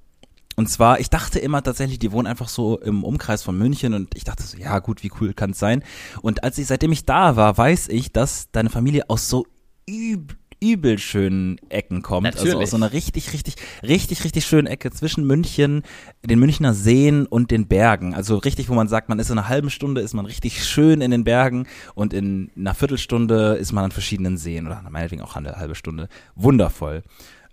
Und 0.55 0.67
zwar, 0.67 0.99
ich 0.99 1.09
dachte 1.09 1.39
immer 1.39 1.63
tatsächlich, 1.63 1.99
die 1.99 2.11
wohnen 2.11 2.27
einfach 2.27 2.49
so 2.49 2.77
im 2.79 3.05
Umkreis 3.05 3.43
von 3.43 3.57
München 3.57 3.93
und 3.93 4.15
ich 4.15 4.25
dachte 4.25 4.43
so, 4.43 4.57
ja 4.57 4.79
gut, 4.79 5.03
wie 5.03 5.11
cool 5.21 5.33
kann 5.33 5.51
es 5.51 5.59
sein? 5.59 5.83
Und 6.21 6.43
als 6.43 6.57
ich, 6.57 6.67
seitdem 6.67 6.91
ich 6.91 7.05
da 7.05 7.37
war, 7.37 7.57
weiß 7.57 7.87
ich, 7.87 8.11
dass 8.11 8.51
deine 8.51 8.69
Familie 8.69 9.09
aus 9.09 9.29
so 9.29 9.47
üb 9.89 10.35
übel 10.59 10.97
schönen 10.97 11.57
Ecken 11.69 12.01
kommt. 12.01 12.27
Also 12.27 12.39
Natürlich. 12.39 12.63
aus 12.63 12.71
so 12.71 12.77
einer 12.77 12.91
richtig, 12.91 13.33
richtig, 13.33 13.55
richtig, 13.83 14.23
richtig 14.23 14.45
schönen 14.45 14.67
Ecke 14.67 14.91
zwischen 14.91 15.25
München, 15.25 15.83
den 16.23 16.39
Münchner 16.39 16.73
Seen 16.73 17.25
und 17.25 17.51
den 17.51 17.67
Bergen. 17.67 18.13
Also 18.13 18.37
richtig, 18.37 18.69
wo 18.69 18.73
man 18.73 18.87
sagt, 18.87 19.09
man 19.09 19.19
ist 19.19 19.29
in 19.29 19.37
einer 19.37 19.47
halben 19.47 19.69
Stunde, 19.69 20.01
ist 20.01 20.13
man 20.13 20.25
richtig 20.25 20.63
schön 20.65 21.01
in 21.01 21.11
den 21.11 21.23
Bergen 21.23 21.67
und 21.95 22.13
in 22.13 22.51
einer 22.55 22.73
Viertelstunde 22.73 23.53
ist 23.53 23.71
man 23.71 23.85
an 23.85 23.91
verschiedenen 23.91 24.37
Seen 24.37 24.67
oder 24.67 24.83
meinetwegen 24.89 25.21
auch 25.21 25.35
eine 25.35 25.55
halbe 25.55 25.75
Stunde. 25.75 26.09
Wundervoll. 26.35 27.03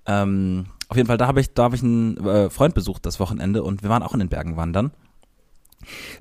Ähm, 0.07 0.66
auf 0.88 0.97
jeden 0.97 1.07
Fall, 1.07 1.19
da 1.19 1.27
habe 1.27 1.40
ich, 1.40 1.53
da 1.53 1.64
habe 1.64 1.77
ich 1.77 1.83
einen 1.83 2.16
äh, 2.25 2.51
Freund 2.51 2.75
besucht 2.75 3.07
das 3.07 3.21
Wochenende 3.21 3.62
und 3.62 3.83
wir 3.83 3.90
waren 3.90 4.03
auch 4.03 4.12
in 4.12 4.21
den 4.21 4.29
Bergen 4.29 4.57
wandern. 4.57 4.92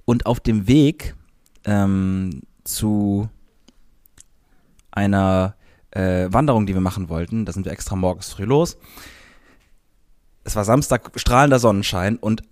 Und 0.06 0.26
auf 0.26 0.39
dem 0.39 0.67
Weg 0.67 1.15
ähm, 1.65 2.41
zu 2.63 3.30
einer 4.91 5.56
äh, 5.96 6.32
Wanderung, 6.32 6.66
die 6.66 6.74
wir 6.74 6.82
machen 6.82 7.10
wollten, 7.10 7.46
da 7.46 7.54
sind 7.54 7.66
wir 7.66 7.72
extra 7.72 7.96
morgens 7.96 8.32
früh 8.32 8.44
los. 8.44 8.78
Es 10.44 10.56
war 10.56 10.64
Samstag, 10.64 11.12
strahlender 11.16 11.60
Sonnenschein 11.60 12.18
und 12.18 12.44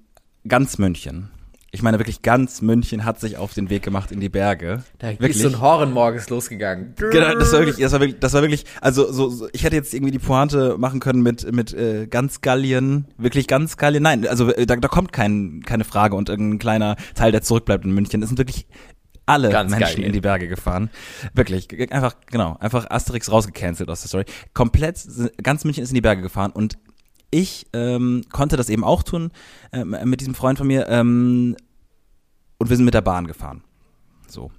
ganz 0.47 0.77
München. 0.79 1.29
Ich 1.75 1.81
meine 1.81 1.97
wirklich 1.97 2.21
ganz 2.21 2.61
München 2.61 3.03
hat 3.03 3.19
sich 3.19 3.37
auf 3.37 3.55
den 3.55 3.71
Weg 3.71 3.81
gemacht 3.81 4.11
in 4.11 4.19
die 4.19 4.29
Berge. 4.29 4.83
Da 4.99 5.09
wirklich. 5.09 5.31
ist 5.31 5.41
so 5.41 5.47
ein 5.47 5.59
Horn 5.59 5.91
morgens 5.91 6.29
losgegangen. 6.29 6.93
Genau, 6.97 7.33
das 7.33 7.51
war 7.51 7.61
wirklich, 7.61 7.77
das 7.77 7.91
war 7.93 7.99
wirklich, 7.99 8.19
das 8.19 8.33
war 8.33 8.41
wirklich, 8.43 8.65
also 8.79 9.11
so, 9.11 9.29
so 9.29 9.47
ich 9.53 9.63
hätte 9.63 9.75
jetzt 9.75 9.91
irgendwie 9.91 10.11
die 10.11 10.19
Pointe 10.19 10.77
machen 10.77 10.99
können 10.99 11.23
mit 11.23 11.51
mit 11.51 11.73
äh, 11.73 12.05
ganz 12.05 12.41
Gallien, 12.41 13.05
wirklich 13.17 13.47
ganz 13.47 13.77
Gallien. 13.77 14.03
Nein, 14.03 14.27
also 14.27 14.53
äh, 14.53 14.67
da, 14.67 14.75
da 14.75 14.87
kommt 14.87 15.13
kein, 15.13 15.63
keine 15.65 15.83
Frage 15.83 16.15
und 16.15 16.29
irgendein 16.29 16.59
kleiner 16.59 16.95
Teil, 17.15 17.31
der 17.31 17.41
zurückbleibt 17.41 17.85
in 17.85 17.91
München. 17.91 18.21
Es 18.21 18.29
sind 18.29 18.37
wirklich 18.37 18.67
alle 19.25 19.49
Ganz 19.49 19.71
Menschen 19.71 19.87
Gallien. 19.87 20.05
in 20.05 20.13
die 20.13 20.21
Berge 20.21 20.47
gefahren. 20.47 20.89
Wirklich, 21.33 21.91
einfach 21.91 22.15
genau, 22.27 22.57
einfach 22.59 22.89
Asterix 22.89 23.31
rausgecancelt 23.31 23.89
aus 23.89 24.01
der 24.01 24.09
Story. 24.09 24.25
Komplett, 24.53 24.99
ganz 25.41 25.63
München 25.63 25.83
ist 25.83 25.89
in 25.89 25.95
die 25.95 26.01
Berge 26.01 26.21
gefahren 26.21 26.51
und 26.51 26.77
ich 27.31 27.67
ähm, 27.73 28.23
konnte 28.31 28.57
das 28.57 28.69
eben 28.69 28.83
auch 28.83 29.01
tun 29.01 29.31
ähm, 29.71 29.95
mit 30.05 30.21
diesem 30.21 30.35
Freund 30.35 30.57
von 30.57 30.67
mir 30.67 30.87
ähm, 30.87 31.55
und 32.59 32.69
wir 32.69 32.75
sind 32.77 32.85
mit 32.85 32.93
der 32.93 33.01
Bahn 33.01 33.25
gefahren. 33.25 33.63
So. 34.27 34.51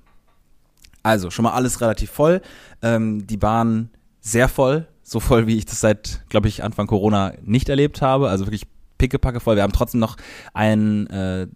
Also, 1.03 1.31
schon 1.31 1.43
mal 1.43 1.53
alles 1.53 1.81
relativ 1.81 2.11
voll. 2.11 2.41
Ähm, 2.83 3.27
die 3.27 3.37
Bahn 3.37 3.91
sehr 4.21 4.49
voll. 4.49 4.89
So 5.03 5.21
voll, 5.21 5.47
wie 5.47 5.59
ich 5.59 5.67
das 5.67 5.81
seit, 5.81 6.25
glaube 6.31 6.49
ich, 6.49 6.65
Anfang 6.65 6.87
Corona 6.87 7.35
nicht 7.43 7.69
erlebt 7.69 8.01
habe. 8.01 8.31
Also 8.31 8.47
wirklich 8.47 8.67
pickepacke 8.97 9.39
voll. 9.39 9.57
Wir 9.57 9.63
haben 9.63 9.73
trotzdem 9.73 10.01
noch 10.01 10.17
einen 10.55 11.07
äh, 11.09 11.47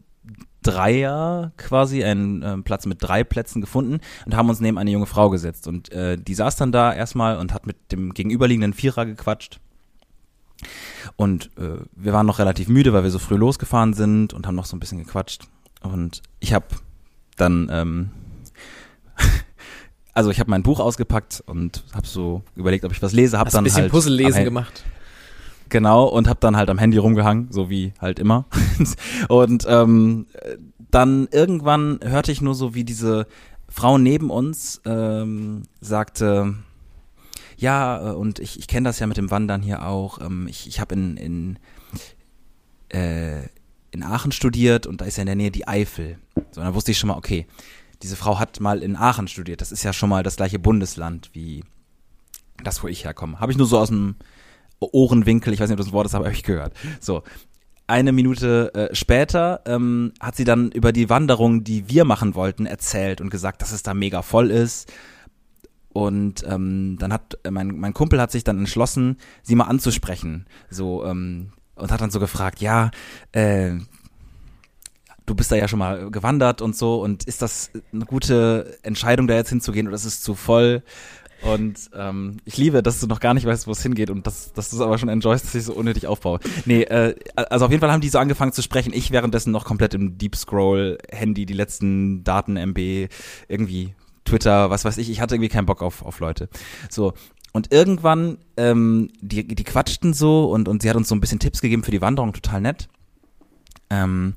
Dreier 0.63 1.53
quasi, 1.57 2.03
einen 2.05 2.43
äh, 2.43 2.59
Platz 2.59 2.87
mit 2.87 2.99
drei 3.01 3.25
Plätzen 3.25 3.61
gefunden 3.61 4.01
und 4.27 4.37
haben 4.37 4.49
uns 4.49 4.61
neben 4.61 4.79
eine 4.79 4.91
junge 4.91 5.07
Frau 5.07 5.31
gesetzt. 5.31 5.67
Und 5.69 5.93
äh, 5.93 6.19
die 6.19 6.35
saß 6.35 6.57
dann 6.57 6.73
da 6.73 6.93
erstmal 6.93 7.39
und 7.39 7.55
hat 7.55 7.67
mit 7.67 7.93
dem 7.93 8.13
gegenüberliegenden 8.15 8.73
Vierer 8.73 9.07
gequatscht. 9.07 9.61
Und 11.17 11.51
äh, 11.59 11.79
wir 11.95 12.13
waren 12.13 12.27
noch 12.27 12.39
relativ 12.41 12.69
müde, 12.69 12.93
weil 12.93 13.05
wir 13.05 13.11
so 13.11 13.19
früh 13.21 13.37
losgefahren 13.37 13.95
sind 13.95 14.33
und 14.35 14.47
haben 14.47 14.57
noch 14.57 14.67
so 14.67 14.77
ein 14.77 14.81
bisschen 14.81 14.99
gequatscht. 14.99 15.45
Und 15.83 16.23
ich 16.41 16.53
habe 16.53 16.67
dann, 17.37 17.69
ähm, 17.71 18.11
also 20.15 20.31
ich 20.31 20.41
habe 20.41 20.51
mein 20.51 20.65
Buch 20.65 20.81
ausgepackt 20.81 21.43
und 21.47 21.85
habe 21.95 22.07
so 22.07 22.43
überlegt, 22.57 22.85
ob 22.85 22.93
ich 22.93 23.01
was 23.03 23.13
lese. 23.13 23.39
Hab 23.39 23.47
Hast 23.47 23.55
dann 23.55 23.63
ein 23.63 23.65
bisschen 23.65 23.83
halt 23.83 23.93
Puzzlelesen 23.93 24.39
am- 24.41 24.45
gemacht. 24.45 24.85
Genau, 25.69 26.05
und 26.05 26.29
hab 26.29 26.41
dann 26.41 26.57
halt 26.57 26.71
am 26.71 26.79
Handy 26.79 26.99
rumgehangen, 26.99 27.49
so 27.51 27.69
wie 27.69 27.93
halt 28.01 28.19
immer. 28.19 28.47
und 29.29 29.67
ähm, 29.69 30.27
dann 30.91 31.29
irgendwann 31.31 32.01
hörte 32.03 32.33
ich 32.33 32.41
nur 32.41 32.55
so, 32.55 32.75
wie 32.75 32.85
diese 32.85 33.27
Frau 33.69 33.99
neben 33.99 34.31
uns 34.31 34.81
ähm, 34.85 35.65
sagte, 35.81 36.55
ja, 37.59 38.13
äh, 38.13 38.15
und 38.15 38.39
ich, 38.39 38.59
ich 38.59 38.69
kenne 38.69 38.89
das 38.89 38.99
ja 38.99 39.07
mit 39.07 39.17
dem 39.17 39.31
Wandern 39.31 39.63
hier 39.63 39.85
auch. 39.85 40.21
Ähm, 40.21 40.47
ich 40.49 40.67
ich 40.67 40.81
habe 40.81 40.95
in, 40.95 41.17
in, 41.17 41.59
äh, 42.89 43.43
in 43.91 44.03
Aachen 44.03 44.33
studiert 44.33 44.87
und 44.87 45.01
da 45.01 45.05
ist 45.05 45.17
ja 45.17 45.23
in 45.23 45.27
der 45.27 45.37
Nähe 45.37 45.51
die 45.51 45.69
Eifel. 45.69 46.19
So, 46.53 46.63
dann 46.63 46.75
wusste 46.75 46.93
ich 46.93 46.99
schon 46.99 47.09
mal, 47.09 47.17
okay, 47.17 47.47
diese 48.03 48.17
Frau 48.17 48.39
hat 48.39 48.61
mal 48.61 48.83
in 48.83 48.97
Aachen 48.97 49.29
studiert. 49.29 49.61
Das 49.61 49.73
ist 49.73 49.83
ja 49.83 49.93
schon 49.93 50.09
mal 50.09 50.23
das 50.23 50.37
gleiche 50.37 50.59
Bundesland 50.59 51.31
wie 51.33 51.65
das, 52.63 52.83
wo 52.83 52.89
ich 52.89 53.05
herkomme. 53.05 53.41
Habe 53.41 53.53
ich 53.53 53.59
nur 53.59 53.67
so 53.67 53.79
aus 53.79 53.89
dem 53.89 54.17
Ohrenwinkel, 54.81 55.53
ich 55.53 55.61
weiß 55.61 55.69
nicht, 55.69 55.79
ob 55.79 55.79
das 55.79 55.89
ein 55.89 55.93
Wort 55.93 56.07
ist, 56.07 56.15
aber 56.15 56.27
habe 56.27 56.35
ich 56.35 56.43
gehört. 56.43 56.73
So. 57.01 57.23
Eine 57.87 58.13
Minute 58.13 58.75
äh, 58.75 58.95
später 58.95 59.63
ähm, 59.65 60.13
hat 60.21 60.37
sie 60.37 60.45
dann 60.45 60.71
über 60.73 60.93
die 60.93 61.09
Wanderung, 61.09 61.65
die 61.65 61.89
wir 61.89 62.05
machen 62.05 62.35
wollten, 62.35 62.67
erzählt 62.67 63.23
und 63.23 63.31
gesagt, 63.31 63.63
dass 63.63 63.73
es 63.73 63.83
da 63.83 63.95
mega 63.95 64.21
voll 64.21 64.51
ist. 64.51 64.93
Und 65.89 66.45
ähm, 66.47 66.97
dann 67.01 67.13
hat 67.15 67.39
äh, 67.45 67.51
mein, 67.51 67.69
mein 67.79 67.95
Kumpel 67.95 68.21
hat 68.21 68.31
sich 68.31 68.45
dann 68.45 68.59
entschlossen, 68.59 69.17
sie 69.43 69.55
mal 69.55 69.65
anzusprechen. 69.65 70.47
So, 70.69 71.05
ähm, 71.07 71.53
und 71.77 71.91
hat 71.91 72.01
dann 72.01 72.11
so 72.11 72.21
gefragt, 72.21 72.61
ja, 72.61 72.91
äh, 73.33 73.73
du 75.29 75.35
bist 75.35 75.53
da 75.53 75.57
ja 75.57 75.69
schon 75.69 75.79
mal 75.79 76.11
gewandert 76.11 76.63
und 76.63 76.77
so, 76.77 77.03
und 77.03 77.25
ist 77.25 77.43
das 77.43 77.71
eine 77.93 78.05
gute 78.05 78.79
Entscheidung, 78.83 79.27
da 79.27 79.35
jetzt 79.35 79.51
hinzugehen 79.51 79.87
oder 79.87 79.97
ist 79.97 80.05
es 80.05 80.21
zu 80.21 80.35
voll? 80.35 80.83
Und 81.43 81.91
ähm, 81.95 82.39
ich 82.45 82.57
liebe, 82.57 82.83
dass 82.83 83.01
du 83.01 83.07
noch 83.07 83.21
gar 83.21 83.35
nicht 83.35 83.47
weißt, 83.47 83.67
wo 83.67 83.73
es 83.73 83.83
hingeht 83.83 84.11
und 84.11 84.27
dass, 84.27 84.53
dass 84.53 84.71
du 84.71 84.77
es 84.77 84.83
aber 84.83 84.99
schon 84.99 85.09
enjoyst, 85.09 85.45
dass 85.45 85.55
ich 85.55 85.65
so 85.65 85.73
unnötig 85.73 86.07
aufbaue. 86.07 86.41
Nee, 86.65 86.83
äh, 86.83 87.15
also 87.37 87.67
auf 87.67 87.71
jeden 87.71 87.81
Fall 87.81 87.93
haben 87.93 88.01
die 88.01 88.09
so 88.09 88.19
angefangen 88.19 88.53
zu 88.53 88.63
sprechen. 88.63 88.93
Ich 88.93 89.13
währenddessen 89.13 89.53
noch 89.53 89.65
komplett 89.65 89.95
im 89.95 90.19
Deep 90.19 90.35
Scroll, 90.35 90.99
Handy, 91.11 91.47
die 91.47 91.55
letzten 91.55 92.25
Daten, 92.25 92.57
MB, 92.57 93.09
irgendwie 93.47 93.95
Twitter, 94.25 94.71
was 94.71 94.85
weiß 94.85 94.99
ich. 94.99 95.11
Ich 95.11 95.21
hatte 95.21 95.37
irgendwie 95.37 95.49
keinen 95.49 95.67
Bock 95.67 95.83
auf, 95.83 96.05
auf 96.05 96.21
Leute. 96.21 96.49
So. 96.91 97.15
Und 97.53 97.73
irgendwann, 97.73 98.39
ähm, 98.57 99.11
die, 99.21 99.47
die 99.47 99.65
quatschten 99.65 100.13
so 100.15 100.51
und, 100.51 100.69
und 100.69 100.83
sie 100.83 100.91
hat 100.91 100.97
uns 100.97 101.09
so 101.09 101.15
ein 101.15 101.21
bisschen 101.21 101.39
Tipps 101.39 101.61
gegeben 101.61 101.83
für 101.83 101.91
die 101.91 102.03
Wanderung, 102.03 102.33
total 102.33 102.61
nett. 102.61 102.89
Ähm, 103.91 104.35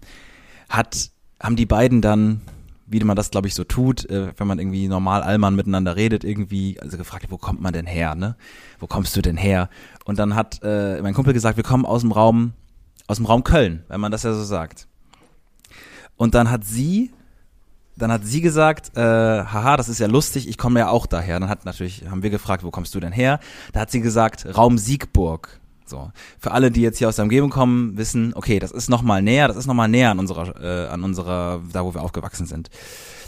hat, 0.70 1.12
haben 1.42 1.56
die 1.56 1.66
beiden 1.66 2.02
dann, 2.02 2.42
wie 2.92 3.00
man 3.04 3.16
das, 3.16 3.32
glaube 3.32 3.48
ich, 3.48 3.56
so 3.56 3.64
tut, 3.64 4.10
äh, 4.10 4.34
wenn 4.38 4.48
man 4.48 4.60
irgendwie 4.60 4.88
normal 4.88 5.24
allmann 5.24 5.56
miteinander 5.56 5.96
redet, 5.96 6.24
irgendwie, 6.24 6.80
also 6.82 6.98
gefragt, 6.98 7.26
wo 7.30 7.38
kommt 7.38 7.62
man 7.62 7.74
denn 7.74 7.86
her, 7.86 8.16
ne? 8.16 8.36
Wo 8.80 8.88
kommst 8.88 9.16
du 9.16 9.22
denn 9.22 9.38
her? 9.38 9.70
Und 10.06 10.20
dann 10.20 10.36
hat 10.36 10.60
äh, 10.62 11.02
mein 11.02 11.14
Kumpel 11.14 11.34
gesagt, 11.34 11.56
wir 11.56 11.64
kommen 11.64 11.86
aus 11.86 12.02
dem 12.02 12.12
Raum, 12.12 12.54
aus 13.08 13.18
dem 13.18 13.26
Raum 13.26 13.44
Köln, 13.44 13.84
wenn 13.88 14.02
man 14.02 14.12
das 14.12 14.24
ja 14.24 14.34
so 14.34 14.44
sagt. 14.44 14.88
Und 16.18 16.36
dann 16.36 16.52
hat 16.52 16.66
sie, 16.66 17.12
dann 17.96 18.12
hat 18.12 18.26
sie 18.26 18.42
gesagt, 18.42 18.98
äh, 18.98 19.02
haha, 19.02 19.78
das 19.78 19.88
ist 19.88 20.00
ja 20.00 20.08
lustig, 20.08 20.50
ich 20.50 20.58
komme 20.58 20.80
ja 20.82 20.90
auch 20.90 21.06
daher. 21.06 21.40
Dann 21.40 21.50
hat 21.50 21.64
natürlich, 21.64 22.10
haben 22.10 22.24
wir 22.24 22.30
gefragt, 22.30 22.64
wo 22.64 22.72
kommst 22.72 22.94
du 22.94 23.00
denn 23.00 23.14
her? 23.14 23.40
Da 23.72 23.80
hat 23.80 23.92
sie 23.92 24.02
gesagt, 24.02 24.46
Raum 24.58 24.78
Siegburg. 24.78 25.61
So. 25.92 26.12
Für 26.40 26.52
alle, 26.52 26.72
die 26.72 26.82
jetzt 26.82 26.98
hier 26.98 27.10
aus 27.10 27.18
der 27.18 27.24
Umgebung 27.24 27.50
kommen, 27.50 27.98
wissen, 27.98 28.34
okay, 28.34 28.60
das 28.60 28.72
ist 28.72 28.90
noch 28.90 29.02
mal 29.02 29.22
näher, 29.22 29.48
das 29.48 29.58
ist 29.58 29.68
noch 29.68 29.76
mal 29.76 29.90
näher 29.90 30.10
an 30.10 30.20
unserer, 30.20 30.56
äh, 30.60 30.88
an 30.88 31.04
unserer, 31.04 31.62
da 31.72 31.86
wo 31.86 31.94
wir 31.94 32.02
aufgewachsen 32.02 32.48
sind. 32.48 32.70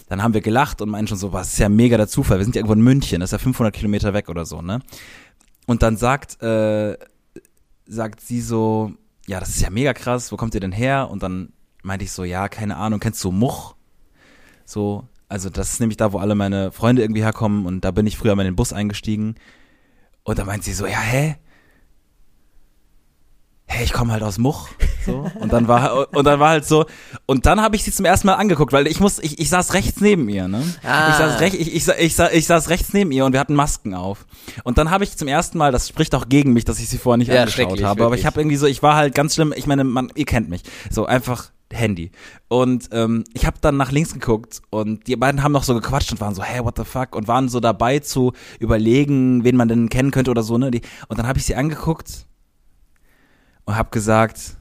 Dann 0.07 0.23
haben 0.23 0.33
wir 0.33 0.41
gelacht 0.41 0.81
und 0.81 0.89
meinen 0.89 1.07
schon 1.07 1.17
so, 1.17 1.33
was 1.33 1.53
ist 1.53 1.59
ja 1.59 1.69
mega 1.69 1.97
der 1.97 2.07
Zufall. 2.07 2.39
Wir 2.39 2.45
sind 2.45 2.55
ja 2.55 2.59
irgendwo 2.59 2.73
in 2.73 2.81
München, 2.81 3.19
das 3.19 3.27
ist 3.27 3.33
ja 3.33 3.37
500 3.37 3.73
Kilometer 3.73 4.13
weg 4.13 4.29
oder 4.29 4.45
so, 4.45 4.61
ne? 4.61 4.79
Und 5.67 5.83
dann 5.83 5.97
sagt, 5.97 6.41
äh, 6.41 6.97
sagt 7.85 8.21
sie 8.21 8.41
so, 8.41 8.93
ja, 9.27 9.39
das 9.39 9.49
ist 9.49 9.61
ja 9.61 9.69
mega 9.69 9.93
krass, 9.93 10.31
wo 10.31 10.37
kommt 10.37 10.55
ihr 10.55 10.61
denn 10.61 10.71
her? 10.71 11.09
Und 11.11 11.21
dann 11.21 11.53
meinte 11.83 12.05
ich 12.05 12.11
so, 12.11 12.23
ja, 12.23 12.47
keine 12.47 12.77
Ahnung, 12.77 12.99
kennst 12.99 13.23
du 13.23 13.31
Much? 13.31 13.75
So, 14.65 15.07
also 15.27 15.49
das 15.49 15.73
ist 15.73 15.79
nämlich 15.79 15.97
da, 15.97 16.13
wo 16.13 16.19
alle 16.19 16.35
meine 16.35 16.71
Freunde 16.71 17.01
irgendwie 17.01 17.23
herkommen 17.23 17.65
und 17.65 17.81
da 17.81 17.91
bin 17.91 18.07
ich 18.07 18.17
früher 18.17 18.35
mal 18.35 18.43
in 18.43 18.51
den 18.51 18.55
Bus 18.55 18.71
eingestiegen. 18.71 19.35
Und 20.23 20.39
da 20.39 20.45
meint 20.45 20.63
sie 20.63 20.73
so, 20.73 20.85
ja, 20.85 20.99
hä? 20.99 21.35
Hä, 23.75 23.83
ich 23.85 23.91
komme 23.93 24.13
halt 24.13 24.21
aus 24.21 24.37
Much. 24.37 24.67
So. 25.05 25.29
Und 25.39 25.51
dann 25.51 25.67
war 25.67 26.13
und 26.15 26.25
dann 26.25 26.39
war 26.39 26.49
halt 26.49 26.65
so 26.65 26.85
und 27.25 27.45
dann 27.47 27.59
habe 27.59 27.75
ich 27.75 27.83
sie 27.83 27.91
zum 27.91 28.05
ersten 28.05 28.27
Mal 28.27 28.35
angeguckt, 28.35 28.71
weil 28.71 28.85
ich 28.87 28.99
muss 28.99 29.17
ich, 29.19 29.39
ich 29.39 29.49
saß 29.49 29.73
rechts 29.73 29.99
neben 29.99 30.29
ihr, 30.29 30.47
ne? 30.47 30.61
Ah. 30.83 31.09
Ich 31.09 31.15
saß 31.15 31.39
recht 31.39 31.55
ich, 31.55 31.73
ich, 31.75 31.83
sa- 31.83 31.97
ich, 31.97 32.15
sa- 32.15 32.31
ich 32.31 32.45
saß 32.45 32.69
rechts 32.69 32.93
neben 32.93 33.11
ihr 33.11 33.25
und 33.25 33.33
wir 33.33 33.39
hatten 33.39 33.55
Masken 33.55 33.95
auf. 33.95 34.25
Und 34.63 34.77
dann 34.77 34.91
habe 34.91 35.03
ich 35.03 35.17
zum 35.17 35.27
ersten 35.27 35.57
Mal, 35.57 35.71
das 35.71 35.87
spricht 35.89 36.13
auch 36.13 36.29
gegen 36.29 36.53
mich, 36.53 36.65
dass 36.65 36.79
ich 36.79 36.87
sie 36.87 36.97
vorher 36.99 37.17
nicht 37.17 37.29
Ja, 37.31 37.41
angeschaut 37.41 37.81
habe, 37.83 38.05
aber 38.05 38.15
ich 38.15 38.25
habe 38.27 38.39
irgendwie 38.39 38.57
so, 38.57 38.67
ich 38.67 38.83
war 38.83 38.95
halt 38.95 39.15
ganz 39.15 39.33
schlimm, 39.35 39.53
ich 39.55 39.65
meine, 39.65 39.83
man, 39.83 40.11
ihr 40.15 40.25
kennt 40.25 40.49
mich. 40.49 40.61
So 40.91 41.05
einfach 41.07 41.51
Handy. 41.71 42.11
Und 42.49 42.89
ähm, 42.91 43.23
ich 43.33 43.47
habe 43.47 43.57
dann 43.59 43.75
nach 43.77 43.91
links 43.91 44.13
geguckt 44.13 44.61
und 44.69 45.07
die 45.07 45.15
beiden 45.15 45.41
haben 45.41 45.51
noch 45.51 45.63
so 45.63 45.73
gequatscht 45.73 46.11
und 46.11 46.21
waren 46.21 46.35
so, 46.35 46.43
hey, 46.43 46.63
what 46.63 46.77
the 46.77 46.83
fuck? 46.85 47.15
Und 47.15 47.27
waren 47.27 47.49
so 47.49 47.59
dabei 47.59 47.97
zu 47.99 48.33
überlegen, 48.59 49.43
wen 49.43 49.55
man 49.55 49.67
denn 49.67 49.89
kennen 49.89 50.11
könnte 50.11 50.29
oder 50.31 50.43
so, 50.43 50.57
ne? 50.57 50.69
Und 51.07 51.17
dann 51.19 51.27
habe 51.27 51.39
ich 51.39 51.45
sie 51.45 51.55
angeguckt 51.55 52.25
und 53.65 53.75
habe 53.75 53.89
gesagt, 53.91 54.57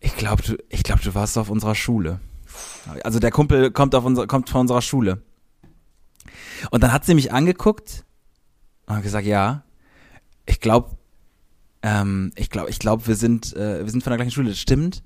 ich 0.00 0.16
glaube, 0.16 0.42
du, 0.42 0.56
ich 0.68 0.82
glaube, 0.82 1.02
du 1.02 1.14
warst 1.14 1.36
auf 1.38 1.50
unserer 1.50 1.74
Schule. 1.74 2.20
Also 3.04 3.18
der 3.18 3.30
Kumpel 3.30 3.70
kommt 3.70 3.94
auf 3.94 4.04
unser, 4.04 4.26
kommt 4.26 4.48
von 4.48 4.62
unserer 4.62 4.82
Schule. 4.82 5.22
Und 6.70 6.82
dann 6.82 6.92
hat 6.92 7.04
sie 7.04 7.14
mich 7.14 7.32
angeguckt 7.32 8.04
und 8.86 8.96
hat 8.96 9.02
gesagt, 9.02 9.26
ja, 9.26 9.64
ich 10.46 10.60
glaube, 10.60 10.96
ähm, 11.82 12.32
ich 12.36 12.50
glaube, 12.50 12.70
ich 12.70 12.78
glaube, 12.78 13.06
wir 13.06 13.16
sind, 13.16 13.54
äh, 13.56 13.84
wir 13.84 13.90
sind 13.90 14.02
von 14.02 14.10
der 14.10 14.18
gleichen 14.18 14.32
Schule. 14.32 14.50
Das 14.50 14.58
stimmt. 14.58 15.02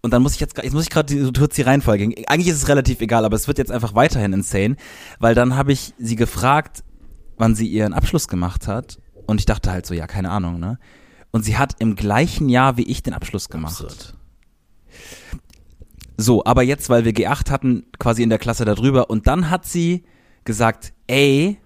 Und 0.00 0.12
dann 0.12 0.22
muss 0.22 0.34
ich 0.34 0.40
jetzt, 0.40 0.56
jetzt 0.62 0.72
muss 0.72 0.84
ich 0.84 0.90
gerade 0.90 1.12
die, 1.12 1.32
kurz 1.38 1.56
die 1.56 1.62
Reihenfolge. 1.62 2.04
Eigentlich 2.28 2.48
ist 2.48 2.62
es 2.62 2.68
relativ 2.68 3.00
egal, 3.00 3.24
aber 3.24 3.34
es 3.34 3.48
wird 3.48 3.58
jetzt 3.58 3.72
einfach 3.72 3.94
weiterhin 3.94 4.32
insane, 4.32 4.76
weil 5.18 5.34
dann 5.34 5.56
habe 5.56 5.72
ich 5.72 5.92
sie 5.98 6.16
gefragt, 6.16 6.84
wann 7.36 7.54
sie 7.54 7.66
ihren 7.66 7.92
Abschluss 7.92 8.28
gemacht 8.28 8.68
hat. 8.68 8.98
Und 9.26 9.40
ich 9.40 9.46
dachte 9.46 9.70
halt 9.72 9.86
so, 9.86 9.94
ja, 9.94 10.06
keine 10.06 10.30
Ahnung, 10.30 10.60
ne? 10.60 10.78
Und 11.30 11.42
sie 11.42 11.58
hat 11.58 11.76
im 11.78 11.94
gleichen 11.96 12.48
Jahr 12.48 12.76
wie 12.76 12.84
ich 12.84 13.02
den 13.02 13.12
Abschluss 13.12 13.48
gemacht. 13.48 13.82
Absurd. 13.82 14.14
So, 16.16 16.44
aber 16.44 16.62
jetzt, 16.62 16.90
weil 16.90 17.04
wir 17.04 17.12
G8 17.12 17.50
hatten, 17.50 17.86
quasi 17.98 18.22
in 18.22 18.28
der 18.28 18.38
Klasse 18.38 18.64
darüber, 18.64 19.08
und 19.08 19.26
dann 19.26 19.50
hat 19.50 19.66
sie 19.66 20.04
gesagt, 20.44 20.92
ey, 21.06 21.60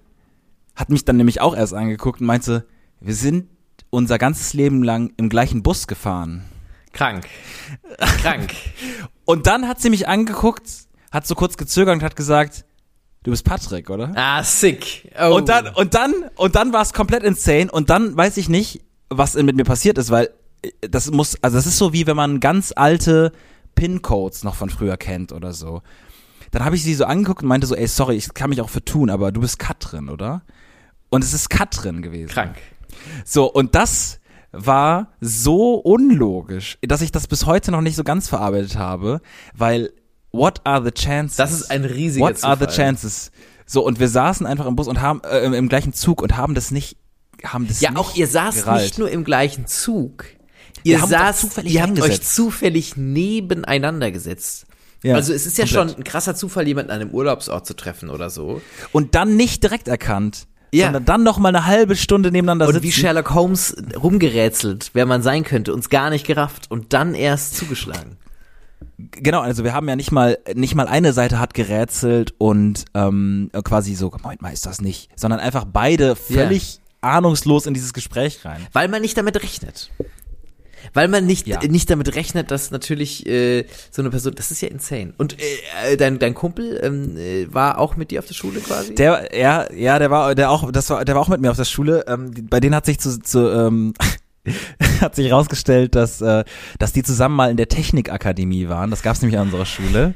hat 0.74 0.90
mich 0.90 1.04
dann 1.04 1.16
nämlich 1.16 1.40
auch 1.40 1.56
erst 1.56 1.74
angeguckt 1.74 2.20
und 2.20 2.26
meinte, 2.26 2.66
wir 3.00 3.14
sind 3.14 3.48
unser 3.90 4.18
ganzes 4.18 4.52
Leben 4.52 4.82
lang 4.82 5.12
im 5.16 5.28
gleichen 5.28 5.62
Bus 5.62 5.86
gefahren. 5.86 6.44
Krank. 6.92 7.26
Krank. 8.22 8.52
Und 9.24 9.46
dann 9.46 9.68
hat 9.68 9.80
sie 9.80 9.90
mich 9.90 10.08
angeguckt, 10.08 10.68
hat 11.10 11.26
so 11.26 11.34
kurz 11.34 11.56
gezögert 11.56 11.94
und 11.94 12.02
hat 12.02 12.16
gesagt, 12.16 12.64
du 13.22 13.30
bist 13.30 13.44
Patrick, 13.44 13.88
oder? 13.88 14.12
ah, 14.14 14.42
sick. 14.42 15.10
Oh. 15.18 15.36
Und 15.36 15.48
dann, 15.48 15.68
und 15.68 15.94
dann, 15.94 16.12
und 16.36 16.54
dann 16.54 16.72
war 16.72 16.82
es 16.82 16.92
komplett 16.92 17.22
insane 17.22 17.70
und 17.70 17.90
dann 17.90 18.16
weiß 18.16 18.36
ich 18.36 18.48
nicht, 18.48 18.82
was 19.18 19.34
mit 19.34 19.56
mir 19.56 19.64
passiert 19.64 19.98
ist, 19.98 20.10
weil 20.10 20.30
äh, 20.62 20.70
das 20.88 21.10
muss, 21.10 21.36
also 21.42 21.56
das 21.56 21.66
ist 21.66 21.78
so 21.78 21.92
wie 21.92 22.06
wenn 22.06 22.16
man 22.16 22.40
ganz 22.40 22.72
alte 22.74 23.32
PIN-Codes 23.74 24.44
noch 24.44 24.54
von 24.54 24.70
früher 24.70 24.96
kennt 24.96 25.32
oder 25.32 25.52
so. 25.52 25.82
Dann 26.50 26.64
habe 26.64 26.76
ich 26.76 26.82
sie 26.82 26.94
so 26.94 27.04
angeguckt 27.06 27.42
und 27.42 27.48
meinte 27.48 27.66
so, 27.66 27.74
ey, 27.74 27.86
sorry, 27.86 28.16
ich 28.16 28.34
kann 28.34 28.50
mich 28.50 28.60
auch 28.60 28.68
vertun, 28.68 29.08
aber 29.08 29.32
du 29.32 29.40
bist 29.40 29.58
Katrin, 29.58 30.10
oder? 30.10 30.42
Und 31.08 31.24
es 31.24 31.32
ist 31.32 31.48
Katrin 31.48 32.02
gewesen. 32.02 32.28
Krank. 32.28 32.56
So, 33.24 33.50
und 33.50 33.74
das 33.74 34.20
war 34.52 35.08
so 35.20 35.76
unlogisch, 35.76 36.78
dass 36.82 37.00
ich 37.00 37.10
das 37.10 37.26
bis 37.26 37.46
heute 37.46 37.70
noch 37.70 37.80
nicht 37.80 37.96
so 37.96 38.04
ganz 38.04 38.28
verarbeitet 38.28 38.76
habe, 38.76 39.22
weil 39.54 39.92
what 40.30 40.60
are 40.64 40.84
the 40.84 40.90
chances? 40.90 41.36
Das 41.36 41.52
ist 41.52 41.70
ein 41.70 41.84
riesiger 41.84 42.26
What 42.26 42.44
are 42.44 42.56
the 42.56 42.66
Zufall. 42.66 42.76
chances? 42.76 43.30
So, 43.64 43.84
und 43.84 44.00
wir 44.00 44.08
saßen 44.08 44.46
einfach 44.46 44.66
im 44.66 44.76
Bus 44.76 44.88
und 44.88 45.00
haben, 45.00 45.22
äh, 45.24 45.44
im 45.44 45.68
gleichen 45.68 45.94
Zug 45.94 46.20
und 46.20 46.36
haben 46.36 46.54
das 46.54 46.70
nicht, 46.70 46.98
haben 47.44 47.66
das 47.68 47.80
Ja, 47.80 47.96
auch 47.96 48.14
ihr 48.14 48.26
saßt 48.26 48.64
gerallt. 48.64 48.82
nicht 48.82 48.98
nur 48.98 49.10
im 49.10 49.24
gleichen 49.24 49.66
Zug. 49.66 50.24
Ihr 50.84 51.02
auch 51.02 51.08
saßt, 51.08 51.62
ihr 51.64 51.82
habt 51.82 52.00
euch 52.00 52.22
zufällig 52.22 52.96
nebeneinander 52.96 54.10
gesetzt. 54.10 54.66
Ja, 55.04 55.14
also 55.16 55.32
es 55.32 55.46
ist 55.46 55.58
ja 55.58 55.64
komplett. 55.64 55.90
schon 55.90 56.00
ein 56.00 56.04
krasser 56.04 56.34
Zufall, 56.34 56.66
jemanden 56.66 56.90
an 56.92 57.00
einem 57.00 57.10
Urlaubsort 57.10 57.66
zu 57.66 57.74
treffen 57.74 58.08
oder 58.10 58.30
so. 58.30 58.60
Und 58.92 59.14
dann 59.16 59.36
nicht 59.36 59.62
direkt 59.64 59.88
erkannt, 59.88 60.46
Ja. 60.72 60.86
sondern 60.86 61.04
dann 61.04 61.22
noch 61.24 61.38
mal 61.38 61.48
eine 61.48 61.66
halbe 61.66 61.96
Stunde 61.96 62.30
nebeneinander 62.30 62.66
Und 62.68 62.74
sitzen. 62.74 62.84
wie 62.86 62.92
Sherlock 62.92 63.34
Holmes 63.34 63.76
rumgerätselt, 64.00 64.90
wer 64.92 65.06
man 65.06 65.22
sein 65.22 65.42
könnte, 65.44 65.72
uns 65.74 65.88
gar 65.88 66.10
nicht 66.10 66.26
gerafft 66.26 66.70
und 66.70 66.92
dann 66.92 67.14
erst 67.14 67.56
zugeschlagen. 67.56 68.16
Genau, 68.98 69.40
also 69.40 69.64
wir 69.64 69.72
haben 69.74 69.88
ja 69.88 69.96
nicht 69.96 70.12
mal 70.12 70.38
nicht 70.54 70.74
mal 70.74 70.86
eine 70.86 71.12
Seite 71.12 71.38
hat 71.40 71.54
gerätselt 71.54 72.34
und 72.38 72.84
ähm, 72.94 73.50
quasi 73.64 73.94
so, 73.96 74.10
Moment 74.22 74.42
mal, 74.42 74.52
ist 74.52 74.66
das 74.66 74.80
nicht, 74.80 75.08
sondern 75.16 75.40
einfach 75.40 75.64
beide 75.64 76.14
völlig 76.14 76.80
ahnungslos 77.02 77.66
in 77.66 77.74
dieses 77.74 77.92
Gespräch 77.92 78.44
rein. 78.44 78.66
Weil 78.72 78.88
man 78.88 79.02
nicht 79.02 79.16
damit 79.16 79.42
rechnet. 79.42 79.90
Weil 80.94 81.08
man 81.08 81.26
nicht, 81.26 81.46
Ja. 81.46 81.60
nicht 81.62 81.88
damit 81.90 82.14
rechnet, 82.16 82.50
dass 82.50 82.70
natürlich 82.70 83.26
äh, 83.26 83.66
so 83.90 84.02
eine 84.02 84.10
Person, 84.10 84.34
das 84.34 84.50
ist 84.50 84.60
ja 84.62 84.68
insane. 84.68 85.14
Und 85.18 85.36
äh, 85.84 85.96
dein, 85.96 86.18
dein 86.18 86.34
Kumpel 86.34 86.80
ähm, 86.82 87.16
äh, 87.16 87.52
war 87.52 87.78
auch 87.78 87.96
mit 87.96 88.10
dir 88.10 88.18
auf 88.18 88.26
der 88.26 88.34
Schule 88.34 88.60
quasi? 88.60 88.94
Der, 88.94 89.28
ja, 89.36 89.72
ja, 89.72 89.98
der 89.98 90.10
war, 90.10 90.34
der 90.34 90.50
auch, 90.50 90.70
das 90.72 90.90
war, 90.90 91.04
der 91.04 91.14
war 91.14 91.22
auch 91.22 91.28
mit 91.28 91.40
mir 91.40 91.50
auf 91.50 91.56
der 91.56 91.64
Schule. 91.64 92.04
Ähm, 92.08 92.32
bei 92.50 92.60
denen 92.60 92.74
hat 92.74 92.86
sich 92.86 92.98
zu, 92.98 93.20
zu 93.20 93.48
ähm, 93.48 93.94
hat 95.00 95.14
sich 95.14 95.28
herausgestellt, 95.28 95.94
dass, 95.94 96.20
äh, 96.20 96.44
dass 96.78 96.92
die 96.92 97.02
zusammen 97.02 97.36
mal 97.36 97.50
in 97.50 97.56
der 97.56 97.68
Technikakademie 97.68 98.68
waren. 98.68 98.90
Das 98.90 99.02
gab 99.02 99.14
es 99.14 99.22
nämlich 99.22 99.38
an 99.38 99.46
unserer 99.46 99.66
Schule. 99.66 100.14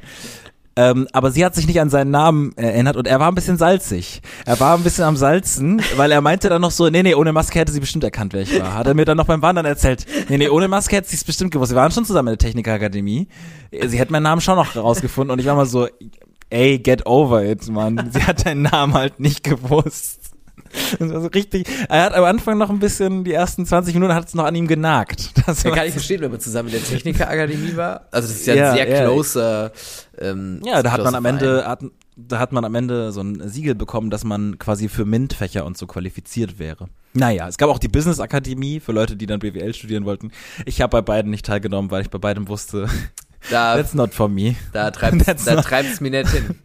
Ähm, 0.79 1.09
aber 1.13 1.31
sie 1.31 1.43
hat 1.45 1.55
sich 1.55 1.67
nicht 1.67 1.81
an 1.81 1.89
seinen 1.89 2.11
Namen 2.11 2.53
erinnert 2.57 2.97
und 2.97 3.07
er 3.07 3.19
war 3.19 3.29
ein 3.31 3.35
bisschen 3.35 3.57
salzig. 3.57 4.21
Er 4.45 4.61
war 4.61 4.77
ein 4.77 4.83
bisschen 4.83 5.05
am 5.05 5.17
Salzen, 5.17 5.81
weil 5.97 6.13
er 6.13 6.21
meinte 6.21 6.51
dann 6.51 6.61
noch 6.61 6.71
so, 6.71 6.91
nee, 6.91 7.03
nee, 7.03 7.15
ohne 7.15 7.33
Maske 7.33 7.59
hätte 7.59 7.73
sie 7.73 7.81
bestimmt 7.81 8.05
erkannt, 8.05 8.35
wer 8.35 8.43
ich 8.43 8.61
war. 8.61 8.75
Hat 8.75 8.87
er 8.87 8.95
mir 8.95 9.07
dann 9.07 9.17
noch 9.17 9.25
beim 9.25 9.41
Wandern 9.41 9.65
erzählt. 9.65 10.05
Nee, 10.29 10.37
nee, 10.37 10.49
ohne 10.49 10.69
Maske 10.69 10.97
hätte 10.97 11.09
sie 11.09 11.17
es 11.17 11.25
bestimmt 11.25 11.51
gewusst. 11.51 11.73
Wir 11.73 11.77
waren 11.77 11.93
schon 11.93 12.05
zusammen 12.05 12.29
in 12.29 12.39
der 12.39 12.47
Technikakademie. 12.47 13.29
Sie 13.87 13.99
hätte 13.99 14.13
meinen 14.13 14.25
Namen 14.25 14.43
schon 14.43 14.57
noch 14.57 14.77
rausgefunden 14.77 15.33
und 15.33 15.39
ich 15.39 15.47
war 15.47 15.55
mal 15.55 15.65
so, 15.67 15.89
ey, 16.51 16.79
get 16.79 17.07
over 17.07 17.43
it, 17.43 17.67
Mann. 17.69 18.11
Sie 18.13 18.23
hat 18.23 18.45
deinen 18.45 18.63
Namen 18.63 18.93
halt 18.93 19.19
nicht 19.19 19.45
gewusst. 19.45 20.36
Das 20.99 21.11
war 21.11 21.21
so 21.21 21.27
richtig. 21.29 21.67
Er 21.89 22.05
hat 22.05 22.15
am 22.15 22.25
Anfang 22.25 22.59
noch 22.59 22.71
ein 22.71 22.79
bisschen, 22.79 23.25
die 23.25 23.33
ersten 23.33 23.67
20 23.67 23.95
Minuten 23.95 24.15
hat 24.15 24.27
es 24.29 24.35
noch 24.35 24.45
an 24.45 24.55
ihm 24.55 24.67
genagt. 24.67 25.31
Das 25.47 25.63
Ja, 25.63 25.71
kann 25.71 25.87
ich 25.87 25.93
verstehen, 25.93 26.21
wenn 26.23 26.31
man 26.31 26.41
zusammen 26.41 26.69
in 26.69 26.75
der 26.75 26.83
Technikerakademie 26.85 27.77
war. 27.77 28.07
Also 28.11 28.29
das 28.29 28.39
ist 28.41 28.47
ja, 28.47 28.55
Ja, 28.55 28.71
ein 28.71 28.77
sehr 28.77 28.89
ja. 28.89 29.05
closer. 29.05 29.73
Ähm, 30.19 30.61
ja, 30.65 30.83
da 30.83 30.93
hat 30.93 31.03
man 31.05 31.15
am 31.15 31.25
Ende, 31.25 31.65
hat, 31.67 31.81
da 32.17 32.39
hat 32.39 32.53
man 32.53 32.65
am 32.65 32.75
Ende 32.75 33.13
so 33.13 33.21
ein 33.21 33.49
Siegel 33.49 33.75
bekommen, 33.75 34.11
dass 34.11 34.25
man 34.25 34.59
quasi 34.59 34.89
für 34.89 35.05
MINT-Fächer 35.05 35.65
und 35.65 35.77
so 35.79 35.87
qualifiziert 35.87 36.59
wäre. 36.59 36.89
Naja, 37.13 37.47
es 37.49 37.59
gab 37.59 37.69
auch 37.71 37.79
die 37.79 37.89
Business 37.89 38.19
Akademie 38.21 38.81
für 38.81 38.93
Leute, 38.93 39.17
die 39.17 39.27
dann 39.27 39.39
BWL 39.41 39.73
studieren 39.75 40.05
wollten. 40.05 40.33
Ich 40.65 40.81
habe 40.81 40.91
bei 40.91 41.03
beiden 41.03 41.31
nicht 41.31 41.47
teilgenommen, 41.47 41.91
weil 41.91 42.03
ich 42.03 42.11
bei 42.11 42.19
beidem 42.19 42.49
wusste, 42.49 42.89
Da, 43.51 43.77
that's 43.77 43.95
not 43.95 44.13
for 44.15 44.29
me. 44.29 44.57
da 44.73 44.91
treibt 44.91 45.27
da 45.47 45.55
not- 45.55 45.65
treibt's 45.65 46.01
mir 46.01 46.11
nicht 46.11 46.31
hin. 46.31 46.57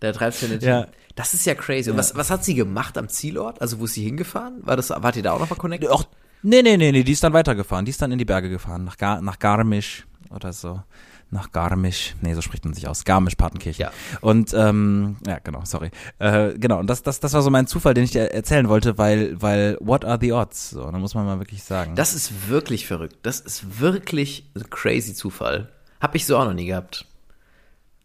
Da 0.00 0.12
treibt's 0.12 0.42
mir 0.42 0.48
nicht 0.48 0.62
Ja. 0.62 0.80
hin. 0.80 0.86
Das 1.16 1.32
ist 1.32 1.46
ja 1.46 1.54
crazy. 1.54 1.90
Und 1.90 1.96
was, 1.96 2.14
was 2.14 2.30
hat 2.30 2.44
sie 2.44 2.54
gemacht 2.54 2.96
am 2.98 3.08
Zielort? 3.08 3.60
Also 3.60 3.80
wo 3.80 3.86
ist 3.86 3.94
sie 3.94 4.04
hingefahren? 4.04 4.58
War 4.60 4.76
das, 4.76 4.90
wart 4.90 5.16
ihr 5.16 5.22
da 5.22 5.32
auch 5.32 5.40
noch 5.40 5.48
mal 5.48 5.56
connected? 5.56 5.90
Auch, 5.90 6.04
nee, 6.42 6.62
nee, 6.62 6.76
nee, 6.76 6.92
nee, 6.92 7.02
die 7.02 7.12
ist 7.12 7.24
dann 7.24 7.32
weitergefahren. 7.32 7.86
Die 7.86 7.90
ist 7.90 8.00
dann 8.02 8.12
in 8.12 8.18
die 8.18 8.26
Berge 8.26 8.50
gefahren, 8.50 8.84
nach, 8.84 8.98
Gar, 8.98 9.22
nach 9.22 9.38
Garmisch 9.38 10.06
oder 10.30 10.52
so. 10.52 10.82
Nach 11.30 11.50
Garmisch. 11.50 12.14
Nee, 12.20 12.34
so 12.34 12.42
spricht 12.42 12.66
man 12.66 12.74
sich 12.74 12.86
aus. 12.86 13.04
Garmisch-Partenkirchen. 13.04 13.82
Ja. 13.82 13.92
Und, 14.20 14.52
ähm, 14.54 15.16
ja, 15.26 15.38
genau, 15.38 15.62
sorry. 15.64 15.90
Äh, 16.18 16.52
genau, 16.58 16.78
und 16.78 16.86
das, 16.86 17.02
das, 17.02 17.18
das 17.18 17.32
war 17.32 17.40
so 17.40 17.48
mein 17.50 17.66
Zufall, 17.66 17.94
den 17.94 18.04
ich 18.04 18.10
dir 18.10 18.30
erzählen 18.32 18.68
wollte, 18.68 18.98
weil, 18.98 19.40
weil, 19.40 19.78
what 19.80 20.04
are 20.04 20.18
the 20.20 20.32
odds? 20.32 20.70
So, 20.70 20.88
da 20.88 20.98
muss 20.98 21.14
man 21.14 21.24
mal 21.24 21.38
wirklich 21.38 21.64
sagen. 21.64 21.96
Das 21.96 22.14
ist 22.14 22.48
wirklich 22.48 22.86
verrückt. 22.86 23.16
Das 23.22 23.40
ist 23.40 23.80
wirklich 23.80 24.50
ein 24.54 24.68
crazy 24.68 25.14
Zufall. 25.14 25.72
Hab 25.98 26.14
ich 26.14 26.26
so 26.26 26.36
auch 26.36 26.44
noch 26.44 26.54
nie 26.54 26.66
gehabt. 26.66 27.06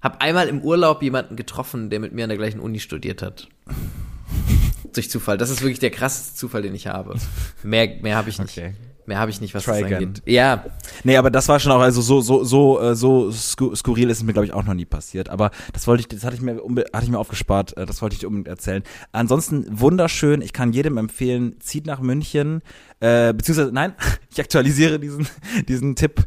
Hab 0.02 0.22
einmal 0.22 0.47
im 0.47 0.62
Urlaub 0.62 1.02
jemanden 1.02 1.36
getroffen, 1.36 1.89
der 1.89 1.99
mit 1.99 2.14
mir 2.14 2.24
an 2.24 2.30
der 2.30 2.38
gleichen 2.38 2.60
Uni 2.60 2.80
studiert 2.80 3.22
hat. 3.22 3.47
Durch 4.93 5.10
Zufall. 5.10 5.38
Das 5.38 5.49
ist 5.49 5.62
wirklich 5.62 5.80
der 5.80 5.91
krasseste 5.91 6.36
Zufall, 6.36 6.64
den 6.64 6.76
ich 6.76 6.88
habe. 6.88 7.16
Mehr, 7.64 7.97
mehr 8.02 8.18
habe 8.18 8.30
ich 8.30 8.39
nicht. 8.39 8.58
Okay. 8.58 8.74
Mehr 9.06 9.20
habe 9.20 9.32
ich 9.32 9.41
nicht, 9.41 9.54
was 9.54 9.64
Try 9.64 9.82
das 9.82 9.91
angeht. 9.91 10.22
Ja, 10.26 10.66
Nee, 11.04 11.18
aber 11.18 11.32
das 11.32 11.47
war 11.47 11.60
schon 11.60 11.72
auch, 11.72 11.80
also 11.80 12.02
so, 12.02 12.22
so, 12.22 12.43
so, 12.43 12.80
äh, 12.80 12.95
so 12.95 13.32
sku 13.32 13.76
skurril 13.76 14.10
ist 14.10 14.18
es 14.20 14.24
mir, 14.24 14.34
glaube 14.34 14.45
ich, 14.45 14.54
auch 14.54 14.64
noch 14.64 14.74
nie 14.74 14.86
passiert. 14.86 15.30
Aber 15.30 15.52
das 15.74 15.88
wollte 15.88 16.02
ich, 16.02 16.08
das 16.08 16.24
hatte 16.24 16.36
ich 16.36 16.41
mir, 16.41 16.62
hatte 16.93 17.04
ich 17.04 17.10
mir 17.10 17.18
aufgespart, 17.20 17.76
äh, 17.78 17.86
das 17.86 18.02
wollte 18.02 18.14
ich 18.14 18.20
dir 18.20 18.28
unbedingt 18.28 18.47
erzählen. 18.47 18.84
Ansonsten 19.12 19.66
wunderschön, 19.70 20.41
ich 20.41 20.54
kann 20.54 20.72
jedem 20.72 20.97
empfehlen, 20.97 21.56
zieht 21.60 21.88
nach 21.88 21.99
München, 21.99 22.62
äh, 22.99 23.34
beziehungsweise, 23.34 23.72
nein, 23.72 23.95
ich 24.32 24.39
aktualisiere 24.39 24.99
diesen, 24.99 25.28
diesen 25.68 25.95
Tipp. 25.95 26.26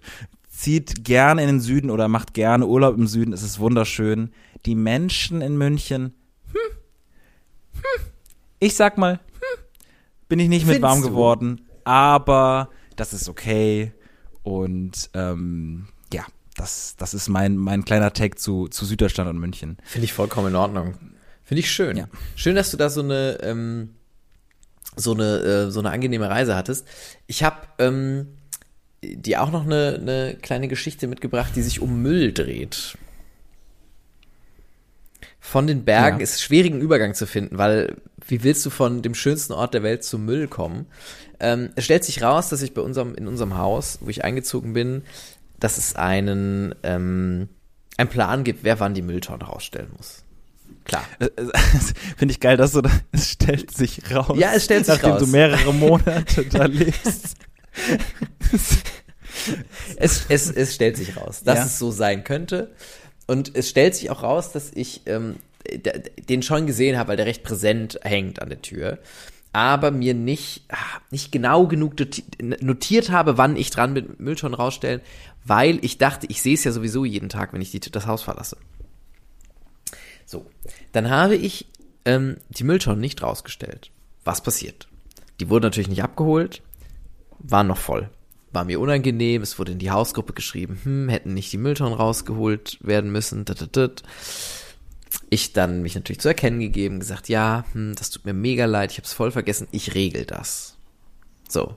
Zieht 0.64 1.04
gerne 1.04 1.42
in 1.42 1.48
den 1.48 1.60
Süden 1.60 1.90
oder 1.90 2.08
macht 2.08 2.32
gerne 2.32 2.66
Urlaub 2.66 2.96
im 2.96 3.06
Süden, 3.06 3.34
es 3.34 3.42
ist 3.42 3.58
wunderschön. 3.58 4.32
Die 4.64 4.74
Menschen 4.74 5.42
in 5.42 5.58
München, 5.58 6.14
hm, 6.52 6.78
hm, 7.74 8.06
ich 8.60 8.74
sag 8.74 8.96
mal, 8.96 9.20
hm, 9.34 9.64
bin 10.26 10.38
ich 10.38 10.48
nicht 10.48 10.66
mit 10.66 10.80
warm 10.80 11.02
du? 11.02 11.08
geworden, 11.08 11.68
aber 11.84 12.70
das 12.96 13.12
ist 13.12 13.28
okay. 13.28 13.92
Und 14.42 15.10
ähm, 15.12 15.88
ja, 16.14 16.24
das, 16.56 16.96
das 16.96 17.12
ist 17.12 17.28
mein, 17.28 17.58
mein 17.58 17.84
kleiner 17.84 18.14
Tag 18.14 18.38
zu, 18.38 18.66
zu 18.68 18.86
Süderstand 18.86 19.28
und 19.28 19.36
München. 19.36 19.76
finde 19.84 20.06
ich 20.06 20.14
vollkommen 20.14 20.48
in 20.48 20.56
Ordnung. 20.56 20.94
Finde 21.42 21.60
ich 21.60 21.70
schön. 21.70 21.98
Ja. 21.98 22.08
Schön, 22.36 22.56
dass 22.56 22.70
du 22.70 22.78
da 22.78 22.88
so 22.88 23.02
eine, 23.02 23.38
ähm, 23.42 23.96
so 24.96 25.12
eine, 25.12 25.40
äh, 25.40 25.70
so 25.70 25.80
eine 25.80 25.90
angenehme 25.90 26.30
Reise 26.30 26.56
hattest. 26.56 26.88
Ich 27.26 27.42
habe 27.42 27.58
ähm, 27.78 28.28
dir 29.16 29.42
auch 29.42 29.50
noch 29.50 29.64
eine, 29.64 29.98
eine 30.00 30.36
kleine 30.40 30.68
Geschichte 30.68 31.06
mitgebracht, 31.06 31.52
die 31.56 31.62
sich 31.62 31.80
um 31.80 32.02
Müll 32.02 32.32
dreht. 32.32 32.96
Von 35.40 35.66
den 35.66 35.84
Bergen 35.84 36.18
Ja. 36.18 36.22
ist 36.22 36.40
schwierigen 36.42 36.80
Übergang 36.80 37.14
zu 37.14 37.26
finden, 37.26 37.58
weil 37.58 37.96
wie 38.26 38.42
willst 38.42 38.64
du 38.64 38.70
von 38.70 39.02
dem 39.02 39.14
schönsten 39.14 39.52
Ort 39.52 39.74
der 39.74 39.82
Welt 39.82 40.02
zum 40.02 40.24
Müll 40.24 40.48
kommen? 40.48 40.86
Ähm, 41.38 41.70
es 41.76 41.84
stellt 41.84 42.04
sich 42.04 42.22
raus, 42.22 42.48
dass 42.48 42.62
ich 42.62 42.72
bei 42.72 42.80
unserem 42.80 43.14
in 43.14 43.28
unserem 43.28 43.58
Haus, 43.58 43.98
wo 44.00 44.08
ich 44.08 44.24
eingezogen 44.24 44.72
bin, 44.72 45.02
dass 45.60 45.76
es 45.76 45.94
einen 45.96 46.74
ähm, 46.82 47.48
einen 47.98 48.08
Plan 48.08 48.42
gibt, 48.44 48.64
wer 48.64 48.80
wann 48.80 48.94
die 48.94 49.02
Mülltonnen 49.02 49.42
rausstellen 49.42 49.90
muss. 49.96 50.24
Klar. 50.84 51.04
Äh, 51.18 51.26
äh, 51.26 51.50
Finde 52.16 52.32
ich 52.32 52.40
geil, 52.40 52.56
dass 52.56 52.72
du 52.72 52.80
da, 52.80 52.90
es 53.12 53.30
stellt 53.30 53.70
sich 53.70 54.10
raus. 54.14 54.36
Ja, 54.38 54.52
es 54.54 54.64
stellt 54.64 54.86
sich 54.86 54.94
nachdem 54.94 55.12
raus. 55.12 55.20
du 55.20 55.26
mehrere 55.26 55.74
Monate 55.74 56.46
da 56.46 56.64
lebst. 56.66 57.36
es, 59.96 60.26
es, 60.28 60.50
es 60.50 60.74
stellt 60.74 60.96
sich 60.96 61.16
raus, 61.16 61.42
dass 61.44 61.58
Ja. 61.58 61.64
es 61.66 61.78
so 61.78 61.90
sein 61.90 62.24
könnte. 62.24 62.70
Und 63.26 63.54
es 63.56 63.70
stellt 63.70 63.94
sich 63.94 64.10
auch 64.10 64.22
raus, 64.22 64.52
dass 64.52 64.70
ich 64.74 65.02
ähm, 65.06 65.36
den 66.28 66.42
schon 66.42 66.66
gesehen 66.66 66.98
habe, 66.98 67.08
weil 67.08 67.16
der 67.16 67.26
recht 67.26 67.42
präsent 67.42 67.98
hängt 68.02 68.42
an 68.42 68.50
der 68.50 68.60
Tür. 68.62 68.98
Aber 69.52 69.90
mir 69.92 70.14
nicht, 70.14 70.64
ah, 70.68 70.76
nicht 71.10 71.30
genau 71.30 71.66
genug 71.68 71.94
notiert 72.60 73.10
habe, 73.10 73.38
wann 73.38 73.56
ich 73.56 73.70
dran 73.70 73.94
bin, 73.94 74.08
mit 74.08 74.20
Mülltonnen 74.20 74.58
rausstellen, 74.58 75.00
weil 75.44 75.78
ich 75.84 75.96
dachte, 75.98 76.26
ich 76.28 76.42
sehe 76.42 76.54
es 76.54 76.64
ja 76.64 76.72
sowieso 76.72 77.04
jeden 77.04 77.28
Tag, 77.28 77.52
wenn 77.52 77.60
ich 77.60 77.70
die, 77.70 77.78
das 77.80 78.06
Haus 78.06 78.22
verlasse. 78.22 78.56
So, 80.26 80.44
dann 80.92 81.08
habe 81.08 81.36
ich 81.36 81.66
ähm, 82.04 82.36
die 82.50 82.64
Mülltonnen 82.64 83.00
nicht 83.00 83.22
rausgestellt. 83.22 83.90
Was 84.24 84.42
passiert? 84.42 84.88
Die 85.38 85.48
wurden 85.50 85.64
natürlich 85.64 85.88
nicht 85.88 86.02
abgeholt, 86.02 86.62
waren 87.44 87.66
noch 87.66 87.78
voll. 87.78 88.10
War 88.52 88.64
mir 88.64 88.80
unangenehm, 88.80 89.42
es 89.42 89.58
wurde 89.58 89.72
in 89.72 89.78
die 89.78 89.90
Hausgruppe 89.90 90.32
geschrieben, 90.32 90.80
hm, 90.82 91.08
hätten 91.08 91.34
nicht 91.34 91.52
die 91.52 91.58
Mülltonnen 91.58 91.94
rausgeholt 91.94 92.78
werden 92.80 93.10
müssen. 93.10 93.44
Dat. 93.44 94.02
Ich 95.30 95.52
dann 95.52 95.82
mich 95.82 95.94
natürlich 95.94 96.20
zu 96.20 96.28
erkennen 96.28 96.60
gegeben, 96.60 97.00
gesagt, 97.00 97.28
ja, 97.28 97.64
hm, 97.72 97.94
das 97.96 98.10
tut 98.10 98.24
mir 98.24 98.34
mega 98.34 98.66
leid, 98.66 98.92
ich 98.92 98.98
habe 98.98 99.06
es 99.06 99.12
voll 99.12 99.30
vergessen, 99.30 99.68
ich 99.72 99.94
regel 99.94 100.24
das. 100.24 100.76
So. 101.48 101.76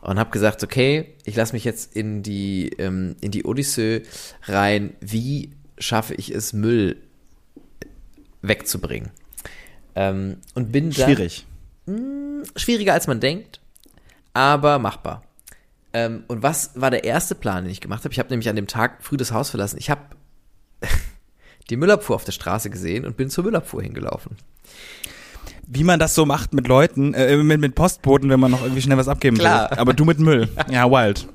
Und 0.00 0.18
habe 0.18 0.30
gesagt, 0.30 0.62
okay, 0.64 1.14
ich 1.24 1.36
lasse 1.36 1.52
mich 1.52 1.64
jetzt 1.64 1.94
in 1.94 2.22
die, 2.22 2.70
ähm, 2.78 3.16
in 3.20 3.30
die 3.30 3.44
Odyssee 3.44 4.02
rein, 4.44 4.94
wie 5.00 5.50
schaffe 5.78 6.14
ich 6.14 6.34
es, 6.34 6.52
Müll 6.52 6.96
wegzubringen. 8.42 9.10
Ähm, 9.94 10.38
und 10.54 10.72
bin 10.72 10.90
dann 10.90 11.06
Schwierig. 11.06 11.46
schwieriger 12.56 12.94
als 12.94 13.06
man 13.06 13.20
denkt, 13.20 13.59
aber 14.34 14.78
machbar. 14.78 15.22
Ähm, 15.92 16.24
und 16.28 16.42
was 16.42 16.72
war 16.74 16.90
der 16.90 17.04
erste 17.04 17.34
Plan, 17.34 17.64
den 17.64 17.72
ich 17.72 17.80
gemacht 17.80 18.04
habe? 18.04 18.12
Ich 18.12 18.18
habe 18.18 18.30
nämlich 18.30 18.48
an 18.48 18.56
dem 18.56 18.66
Tag 18.66 19.02
früh 19.02 19.16
das 19.16 19.32
Haus 19.32 19.50
verlassen. 19.50 19.76
Ich 19.78 19.90
habe 19.90 20.02
die 21.70 21.76
Müllabfuhr 21.76 22.16
auf 22.16 22.24
der 22.24 22.32
Straße 22.32 22.70
gesehen 22.70 23.04
und 23.04 23.16
bin 23.16 23.30
zur 23.30 23.44
Müllabfuhr 23.44 23.82
hingelaufen. 23.82 24.36
Wie 25.66 25.84
man 25.84 26.00
das 26.00 26.14
so 26.14 26.26
macht 26.26 26.52
mit 26.52 26.66
Leuten, 26.68 27.14
äh, 27.14 27.36
mit, 27.36 27.60
mit 27.60 27.74
Postboten, 27.74 28.28
wenn 28.28 28.40
man 28.40 28.50
noch 28.50 28.62
irgendwie 28.62 28.82
schnell 28.82 28.98
was 28.98 29.08
abgeben 29.08 29.36
Klar. 29.38 29.70
will. 29.70 29.78
Aber 29.78 29.94
du 29.94 30.04
mit 30.04 30.18
Müll. 30.18 30.48
Ja, 30.70 30.90
wild. 30.90 31.28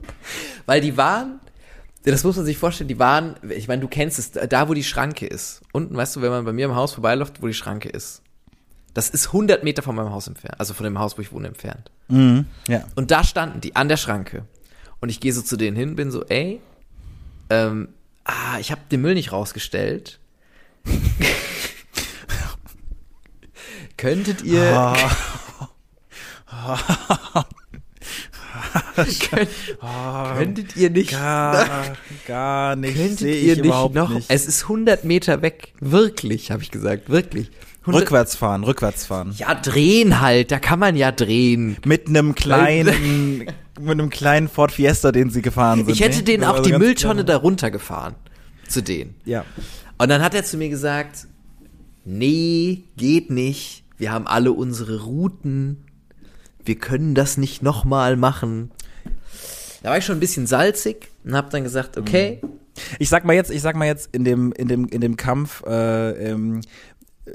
Weil 0.66 0.82
die 0.82 0.98
waren, 0.98 1.40
das 2.04 2.24
muss 2.24 2.36
man 2.36 2.46
sich 2.46 2.58
vorstellen, 2.58 2.88
die 2.88 3.00
waren, 3.00 3.36
ich 3.50 3.68
meine, 3.68 3.82
du 3.82 3.88
kennst 3.88 4.20
es, 4.20 4.32
da 4.32 4.68
wo 4.68 4.74
die 4.74 4.84
Schranke 4.84 5.26
ist. 5.26 5.62
Unten, 5.72 5.96
weißt 5.96 6.16
du, 6.16 6.22
wenn 6.22 6.32
man 6.32 6.46
bei 6.46 6.54
mir 6.54 6.66
im 6.66 6.76
Haus 6.76 6.94
vorbeiläuft, 6.94 7.42
wo 7.42 7.48
die 7.48 7.54
Schranke 7.54 7.90
ist. 7.90 8.22
Das 8.96 9.10
ist 9.10 9.28
100 9.28 9.64
Meter 9.64 9.84
von 9.84 9.94
meinem 9.94 10.12
Haus 10.12 10.28
entfernt, 10.28 10.58
also 10.58 10.74
von 10.74 10.86
dem 10.86 10.98
Haus, 10.98 11.18
wo 11.18 11.22
ich 11.22 11.34
wohne, 11.34 11.50
entfernt. 11.50 11.92
Mhm. 12.08 12.46
Ja. 12.68 12.86
Und 12.96 13.12
da 13.12 13.26
standen 13.26 13.60
die 13.60 13.76
an 13.76 13.90
der 13.90 13.98
Schranke. 13.98 14.46
Und 15.02 15.10
ich 15.10 15.20
gehe 15.20 15.34
so 15.34 15.42
zu 15.42 15.58
denen 15.58 15.76
hin, 15.76 15.98
bin 15.98 16.12
so, 16.12 16.24
ey, 16.26 16.62
ähm, 17.50 17.90
ah, 18.24 18.58
ich 18.60 18.72
habe 18.72 18.80
den 18.90 19.02
Müll 19.02 19.16
nicht 19.16 19.34
rausgestellt. 19.34 20.20
Könntet 23.98 24.44
ihr, 24.44 24.62
könnt, 29.30 29.50
könntet 30.38 30.78
ihr 30.78 30.90
nicht, 30.90 31.12
Gar, 31.12 31.98
gar 32.28 32.76
nicht. 32.78 32.96
könntet 32.96 33.22
ihr 33.22 33.54
ich 33.54 33.58
nicht 33.58 33.66
überhaupt 33.66 33.96
noch, 33.96 34.10
nicht. 34.10 34.30
es 34.30 34.46
ist 34.46 34.64
100 34.64 35.04
Meter 35.04 35.42
weg, 35.42 35.74
wirklich, 35.82 36.52
habe 36.52 36.64
ich 36.64 36.72
gesagt, 36.72 37.10
wirklich. 37.10 37.52
100 37.86 38.02
Rückwärts 38.02 38.36
fahren, 38.36 38.64
rückwärts 38.64 39.06
fahren. 39.06 39.34
Ja, 39.38 39.54
drehen 39.56 40.20
halt, 40.22 40.52
da 40.52 40.60
kann 40.60 40.80
man 40.80 40.96
ja 40.96 41.12
drehen. 41.12 41.78
Mit 41.86 42.08
einem 42.08 42.34
kleinen, 42.36 43.46
mit 43.80 43.92
einem 43.92 44.10
kleinen 44.10 44.48
Ford 44.48 44.72
Fiesta, 44.72 45.12
den 45.12 45.30
sie 45.30 45.42
gefahren 45.42 45.86
sind. 45.86 45.94
Ich 45.94 46.02
hätte 46.02 46.18
ne? 46.18 46.24
denen 46.24 46.44
auch 46.46 46.58
Also 46.58 46.64
die 46.64 46.72
Mülltonne 46.72 47.24
kleine- 47.24 47.26
da 47.26 47.38
runtergefahren. 47.38 48.16
Zu 48.68 48.82
denen. 48.82 49.14
Ja. 49.26 49.46
Und 50.00 50.10
dann 50.10 50.24
hat 50.24 50.34
er 50.34 50.44
zu 50.44 50.58
mir 50.58 50.70
gesagt, 50.70 51.28
nee, 52.04 52.84
geht 52.98 53.30
nicht. 53.30 53.84
Wir 53.98 54.12
haben 54.12 54.28
alle 54.28 54.52
unsere 54.52 55.04
Routen. 55.04 55.86
Wir 56.64 56.76
können 56.76 57.14
das 57.16 57.38
nicht 57.38 57.62
nochmal 57.62 58.18
machen. 58.18 58.72
Da 59.84 59.92
war 59.92 59.98
ich 60.00 60.06
schon 60.06 60.18
ein 60.18 60.20
bisschen 60.20 60.48
salzig 60.48 61.10
und 61.24 61.36
habe 61.36 61.50
dann 61.52 61.64
gesagt, 61.64 61.98
okay, 61.98 62.42
Ich 63.00 63.08
sag 63.10 63.24
mal 63.24 63.34
jetzt, 63.34 63.52
ich 63.52 63.62
sag 63.62 63.76
mal 63.76 63.86
jetzt 63.86 64.10
in 64.14 64.24
dem 64.26 64.52
in 64.52 64.68
dem 64.68 64.88
in 64.88 65.00
dem 65.00 65.16
Kampf 65.16 65.64
äh, 65.66 66.32
ähm, 66.32 66.62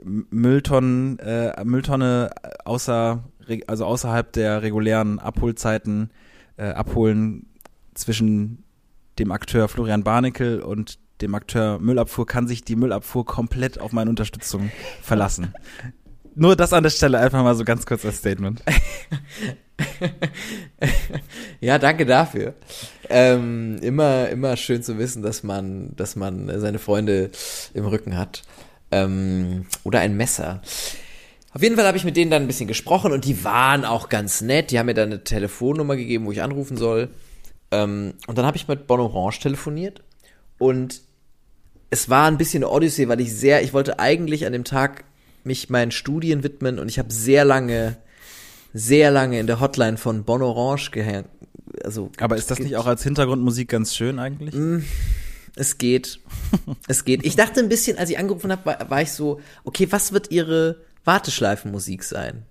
Mülltonnen 0.05 1.18
äh, 1.18 1.64
Mülltonne 1.64 2.30
außer 2.64 3.24
also 3.66 3.84
außerhalb 3.84 4.32
der 4.32 4.62
regulären 4.62 5.18
Abholzeiten 5.18 6.11
äh, 6.57 6.68
abholen 6.68 7.47
zwischen 7.95 8.62
dem 9.18 9.32
Akteur 9.32 9.68
Florian 9.68 10.05
Barnickel 10.05 10.61
und 10.61 10.99
dem 11.20 11.34
Akteur 11.34 11.78
Müllabfuhr 11.78 12.26
kann 12.26 12.49
sich 12.49 12.64
die 12.64 12.76
Müllabfuhr 12.76 13.24
komplett 13.26 13.80
auf 13.80 13.93
meine 13.93 14.11
Unterstützung 14.11 14.70
verlassen. 15.03 15.55
Nur 16.34 16.57
das 16.57 16.72
an 16.72 16.84
der 16.84 16.91
Stelle 16.91 17.18
einfach 17.18 17.43
mal 17.43 17.55
so 17.55 17.64
ganz 17.64 17.84
kurz 17.84 18.05
als 18.05 18.18
Statement. 18.18 18.62
ja, 21.61 21.78
danke 21.78 22.07
dafür. 22.07 22.55
Ähm, 23.09 23.78
immer, 23.82 24.28
immer 24.28 24.57
schön 24.57 24.82
zu 24.82 24.97
wissen, 24.99 25.22
dass 25.22 25.43
man, 25.43 25.95
dass 25.97 26.14
man 26.14 26.61
seine 26.61 26.78
Freunde 26.78 27.30
im 27.74 27.84
Rücken 27.84 28.16
hat. 28.16 28.43
Ähm, 28.93 29.66
oder 29.84 30.01
ein 30.01 30.16
Messer. 30.16 30.62
Auf 31.53 31.62
jeden 31.62 31.76
Fall 31.76 31.86
habe 31.86 31.97
ich 31.97 32.05
mit 32.05 32.16
denen 32.16 32.30
dann 32.30 32.43
ein 32.43 32.47
bisschen 32.47 32.68
gesprochen 32.68 33.12
und 33.12 33.24
die 33.24 33.45
waren 33.45 33.84
auch 33.84 34.09
ganz 34.09 34.41
nett. 34.41 34.70
Die 34.70 34.78
haben 34.78 34.86
mir 34.86 34.95
dann 34.95 35.11
eine 35.11 35.24
Telefonnummer 35.24 35.97
gegeben, 35.97 36.26
wo 36.26 36.32
ich 36.32 36.43
anrufen 36.43 36.76
soll. 36.76 37.11
Ähm, 37.70 38.14
und 38.26 38.38
dann 38.38 38.47
habe 38.47 38.57
ich 38.57 38.68
mit 38.68 38.86
Bon 38.86 39.01
Orange 39.01 39.41
telefoniert 39.41 40.03
und 40.59 41.03
es 41.91 42.09
war 42.09 42.26
ein 42.26 42.38
bisschen 42.38 42.62
eine 42.62 42.72
Odyssee, 42.72 43.09
weil 43.09 43.20
ich 43.20 43.34
sehr, 43.34 43.62
ich 43.62 43.72
wollte 43.72 43.99
eigentlich 43.99 44.47
an 44.47 44.53
dem 44.53 44.64
Tag 44.64 45.05
mich 45.43 45.70
meinen 45.70 45.91
Studien 45.91 46.43
widmen 46.43 46.78
und 46.78 46.88
ich 46.88 46.99
habe 46.99 47.12
sehr 47.12 47.45
lange, 47.45 47.97
sehr 48.72 49.11
lange 49.11 49.41
in 49.41 49.47
der 49.47 49.61
Hotline 49.61 49.97
von 49.97 50.24
Bon 50.24 50.43
Orange 50.43 50.91
gehängt. 50.93 51.28
Also, 51.82 52.11
Aber 52.18 52.36
ist 52.36 52.51
das 52.51 52.59
nicht 52.59 52.76
auch 52.76 52.86
als 52.86 53.03
Hintergrundmusik 53.03 53.68
ganz 53.68 53.95
schön 53.95 54.18
eigentlich? 54.18 54.55
Es 55.61 55.79
geht. 55.79 56.19
Es 56.89 57.05
geht. 57.05 57.25
Ich 57.25 57.37
dachte 57.37 57.61
ein 57.61 57.69
bisschen, 57.69 57.99
als 57.99 58.11
ich 58.11 58.19
angerufen 58.19 58.51
habe, 58.51 58.65
war, 58.65 58.91
war 58.91 59.03
ich 59.03 59.13
so, 59.13 59.41
okay, 59.65 59.87
was 59.91 60.13
wird 60.13 60.31
ihre 60.31 60.77
Warteschleifenmusik 61.05 62.03
sein? 62.03 62.45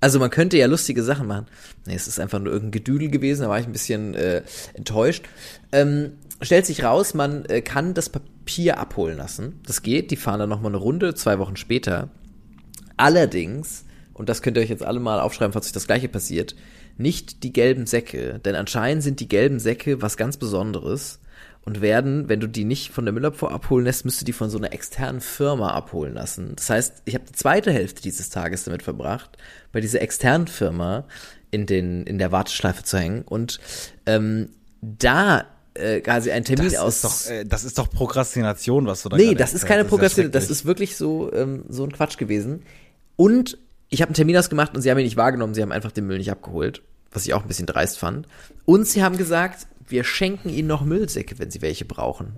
Also 0.00 0.18
man 0.18 0.30
könnte 0.30 0.58
ja 0.58 0.66
lustige 0.66 1.02
Sachen 1.02 1.26
machen. 1.26 1.46
Nee, 1.86 1.94
es 1.94 2.08
ist 2.08 2.18
einfach 2.18 2.38
nur 2.38 2.52
irgendein 2.52 2.72
Gedüdel 2.72 3.10
gewesen, 3.10 3.42
da 3.42 3.48
war 3.48 3.60
ich 3.60 3.66
ein 3.66 3.72
bisschen 3.72 4.14
äh, 4.14 4.42
enttäuscht. 4.74 5.24
Ähm, 5.72 6.12
stellt 6.42 6.66
sich 6.66 6.82
raus, 6.82 7.14
man 7.14 7.44
äh, 7.44 7.60
kann 7.60 7.94
das 7.94 8.08
Papier 8.08 8.78
abholen 8.78 9.16
lassen. 9.16 9.60
Das 9.66 9.82
geht, 9.82 10.10
die 10.10 10.16
fahren 10.16 10.40
dann 10.40 10.48
nochmal 10.48 10.72
eine 10.72 10.78
Runde, 10.78 11.14
zwei 11.14 11.38
Wochen 11.38 11.56
später. 11.56 12.08
Allerdings, 12.96 13.84
und 14.14 14.28
das 14.28 14.42
könnt 14.42 14.56
ihr 14.56 14.62
euch 14.62 14.70
jetzt 14.70 14.84
alle 14.84 15.00
mal 15.00 15.20
aufschreiben, 15.20 15.52
falls 15.52 15.66
euch 15.66 15.72
das 15.72 15.86
gleiche 15.86 16.08
passiert, 16.08 16.56
nicht 16.96 17.44
die 17.44 17.52
gelben 17.52 17.86
Säcke. 17.86 18.40
Denn 18.44 18.54
anscheinend 18.54 19.02
sind 19.02 19.20
die 19.20 19.28
gelben 19.28 19.60
Säcke 19.60 20.02
was 20.02 20.16
ganz 20.16 20.36
Besonderes 20.36 21.20
und 21.64 21.80
werden, 21.80 22.28
wenn 22.28 22.40
du 22.40 22.46
die 22.46 22.64
nicht 22.64 22.90
von 22.90 23.04
der 23.04 23.12
Müllabfuhr 23.12 23.52
abholen 23.52 23.84
lässt, 23.84 24.04
müsst 24.04 24.20
du 24.20 24.24
die 24.24 24.32
von 24.32 24.50
so 24.50 24.58
einer 24.58 24.72
externen 24.72 25.20
Firma 25.20 25.70
abholen 25.72 26.14
lassen. 26.14 26.54
Das 26.56 26.70
heißt, 26.70 27.02
ich 27.04 27.14
habe 27.14 27.24
die 27.28 27.32
zweite 27.32 27.72
Hälfte 27.72 28.02
dieses 28.02 28.30
Tages 28.30 28.64
damit 28.64 28.82
verbracht, 28.82 29.36
bei 29.72 29.80
dieser 29.80 30.00
externen 30.00 30.46
Firma 30.46 31.04
in, 31.50 31.66
den, 31.66 32.04
in 32.04 32.18
der 32.18 32.32
Warteschleife 32.32 32.82
zu 32.82 32.98
hängen 32.98 33.22
und 33.22 33.60
ähm, 34.06 34.50
da 34.80 35.44
äh, 35.74 36.00
quasi 36.00 36.30
einen 36.30 36.44
Termin 36.44 36.70
Das 36.70 36.80
aus. 36.80 36.94
ist 36.94 37.04
doch, 37.04 37.30
äh, 37.32 37.44
das 37.44 37.64
ist 37.64 37.78
doch 37.78 37.90
Prokrastination, 37.90 38.86
was 38.86 39.02
du 39.02 39.08
da 39.08 39.16
Nee, 39.16 39.34
das 39.34 39.54
ist 39.54 39.66
keine 39.66 39.84
Prokrastination, 39.84 40.32
das 40.32 40.50
ist 40.50 40.64
wirklich 40.64 40.96
so, 40.96 41.32
ähm, 41.32 41.64
so 41.68 41.84
ein 41.84 41.92
Quatsch 41.92 42.16
gewesen. 42.18 42.62
Und 43.16 43.58
ich 43.88 44.00
habe 44.02 44.08
einen 44.08 44.14
Termin 44.14 44.36
ausgemacht 44.36 44.74
und 44.74 44.82
sie 44.82 44.90
haben 44.90 44.98
ihn 44.98 45.04
nicht 45.04 45.16
wahrgenommen, 45.16 45.54
sie 45.54 45.62
haben 45.62 45.72
einfach 45.72 45.92
den 45.92 46.06
Müll 46.06 46.18
nicht 46.18 46.30
abgeholt, 46.30 46.82
was 47.10 47.26
ich 47.26 47.34
auch 47.34 47.42
ein 47.42 47.48
bisschen 47.48 47.66
dreist 47.66 47.98
fand. 47.98 48.28
Und 48.64 48.86
sie 48.86 49.02
haben 49.02 49.16
gesagt, 49.16 49.66
wir 49.88 50.04
schenken 50.04 50.48
ihnen 50.48 50.68
noch 50.68 50.84
Müllsäcke, 50.84 51.38
wenn 51.38 51.50
sie 51.50 51.62
welche 51.62 51.84
brauchen. 51.84 52.36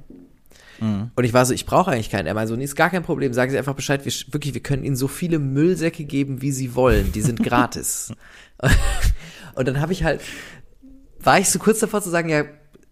Und 1.15 1.25
ich 1.25 1.33
war 1.33 1.47
so, 1.47 1.55
ich 1.55 1.65
brauche 1.65 1.93
eigentlich 1.93 2.11
keinen. 2.11 2.27
Er 2.27 2.35
meinte 2.35 2.49
so, 2.49 2.57
nee, 2.57 2.65
ist 2.65 2.75
gar 2.75 2.91
kein 2.91 3.05
Problem. 3.05 3.33
Sagen 3.33 3.53
Sie 3.53 3.59
einfach 3.59 3.75
Bescheid. 3.75 4.05
Wir, 4.05 4.13
wirklich, 4.33 4.55
wir 4.55 4.63
können 4.63 4.83
Ihnen 4.83 4.97
so 4.97 5.07
viele 5.07 5.39
Müllsäcke 5.39 6.05
geben, 6.05 6.43
wie 6.43 6.51
Sie 6.51 6.75
wollen. 6.75 7.13
Die 7.13 7.21
sind 7.23 7.43
gratis. 7.43 8.13
und 9.55 9.69
dann 9.69 9.81
habe 9.81 9.93
ich 9.93 10.03
halt, 10.03 10.21
war 11.21 11.39
ich 11.39 11.51
so 11.51 11.59
kurz 11.59 11.79
davor 11.79 12.03
zu 12.03 12.11
sagen, 12.11 12.29
ja, 12.29 12.45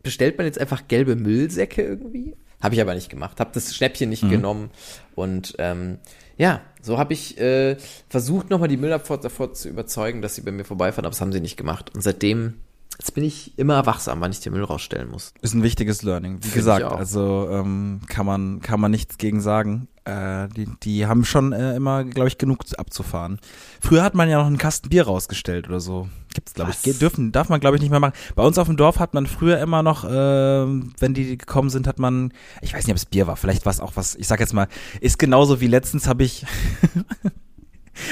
bestellt 0.02 0.38
man 0.38 0.46
jetzt 0.46 0.60
einfach 0.60 0.86
gelbe 0.86 1.16
Müllsäcke 1.16 1.82
irgendwie? 1.82 2.36
Habe 2.62 2.74
ich 2.74 2.80
aber 2.80 2.94
nicht 2.94 3.08
gemacht. 3.08 3.40
Habe 3.40 3.50
das 3.54 3.74
Schnäppchen 3.74 4.08
nicht 4.08 4.28
genommen. 4.28 4.70
Und 5.16 5.54
ähm, 5.58 5.98
ja, 6.36 6.60
so 6.82 6.98
habe 6.98 7.12
ich 7.12 7.38
äh, 7.38 7.76
versucht, 8.08 8.50
nochmal 8.50 8.68
die 8.68 8.76
Müllabfuhr 8.76 9.18
davor 9.18 9.52
zu 9.52 9.68
überzeugen, 9.68 10.22
dass 10.22 10.34
sie 10.34 10.42
bei 10.42 10.52
mir 10.52 10.64
vorbeifahren, 10.64 11.04
aber 11.04 11.12
das 11.12 11.20
haben 11.20 11.32
sie 11.32 11.40
nicht 11.40 11.56
gemacht. 11.56 11.94
Und 11.94 12.02
seitdem, 12.02 12.54
jetzt 12.98 13.14
bin 13.14 13.24
ich 13.24 13.58
immer 13.58 13.86
wachsam, 13.86 14.20
wann 14.20 14.30
ich 14.30 14.40
den 14.40 14.52
Müll 14.52 14.64
rausstellen 14.64 15.10
muss. 15.10 15.32
Ist 15.42 15.54
ein 15.54 15.62
wichtiges 15.62 16.02
Learning. 16.02 16.38
Wie 16.38 16.48
Find 16.48 16.54
gesagt, 16.54 16.84
also 16.84 17.48
ähm, 17.50 18.00
kann 18.06 18.26
man 18.26 18.60
kann 18.60 18.80
man 18.80 18.90
nichts 18.90 19.18
gegen 19.18 19.40
sagen. 19.40 19.88
Äh, 20.04 20.48
die, 20.48 20.66
die 20.82 21.06
haben 21.06 21.24
schon 21.24 21.52
äh, 21.52 21.76
immer, 21.76 22.04
glaube 22.04 22.28
ich, 22.28 22.38
genug 22.38 22.64
abzufahren. 22.78 23.38
Früher 23.80 24.02
hat 24.02 24.14
man 24.14 24.28
ja 24.28 24.38
noch 24.38 24.46
einen 24.46 24.58
Kasten 24.58 24.88
Bier 24.88 25.04
rausgestellt 25.04 25.68
oder 25.68 25.80
so. 25.80 26.08
Gibt's, 26.32 26.54
glaube 26.54 26.70
ich. 26.70 26.98
Dürfen, 26.98 27.32
darf 27.32 27.48
man, 27.48 27.60
glaube 27.60 27.76
ich, 27.76 27.82
nicht 27.82 27.90
mehr 27.90 28.00
machen. 28.00 28.14
Bei 28.34 28.42
uns 28.42 28.56
auf 28.56 28.68
dem 28.68 28.76
Dorf 28.76 28.98
hat 28.98 29.14
man 29.14 29.26
früher 29.26 29.58
immer 29.58 29.82
noch, 29.82 30.04
äh, 30.04 30.08
wenn 30.08 31.14
die 31.14 31.36
gekommen 31.36 31.70
sind, 31.70 31.86
hat 31.86 31.98
man, 31.98 32.32
ich 32.62 32.72
weiß 32.72 32.86
nicht, 32.86 32.92
ob 32.92 32.96
es 32.96 33.06
Bier 33.06 33.26
war, 33.26 33.36
vielleicht 33.36 33.66
war 33.66 33.72
es 33.72 33.80
auch 33.80 33.92
was, 33.96 34.14
ich 34.14 34.26
sag 34.26 34.40
jetzt 34.40 34.54
mal, 34.54 34.68
ist 35.00 35.18
genauso 35.18 35.60
wie 35.60 35.66
letztens 35.66 36.06
habe 36.06 36.24
ich. 36.24 36.46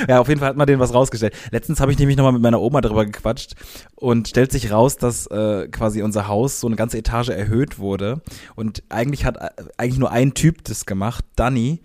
Ja, 0.08 0.20
auf 0.20 0.28
jeden 0.28 0.40
Fall 0.40 0.50
hat 0.50 0.56
man 0.56 0.66
denen 0.66 0.80
was 0.80 0.94
rausgestellt. 0.94 1.34
Letztens 1.50 1.80
habe 1.80 1.92
ich 1.92 1.98
nämlich 1.98 2.16
nochmal 2.16 2.32
mit 2.32 2.42
meiner 2.42 2.60
Oma 2.60 2.80
drüber 2.80 3.04
gequatscht 3.04 3.54
und 3.94 4.28
stellt 4.28 4.52
sich 4.52 4.70
raus, 4.70 4.96
dass 4.96 5.26
äh, 5.26 5.68
quasi 5.68 6.02
unser 6.02 6.28
Haus 6.28 6.60
so 6.60 6.66
eine 6.66 6.76
ganze 6.76 6.98
Etage 6.98 7.30
erhöht 7.30 7.78
wurde. 7.78 8.20
Und 8.54 8.82
eigentlich 8.88 9.24
hat 9.24 9.36
äh, 9.36 9.50
eigentlich 9.76 9.98
nur 9.98 10.10
ein 10.10 10.34
Typ 10.34 10.64
das 10.64 10.86
gemacht, 10.86 11.24
Danny. 11.36 11.80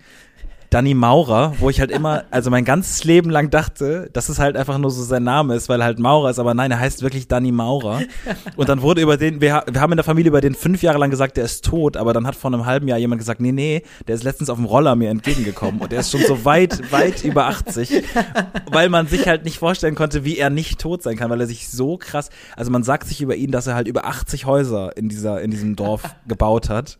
Danny 0.74 0.96
Maurer, 0.96 1.54
wo 1.60 1.70
ich 1.70 1.80
halt 1.80 1.92
immer, 1.92 2.24
also 2.32 2.50
mein 2.50 2.66
ganzes 2.66 3.04
Leben 3.04 3.30
lang 3.30 3.52
dachte, 3.52 4.10
dass 4.12 4.28
es 4.28 4.40
halt 4.40 4.58
einfach 4.58 4.80
nur 4.80 4.90
so 4.90 5.04
sein 5.04 5.24
Name 5.24 5.54
ist, 5.54 5.70
weil 5.70 5.80
er 5.80 5.86
halt 5.86 6.00
Maurer 6.00 6.32
ist, 6.32 6.40
aber 6.40 6.56
nein, 6.56 6.72
er 6.72 6.80
heißt 6.80 7.04
wirklich 7.04 7.28
Danny 7.28 7.52
Maurer. 7.52 8.02
Und 8.56 8.70
dann 8.70 8.82
wurde 8.82 9.02
über 9.02 9.18
den, 9.18 9.40
wir, 9.40 9.64
wir 9.72 9.82
haben 9.82 9.92
in 9.92 9.98
der 9.98 10.04
Familie 10.04 10.30
über 10.30 10.42
den 10.42 10.56
fünf 10.56 10.82
Jahre 10.82 10.98
lang 10.98 11.12
gesagt, 11.12 11.38
der 11.38 11.46
ist 11.46 11.64
tot, 11.64 11.96
aber 11.96 12.12
dann 12.12 12.26
hat 12.26 12.36
vor 12.36 12.52
einem 12.52 12.66
halben 12.66 12.88
Jahr 12.88 12.98
jemand 12.98 13.20
gesagt, 13.20 13.40
nee, 13.40 13.52
nee, 13.52 13.84
der 14.08 14.16
ist 14.16 14.24
letztens 14.24 14.50
auf 14.50 14.58
dem 14.58 14.66
Roller 14.66 14.96
mir 14.96 15.12
entgegengekommen 15.12 15.80
und 15.80 15.92
der 15.92 16.00
ist 16.00 16.10
schon 16.10 16.22
so 16.28 16.44
weit, 16.44 16.92
weit 16.92 17.24
über 17.24 17.46
80, 17.46 18.04
weil 18.72 18.90
man 18.90 19.06
sich 19.06 19.28
halt 19.28 19.44
nicht 19.44 19.60
vorstellen 19.60 19.94
konnte, 19.94 20.26
wie 20.26 20.40
er 20.40 20.50
nicht 20.50 20.82
tot 20.82 21.04
sein 21.04 21.18
kann, 21.18 21.30
weil 21.30 21.42
er 21.42 21.48
sich 21.48 21.70
so 21.70 21.98
krass, 21.98 22.32
also 22.56 22.72
man 22.72 22.82
sagt 22.82 23.08
sich 23.08 23.22
über 23.22 23.36
ihn, 23.36 23.52
dass 23.52 23.68
er 23.68 23.76
halt 23.76 23.88
über 23.88 24.06
80 24.06 24.48
Häuser 24.48 24.98
in 24.98 25.08
dieser, 25.08 25.40
in 25.40 25.52
diesem 25.52 25.76
Dorf 25.76 26.16
gebaut 26.28 26.70
hat. 26.70 26.98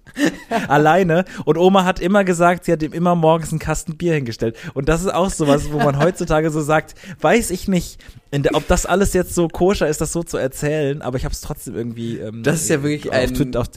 Alleine. 0.68 1.26
Und 1.46 1.58
Oma 1.58 1.86
hat 1.86 2.00
immer 2.00 2.24
gesagt, 2.24 2.66
sie 2.66 2.72
hat 2.72 2.84
ihm 2.84 2.94
immer 2.94 3.16
morgens 3.16 3.50
einen 3.50 3.63
Kasten 3.64 3.98
Bier 3.98 4.14
hingestellt. 4.14 4.56
Und 4.74 4.90
das 4.90 5.02
ist 5.02 5.14
auch 5.14 5.30
sowas, 5.30 5.72
wo 5.72 5.78
man 5.80 5.98
heutzutage 6.00 6.52
so 6.52 6.62
sagt, 6.62 6.96
weiß 7.22 7.50
ich 7.52 7.68
nicht, 7.68 8.00
der, 8.32 8.56
ob 8.56 8.68
das 8.68 8.86
alles 8.86 9.14
jetzt 9.14 9.34
so 9.36 9.48
koscher 9.48 9.88
ist, 9.88 10.02
das 10.02 10.12
so 10.12 10.24
zu 10.24 10.38
erzählen, 10.38 11.02
aber 11.02 11.18
ich 11.18 11.24
habe 11.26 11.34
es 11.34 11.42
trotzdem 11.42 11.76
irgendwie 11.76 12.18
ähm, 12.18 12.44
Das 12.44 12.56
ist 12.62 12.70
ja 12.70 12.84
wirklich 12.84 13.10
auf, 13.10 13.16
ein- 13.16 13.34
Twitter, 13.34 13.60
auf, 13.62 13.68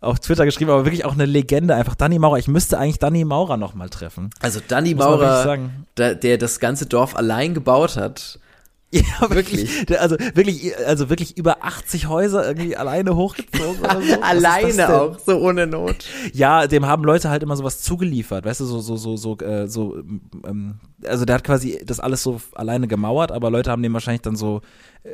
auf 0.00 0.20
Twitter 0.20 0.44
geschrieben, 0.44 0.70
aber 0.70 0.84
wirklich 0.84 1.04
auch 1.04 1.14
eine 1.14 1.26
Legende, 1.26 1.74
einfach 1.74 1.94
Danny 1.94 2.18
Maurer. 2.18 2.38
Ich 2.38 2.48
müsste 2.48 2.78
eigentlich 2.78 2.98
Danny 2.98 3.24
Maurer 3.24 3.56
nochmal 3.56 3.88
treffen. 3.88 4.30
Also 4.40 4.60
Danny 4.66 4.94
Maurer, 4.94 5.58
der 5.96 6.38
das 6.38 6.60
ganze 6.60 6.86
Dorf 6.86 7.16
allein 7.16 7.54
gebaut 7.54 7.96
hat. 7.96 8.38
Ja, 9.20 9.30
wirklich. 9.30 9.86
Der- 9.86 10.02
Also 10.02 10.16
wirklich, 10.34 10.76
also 10.86 11.08
wirklich 11.08 11.38
über 11.38 11.64
80 11.64 12.08
Häuser 12.08 12.46
irgendwie 12.46 12.76
alleine 12.76 13.16
hochgezogen 13.16 13.80
oder 13.80 14.02
so. 14.02 14.20
Alleine 14.20 14.94
auch, 14.94 15.18
so 15.18 15.38
ohne 15.38 15.66
Not. 15.66 16.04
Ja, 16.34 16.66
dem 16.66 16.84
haben 16.86 17.02
Leute 17.04 17.30
halt 17.30 17.42
immer 17.42 17.56
sowas 17.56 17.80
zugeliefert, 17.80 18.44
weißt 18.44 18.60
du, 18.60 18.64
so, 18.66 18.80
so, 18.80 18.96
so, 18.96 19.16
so, 19.16 19.38
äh, 19.38 19.66
so, 19.66 19.96
ähm, 20.46 20.74
also 21.06 21.24
der 21.24 21.36
hat 21.36 21.44
quasi 21.44 21.80
das 21.86 22.00
alles 22.00 22.22
so 22.22 22.40
alleine 22.54 22.86
gemauert, 22.86 23.32
aber 23.32 23.50
Leute 23.50 23.70
haben 23.70 23.82
dem 23.82 23.94
wahrscheinlich 23.94 24.22
dann 24.22 24.36
so 24.36 24.60
äh, 25.04 25.10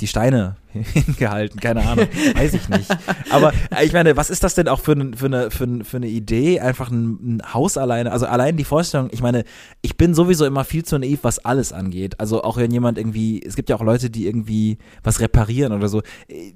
die 0.00 0.06
Steine 0.06 0.56
hingehalten, 0.72 1.60
keine 1.60 1.86
Ahnung, 1.86 2.06
weiß 2.34 2.54
ich 2.54 2.68
nicht. 2.68 2.90
Aber 3.30 3.52
ich 3.82 3.92
meine, 3.92 4.16
was 4.16 4.30
ist 4.30 4.44
das 4.44 4.54
denn 4.54 4.68
auch 4.68 4.80
für, 4.80 4.94
für, 5.16 5.26
eine, 5.26 5.50
für, 5.50 5.84
für 5.84 5.96
eine 5.96 6.08
Idee, 6.08 6.60
einfach 6.60 6.90
ein, 6.90 7.36
ein 7.36 7.54
Haus 7.54 7.76
alleine, 7.76 8.12
also 8.12 8.26
allein 8.26 8.56
die 8.56 8.64
Vorstellung, 8.64 9.08
ich 9.10 9.22
meine, 9.22 9.44
ich 9.82 9.96
bin 9.96 10.14
sowieso 10.14 10.44
immer 10.44 10.64
viel 10.64 10.84
zu 10.84 10.98
naiv, 10.98 11.20
was 11.22 11.38
alles 11.44 11.72
angeht. 11.72 12.20
Also 12.20 12.42
auch 12.42 12.56
wenn 12.58 12.70
jemand 12.70 12.98
irgendwie, 12.98 13.42
es 13.42 13.56
gibt 13.56 13.70
ja 13.70 13.76
auch 13.76 13.82
Leute, 13.82 14.10
die 14.10 14.26
irgendwie 14.26 14.78
was 15.02 15.20
reparieren 15.20 15.72
oder 15.72 15.88
so. 15.88 16.02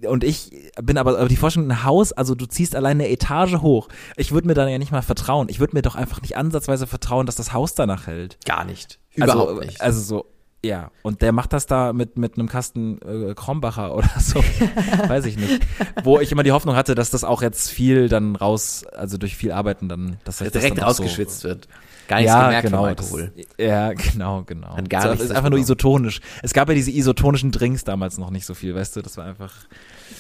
Und 0.07 0.25
ich 0.25 0.51
bin 0.81 0.99
aber, 0.99 1.19
aber 1.19 1.29
die 1.29 1.37
Vorstellung, 1.37 1.71
ein 1.71 1.85
Haus, 1.85 2.13
also 2.13 2.35
du 2.35 2.47
ziehst 2.47 2.77
alleine 2.77 3.05
eine 3.05 3.13
Etage 3.13 3.57
hoch. 3.57 3.89
Ich 4.17 4.33
würde 4.33 4.47
mir 4.47 4.55
dann 4.55 4.69
ja 4.69 4.79
nicht 4.79 4.93
mal 4.93 5.03
vertrauen. 5.03 5.49
Ich 5.49 5.61
würde 5.61 5.75
mir 5.75 5.83
doch 5.83 5.97
einfach 5.97 6.21
nicht 6.23 6.37
ansatzweise 6.37 6.87
vertrauen, 6.87 7.27
dass 7.27 7.37
das 7.37 7.53
Haus 7.53 7.75
danach 7.75 8.07
hält. 8.07 8.39
Gar 8.45 8.65
nicht. 8.65 8.99
Also, 9.21 9.33
Überhaupt 9.33 9.65
nicht. 9.65 9.81
Also 9.81 10.01
so, 10.01 10.27
ja. 10.65 10.91
Und 11.03 11.23
der 11.23 11.33
macht 11.33 11.53
das 11.53 11.67
da 11.67 11.93
mit, 11.93 12.17
mit 12.17 12.39
einem 12.39 12.49
Kasten 12.49 12.99
äh, 13.03 13.35
Krombacher 13.35 13.95
oder 13.97 14.11
so. 14.19 14.43
Weiß 15.09 15.27
ich 15.27 15.37
nicht. 15.37 15.61
Wo 16.05 16.21
ich 16.21 16.31
immer 16.33 16.43
die 16.43 16.53
Hoffnung 16.53 16.77
hatte, 16.77 16.95
dass 16.95 17.11
das 17.11 17.25
auch 17.25 17.43
jetzt 17.43 17.71
viel 17.71 18.09
dann 18.09 18.37
raus, 18.37 18.85
also 18.95 19.19
durch 19.19 19.37
viel 19.37 19.53
Arbeiten 19.53 19.89
dann, 19.89 20.19
dass 20.25 20.39
das 20.39 20.51
direkt 20.53 20.79
dann 20.79 20.85
auch 20.85 20.95
so- 20.95 21.03
rausgeschwitzt 21.03 21.45
wird. 21.45 21.69
Gar 22.09 22.19
nichts 22.19 22.33
ja, 22.33 22.45
gemerkt 22.45 22.67
genau, 22.67 22.85
Alkohol. 22.85 23.33
Das, 23.37 23.47
ja, 23.59 23.93
genau, 23.93 24.43
genau. 24.43 24.77
Hat 24.77 24.91
gar 24.91 25.03
so, 25.03 25.09
nichts 25.11 25.25
ist 25.25 25.31
einfach 25.31 25.51
nur 25.51 25.59
isotonisch. 25.59 26.21
Es 26.43 26.53
gab 26.53 26.69
ja 26.69 26.75
diese 26.75 26.91
isotonischen 26.91 27.53
Drinks 27.53 27.85
damals 27.85 28.19
noch 28.19 28.31
nicht 28.31 28.45
so 28.45 28.55
viel, 28.55 28.75
weißt 28.75 28.97
du, 28.97 29.03
das 29.03 29.17
war 29.17 29.25
einfach. 29.25 29.53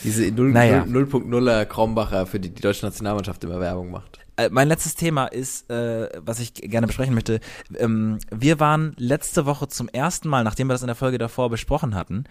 Diese 0.04 0.30
0, 0.30 0.52
Naja. 0.52 0.84
0, 0.86 1.04
0.0er 1.04 1.64
Krombacher, 1.66 2.26
für 2.26 2.40
die 2.40 2.50
die 2.50 2.60
deutsche 2.62 2.84
Nationalmannschaft 2.86 3.42
immer 3.44 3.60
Werbung 3.60 3.90
macht. 3.90 4.18
Äh, 4.36 4.48
mein 4.50 4.68
letztes 4.68 4.94
Thema 4.94 5.26
ist, 5.26 5.70
äh, 5.70 6.08
was 6.24 6.40
ich 6.40 6.54
gerne 6.54 6.86
besprechen 6.86 7.14
möchte. 7.14 7.40
Ähm, 7.78 8.18
wir 8.30 8.60
waren 8.60 8.94
letzte 8.98 9.46
Woche 9.46 9.68
zum 9.68 9.88
ersten 9.88 10.28
Mal, 10.28 10.44
nachdem 10.44 10.68
wir 10.68 10.74
das 10.74 10.82
in 10.82 10.86
der 10.86 10.96
Folge 10.96 11.18
davor 11.18 11.50
besprochen 11.50 11.94
hatten, 11.94 12.24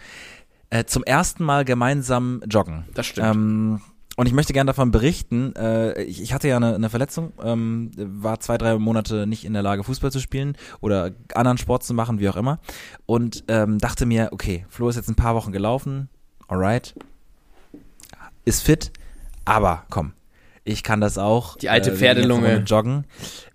äh, 0.69 0.85
zum 0.85 1.03
ersten 1.03 1.43
Mal 1.43 1.65
gemeinsam 1.65 2.41
joggen. 2.49 2.85
Das 2.93 3.05
stimmt. 3.05 3.27
Ähm, 3.27 3.81
und 4.17 4.25
ich 4.27 4.33
möchte 4.33 4.53
gerne 4.53 4.67
davon 4.69 4.91
berichten. 4.91 5.55
Äh, 5.55 6.03
ich, 6.03 6.21
ich 6.21 6.33
hatte 6.33 6.47
ja 6.47 6.57
eine, 6.57 6.75
eine 6.75 6.89
Verletzung, 6.89 7.33
ähm, 7.43 7.91
war 7.95 8.39
zwei, 8.39 8.57
drei 8.57 8.77
Monate 8.77 9.25
nicht 9.25 9.45
in 9.45 9.53
der 9.53 9.61
Lage, 9.61 9.83
Fußball 9.83 10.11
zu 10.11 10.19
spielen 10.19 10.57
oder 10.81 11.11
anderen 11.33 11.57
Sport 11.57 11.83
zu 11.83 11.93
machen, 11.93 12.19
wie 12.19 12.29
auch 12.29 12.35
immer. 12.35 12.59
Und 13.05 13.43
ähm, 13.47 13.77
dachte 13.79 14.05
mir, 14.05 14.29
okay, 14.31 14.65
Flo 14.69 14.89
ist 14.89 14.95
jetzt 14.95 15.09
ein 15.09 15.15
paar 15.15 15.35
Wochen 15.35 15.51
gelaufen, 15.51 16.09
alright, 16.47 16.93
ist 18.45 18.63
fit, 18.63 18.91
aber 19.45 19.83
komm, 19.89 20.13
ich 20.63 20.83
kann 20.83 21.01
das 21.01 21.17
auch. 21.17 21.57
Die 21.57 21.69
alte 21.69 21.89
jetzt 21.89 21.99
Pferdelunge. 21.99 22.57
Joggen. 22.65 23.05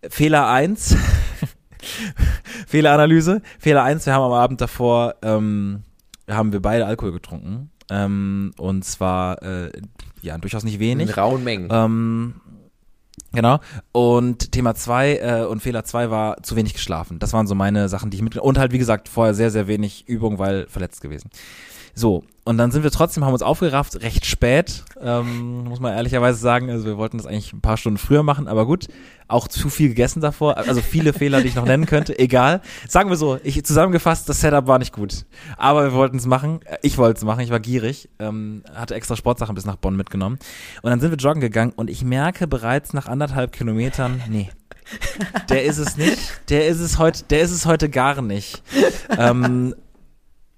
Fehler 0.09 0.49
eins 0.49 0.97
Fehleranalyse. 2.67 3.43
Fehler 3.59 3.83
eins 3.83 4.07
wir 4.07 4.13
haben 4.15 4.25
am 4.25 4.33
Abend 4.33 4.61
davor, 4.61 5.15
ähm, 5.23 5.83
haben 6.29 6.53
wir 6.53 6.61
beide 6.61 6.87
Alkohol 6.87 7.13
getrunken. 7.13 7.71
Ähm, 7.91 8.53
und 8.59 8.85
zwar, 8.85 9.43
äh, 9.43 9.71
ja, 10.23 10.37
durchaus 10.39 10.65
nicht 10.65 10.75
In 10.75 10.81
wenig. 10.81 11.17
rauen 11.17 11.45
Mengen. 11.45 11.69
Ähm, 11.71 12.35
genau. 13.33 13.61
Und 13.93 14.51
Thema 14.51 14.75
zwei 14.75 15.19
äh, 15.19 15.45
und 15.45 15.61
Fehler 15.63 15.85
zwei 15.85 16.11
war 16.11 16.43
zu 16.43 16.57
wenig 16.57 16.75
geschlafen. 16.75 17.21
Das 17.21 17.33
waren 17.33 17.47
so 17.47 17.55
meine 17.55 17.89
Sachen, 17.89 18.11
die 18.11 18.17
ich 18.17 18.23
mit 18.25 18.37
und 18.37 18.59
halt 18.59 18.73
wie 18.73 18.79
gesagt 18.79 19.09
vorher 19.09 19.35
sehr 19.35 19.51
sehr 19.53 19.69
wenig 19.69 20.09
Übung, 20.09 20.41
weil 20.41 20.67
verletzt 20.69 21.01
gewesen. 21.01 21.31
So 21.97 22.23
und 22.47 22.59
dann 22.59 22.71
sind 22.71 22.85
wir 22.85 22.93
trotzdem 22.93 23.25
haben 23.25 23.33
uns 23.33 23.43
aufgerafft, 23.43 24.03
recht 24.03 24.25
spät, 24.25 24.85
ähm, 25.01 25.65
muss 25.65 25.81
man 25.81 25.93
ehrlicherweise 25.93 26.39
sagen. 26.39 26.71
Also 26.71 26.85
wir 26.85 26.97
wollten 26.97 27.17
das 27.17 27.27
eigentlich 27.27 27.53
ein 27.53 27.61
paar 27.61 27.77
Stunden 27.77 27.99
früher 27.99 28.23
machen, 28.23 28.47
aber 28.47 28.67
gut, 28.67 28.87
auch 29.27 29.49
zu 29.49 29.69
viel 29.69 29.89
gegessen 29.89 30.21
davor. 30.21 30.57
Also 30.57 30.81
viele 30.81 31.13
Fehler, 31.15 31.41
die 31.41 31.49
ich 31.49 31.57
noch 31.57 31.65
nennen 31.65 31.87
könnte. 31.87 32.17
Egal. 32.21 32.63
Sagen 32.87 33.11
wir 33.11 33.17
so, 33.17 33.41
ich 33.43 33.65
zusammengefasst, 33.65 34.29
das 34.29 34.41
Setup 34.41 34.69
war 34.69 34.79
nicht 34.79 34.93
gut, 34.93 35.27
aber 35.57 35.83
wir 35.87 35.93
wollten 35.93 36.19
es 36.19 36.27
machen. 36.27 36.61
Ich 36.83 36.99
wollte 36.99 37.19
es 37.19 37.25
machen. 37.25 37.41
Ich 37.41 37.51
war 37.51 37.59
gierig, 37.59 38.09
ähm, 38.21 38.63
hatte 38.73 38.95
extra 38.95 39.17
Sportsachen 39.17 39.57
bis 39.57 39.65
nach 39.65 39.75
Bonn 39.75 39.97
mitgenommen 39.97 40.39
und 40.83 40.91
dann 40.91 41.01
sind 41.01 41.11
wir 41.11 41.19
joggen 41.19 41.41
gegangen 41.41 41.73
und 41.75 41.91
ich 41.91 42.05
merke 42.05 42.47
bereits 42.47 42.93
nach 42.93 43.07
anderthalb 43.07 43.51
Kilometern, 43.51 44.23
nee, 44.31 44.51
der 45.49 45.65
ist 45.65 45.79
es 45.79 45.97
nicht. 45.97 46.19
Der 46.49 46.69
ist 46.69 46.79
es 46.79 46.99
heute, 46.99 47.25
der 47.25 47.41
ist 47.41 47.51
es 47.51 47.67
heute 47.67 47.89
gar 47.89 48.23
nicht. 48.23 48.63
Ähm, 49.19 49.75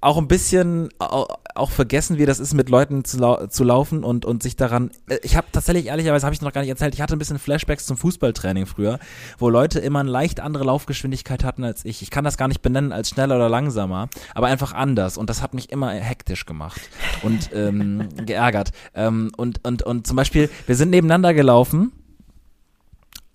auch 0.01 0.17
ein 0.17 0.29
bisschen 0.29 0.91
au- 1.01 1.27
auch 1.57 1.71
vergessen, 1.73 2.19
wie 2.19 2.27
das 2.27 2.39
ist, 2.39 2.55
mit 2.55 2.69
Leuten 2.69 3.05
zu, 3.05 3.19
lau 3.19 3.47
zu 3.49 3.65
laufen 3.65 4.05
und, 4.05 4.25
und 4.25 4.45
sich 4.45 4.55
daran. 4.55 4.91
äh, 5.09 5.19
Ich 5.25 5.37
habe 5.37 5.49
tatsächlich, 5.51 5.87
ehrlicherweise 5.87 6.25
habe 6.25 6.35
ich 6.35 6.41
noch 6.41 6.53
gar 6.53 6.61
nicht 6.61 6.71
erzählt, 6.71 6.95
ich 6.95 7.01
hatte 7.01 7.17
ein 7.17 7.19
bisschen 7.19 7.41
Flashbacks 7.41 7.85
zum 7.85 7.97
Fußballtraining 7.97 8.67
früher, 8.67 9.01
wo 9.39 9.49
Leute 9.51 9.81
immer 9.81 9.99
eine 10.01 10.11
leicht 10.11 10.39
andere 10.39 10.63
Laufgeschwindigkeit 10.65 11.43
hatten 11.43 11.65
als 11.65 11.85
ich. 11.85 12.01
Ich 12.03 12.11
kann 12.11 12.25
das 12.25 12.37
gar 12.37 12.47
nicht 12.47 12.63
benennen 12.63 12.93
als 12.93 13.09
schneller 13.11 13.35
oder 13.37 13.49
langsamer, 13.49 14.09
aber 14.35 14.47
einfach 14.47 14.73
anders. 14.73 15.19
Und 15.19 15.29
das 15.31 15.43
hat 15.43 15.53
mich 15.53 15.71
immer 15.73 15.91
hektisch 15.91 16.47
gemacht 16.47 16.81
und 17.23 17.51
ähm, 17.53 18.09
geärgert. 18.25 18.71
Ähm, 18.95 19.33
und, 19.37 19.65
und, 19.67 19.83
und 19.83 20.07
zum 20.07 20.17
Beispiel, 20.17 20.49
wir 20.67 20.77
sind 20.77 20.91
nebeneinander 20.91 21.35
gelaufen. 21.35 21.91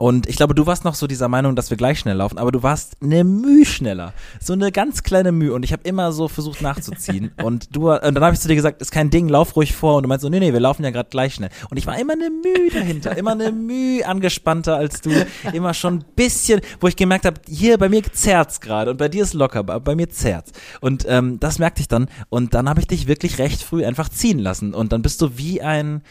Und 0.04 0.28
ich 0.28 0.36
glaube, 0.36 0.54
du 0.54 0.66
warst 0.66 0.84
noch 0.84 0.96
so 0.96 1.08
dieser 1.08 1.30
Meinung, 1.30 1.56
dass 1.56 1.70
wir 1.70 1.78
gleich 1.78 1.98
schnell 1.98 2.18
laufen, 2.18 2.38
aber 2.38 2.52
du 2.52 2.62
warst 2.62 2.98
eine 3.02 3.24
Mühe 3.24 3.64
schneller. 3.64 4.12
So 4.42 4.52
eine 4.52 4.70
ganz 4.74 5.02
kleine 5.04 5.32
Mühe. 5.32 5.54
Und 5.54 5.64
ich 5.64 5.72
habe 5.72 5.84
immer 5.88 6.12
so 6.12 6.28
versucht 6.28 6.62
nachzuziehen. 6.62 7.32
Und 7.42 7.74
du, 7.74 7.90
und 7.90 8.14
dann 8.14 8.22
habe 8.22 8.34
ich 8.34 8.42
zu 8.42 8.50
dir 8.50 8.56
gesagt, 8.56 8.82
ist 8.82 8.92
kein 8.92 9.12
Ding, 9.12 9.30
lauf 9.30 9.56
ruhig 9.56 9.74
vor. 9.74 9.96
Und 9.96 10.04
du 10.04 10.10
meinst 10.10 10.24
so, 10.24 10.28
nee, 10.28 10.42
nee, 10.42 10.52
wir 10.52 10.60
laufen 10.60 10.84
ja 10.84 10.90
gerade 10.90 11.08
gleich 11.10 11.36
schnell. 11.36 11.52
Und 11.70 11.78
ich 11.78 11.88
war 11.88 11.98
immer 11.98 12.14
eine 12.14 12.30
Mühe 12.30 12.70
dahinter, 12.70 13.16
immer 13.16 13.32
eine 13.32 13.54
Mühe 13.54 14.06
angespannter 14.06 14.76
als 14.76 15.00
du. 15.00 15.10
Immer 15.54 15.74
schon 15.74 16.00
ein 16.00 16.06
bisschen, 16.18 16.60
wo 16.82 16.90
ich 16.90 16.98
gemerkt 16.98 17.24
habe, 17.24 17.40
hier 17.48 17.78
bei 17.78 17.88
mir 17.88 18.04
zerrt's 18.04 18.60
gerade 18.60 18.92
und 18.92 18.98
bei 18.98 19.08
dir 19.08 19.24
ist 19.24 19.34
locker, 19.34 19.60
aber 19.60 19.80
bei 19.80 19.96
mir 19.96 20.10
zerrt's. 20.10 20.52
Und 20.82 21.06
ähm, 21.08 21.40
das 21.40 21.60
merkte 21.60 21.80
ich 21.80 21.88
dann. 21.88 22.10
Und 22.28 22.54
dann 22.54 22.68
habe 22.68 22.82
ich 22.82 22.88
dich 22.88 23.08
wirklich 23.08 23.38
recht 23.38 23.64
früh 23.64 23.86
einfach 23.86 24.10
ziehen 24.10 24.40
lassen. 24.40 24.74
Und 24.74 24.92
dann 24.92 25.02
bist 25.02 25.22
du 25.22 25.38
wie 25.38 25.62
ein 25.62 26.02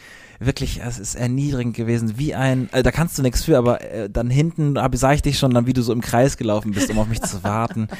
wirklich, 0.45 0.81
es 0.85 0.99
ist 0.99 1.15
erniedrigend 1.15 1.75
gewesen, 1.75 2.17
wie 2.17 2.35
ein, 2.35 2.69
äh, 2.71 2.83
da 2.83 2.91
kannst 2.91 3.17
du 3.17 3.21
nichts 3.21 3.43
für, 3.43 3.57
aber 3.57 3.81
äh, 3.81 4.09
dann 4.09 4.29
hinten 4.29 4.79
hab, 4.79 4.95
sah 4.95 5.13
ich 5.13 5.21
dich 5.21 5.39
schon, 5.39 5.53
dann 5.53 5.67
wie 5.67 5.73
du 5.73 5.81
so 5.81 5.93
im 5.93 6.01
Kreis 6.01 6.37
gelaufen 6.37 6.71
bist, 6.71 6.89
um 6.89 6.99
auf 6.99 7.07
mich 7.07 7.21
zu 7.21 7.43
warten. 7.43 7.87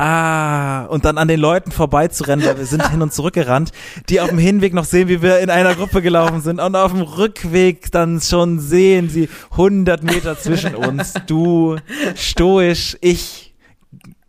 Ah, 0.00 0.84
und 0.84 1.04
dann 1.04 1.18
an 1.18 1.26
den 1.26 1.40
Leuten 1.40 1.72
vorbeizurennen, 1.72 2.46
weil 2.46 2.56
wir 2.56 2.66
sind 2.66 2.88
hin 2.88 3.02
und 3.02 3.12
zurück 3.12 3.34
gerannt, 3.34 3.72
die 4.08 4.20
auf 4.20 4.28
dem 4.28 4.38
Hinweg 4.38 4.72
noch 4.72 4.84
sehen, 4.84 5.08
wie 5.08 5.22
wir 5.22 5.40
in 5.40 5.50
einer 5.50 5.74
Gruppe 5.74 6.02
gelaufen 6.02 6.40
sind 6.40 6.60
und 6.60 6.76
auf 6.76 6.92
dem 6.92 7.00
Rückweg 7.00 7.90
dann 7.90 8.20
schon 8.20 8.60
sehen 8.60 9.08
sie 9.08 9.28
100 9.50 10.04
Meter 10.04 10.38
zwischen 10.38 10.76
uns, 10.76 11.14
du 11.26 11.78
stoisch, 12.14 12.96
ich 13.00 13.56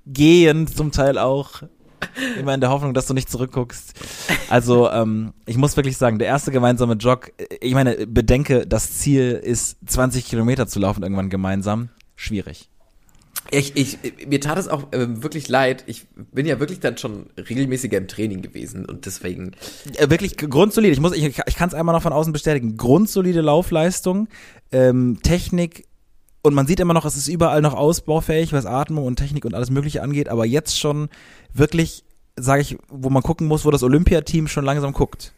gehend 0.07 0.75
zum 0.75 0.91
Teil 0.91 1.19
auch, 1.19 1.61
immer 2.39 2.53
in 2.53 2.61
der 2.61 2.69
Hoffnung, 2.69 2.93
dass 2.93 3.07
du 3.07 3.13
nicht 3.13 3.29
zurückguckst. 3.29 3.93
Also, 4.49 4.89
ähm, 4.89 5.33
ich 5.45 5.57
muss 5.57 5.75
wirklich 5.77 5.97
sagen, 5.97 6.19
der 6.19 6.27
erste 6.27 6.51
gemeinsame 6.51 6.95
Jog, 6.95 7.31
ich 7.61 7.73
meine, 7.73 8.07
bedenke, 8.07 8.65
das 8.67 8.97
Ziel 8.97 9.31
ist 9.31 9.77
20 9.85 10.25
Kilometer 10.25 10.67
zu 10.67 10.79
laufen 10.79 11.03
irgendwann 11.03 11.29
gemeinsam, 11.29 11.89
schwierig. 12.15 12.69
Ich, 13.51 13.75
ich, 13.75 13.97
mir 14.27 14.39
tat 14.39 14.59
es 14.59 14.67
auch 14.67 14.91
äh, 14.91 15.23
wirklich 15.23 15.47
leid. 15.47 15.83
Ich 15.87 16.05
bin 16.31 16.45
ja 16.45 16.59
wirklich 16.59 16.79
dann 16.79 16.97
schon 16.97 17.27
regelmäßiger 17.37 17.97
im 17.97 18.07
Training 18.07 18.41
gewesen 18.41 18.85
und 18.85 19.05
deswegen. 19.05 19.53
Äh, 19.97 20.09
wirklich 20.09 20.37
grundsolide. 20.37 20.93
Ich 20.93 20.99
muss, 20.99 21.15
ich, 21.15 21.25
ich 21.25 21.55
kann 21.55 21.69
es 21.69 21.73
einmal 21.73 21.95
noch 21.95 22.03
von 22.03 22.13
außen 22.13 22.31
bestätigen. 22.31 22.77
Grundsolide 22.77 23.41
Laufleistung, 23.41 24.27
ähm, 24.71 25.19
Technik 25.23 25.85
und 26.41 26.53
man 26.53 26.67
sieht 26.67 26.79
immer 26.79 26.93
noch, 26.93 27.05
es 27.05 27.17
ist 27.17 27.27
überall 27.27 27.61
noch 27.61 27.73
ausbaufähig, 27.73 28.53
was 28.53 28.65
Atmung 28.65 29.05
und 29.05 29.17
Technik 29.17 29.43
und 29.43 29.53
alles 29.53 29.71
Mögliche 29.71 30.01
angeht. 30.01 30.29
Aber 30.29 30.45
jetzt 30.45 30.79
schon 30.79 31.09
wirklich, 31.53 32.03
sage 32.37 32.61
ich, 32.61 32.77
wo 32.89 33.09
man 33.09 33.23
gucken 33.23 33.47
muss, 33.47 33.65
wo 33.65 33.71
das 33.71 33.83
Olympiateam 33.83 34.47
schon 34.47 34.65
langsam 34.65 34.93
guckt. 34.93 35.33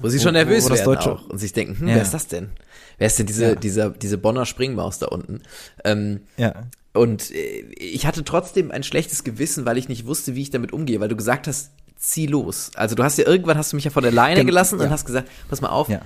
Wo 0.00 0.08
sie 0.08 0.18
Wo- 0.18 0.22
schon 0.24 0.32
nervös 0.34 0.64
wo 0.64 0.68
das 0.70 0.80
werden 0.80 0.96
auch 0.98 1.28
und 1.28 1.38
sich 1.38 1.52
denken, 1.52 1.78
hm, 1.78 1.88
Ja. 1.88 1.94
wer 1.96 2.02
ist 2.02 2.14
das 2.14 2.26
denn? 2.26 2.50
Wer 2.98 3.06
ist 3.06 3.18
denn 3.18 3.26
diese, 3.26 3.44
Ja. 3.50 3.54
dieser, 3.54 3.90
diese 3.90 4.18
Bonner 4.18 4.46
Springmaus 4.46 4.98
da 4.98 5.06
unten? 5.06 5.42
Ähm, 5.84 6.20
Ja. 6.36 6.54
Und 6.94 7.30
äh, 7.30 7.60
ich 7.78 8.06
hatte 8.06 8.22
trotzdem 8.24 8.70
ein 8.70 8.82
schlechtes 8.82 9.24
Gewissen, 9.24 9.64
weil 9.64 9.78
ich 9.78 9.88
nicht 9.88 10.06
wusste, 10.06 10.34
wie 10.34 10.42
ich 10.42 10.50
damit 10.50 10.72
umgehe, 10.72 11.00
weil 11.00 11.08
du 11.08 11.16
gesagt 11.16 11.46
hast, 11.46 11.70
zieh 11.96 12.26
los. 12.26 12.70
Also 12.74 12.94
du 12.94 13.02
hast 13.04 13.16
ja 13.18 13.26
irgendwann 13.26 13.56
hast 13.56 13.72
du 13.72 13.76
mich 13.76 13.84
ja 13.84 13.90
von 13.90 14.02
der 14.02 14.12
Leine 14.12 14.40
Gen- 14.40 14.46
gelassen 14.46 14.78
und 14.78 14.86
ja. 14.86 14.90
hast 14.90 15.06
gesagt, 15.06 15.28
pass 15.48 15.60
mal 15.60 15.68
auf, 15.70 15.88
Ja. 15.88 16.00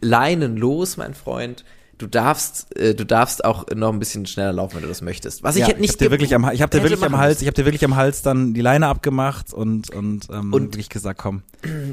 Leinen 0.00 0.56
los, 0.56 0.96
mein 0.96 1.14
Freund. 1.14 1.64
Du 1.98 2.06
darfst, 2.06 2.76
äh, 2.76 2.94
du 2.94 3.04
darfst 3.06 3.44
auch 3.44 3.66
noch 3.74 3.92
ein 3.92 3.98
bisschen 3.98 4.26
schneller 4.26 4.52
laufen, 4.52 4.76
wenn 4.76 4.82
du 4.82 4.88
das 4.88 5.00
möchtest. 5.00 5.42
Was 5.42 5.56
ich 5.56 5.62
ja, 5.62 5.68
hätte 5.68 5.80
nicht 5.80 5.90
ich 5.90 5.94
hab 5.94 5.98
dir 6.00 6.10
wirklich 6.10 6.34
am, 6.34 6.50
ich 6.52 6.60
hab 6.62 6.70
dir 6.70 6.82
wirklich 6.82 7.02
am 7.02 7.16
Hals, 7.16 7.40
ich 7.40 7.48
hab 7.48 7.54
dir 7.54 7.64
wirklich 7.64 7.84
am 7.84 7.96
Hals 7.96 8.22
dann 8.22 8.52
die 8.52 8.60
Leine 8.60 8.86
abgemacht 8.88 9.52
und 9.52 9.90
und, 9.90 10.28
ähm, 10.30 10.52
Und- 10.52 10.64
wirklich 10.74 10.88
gesagt, 10.90 11.18
komm. 11.18 11.42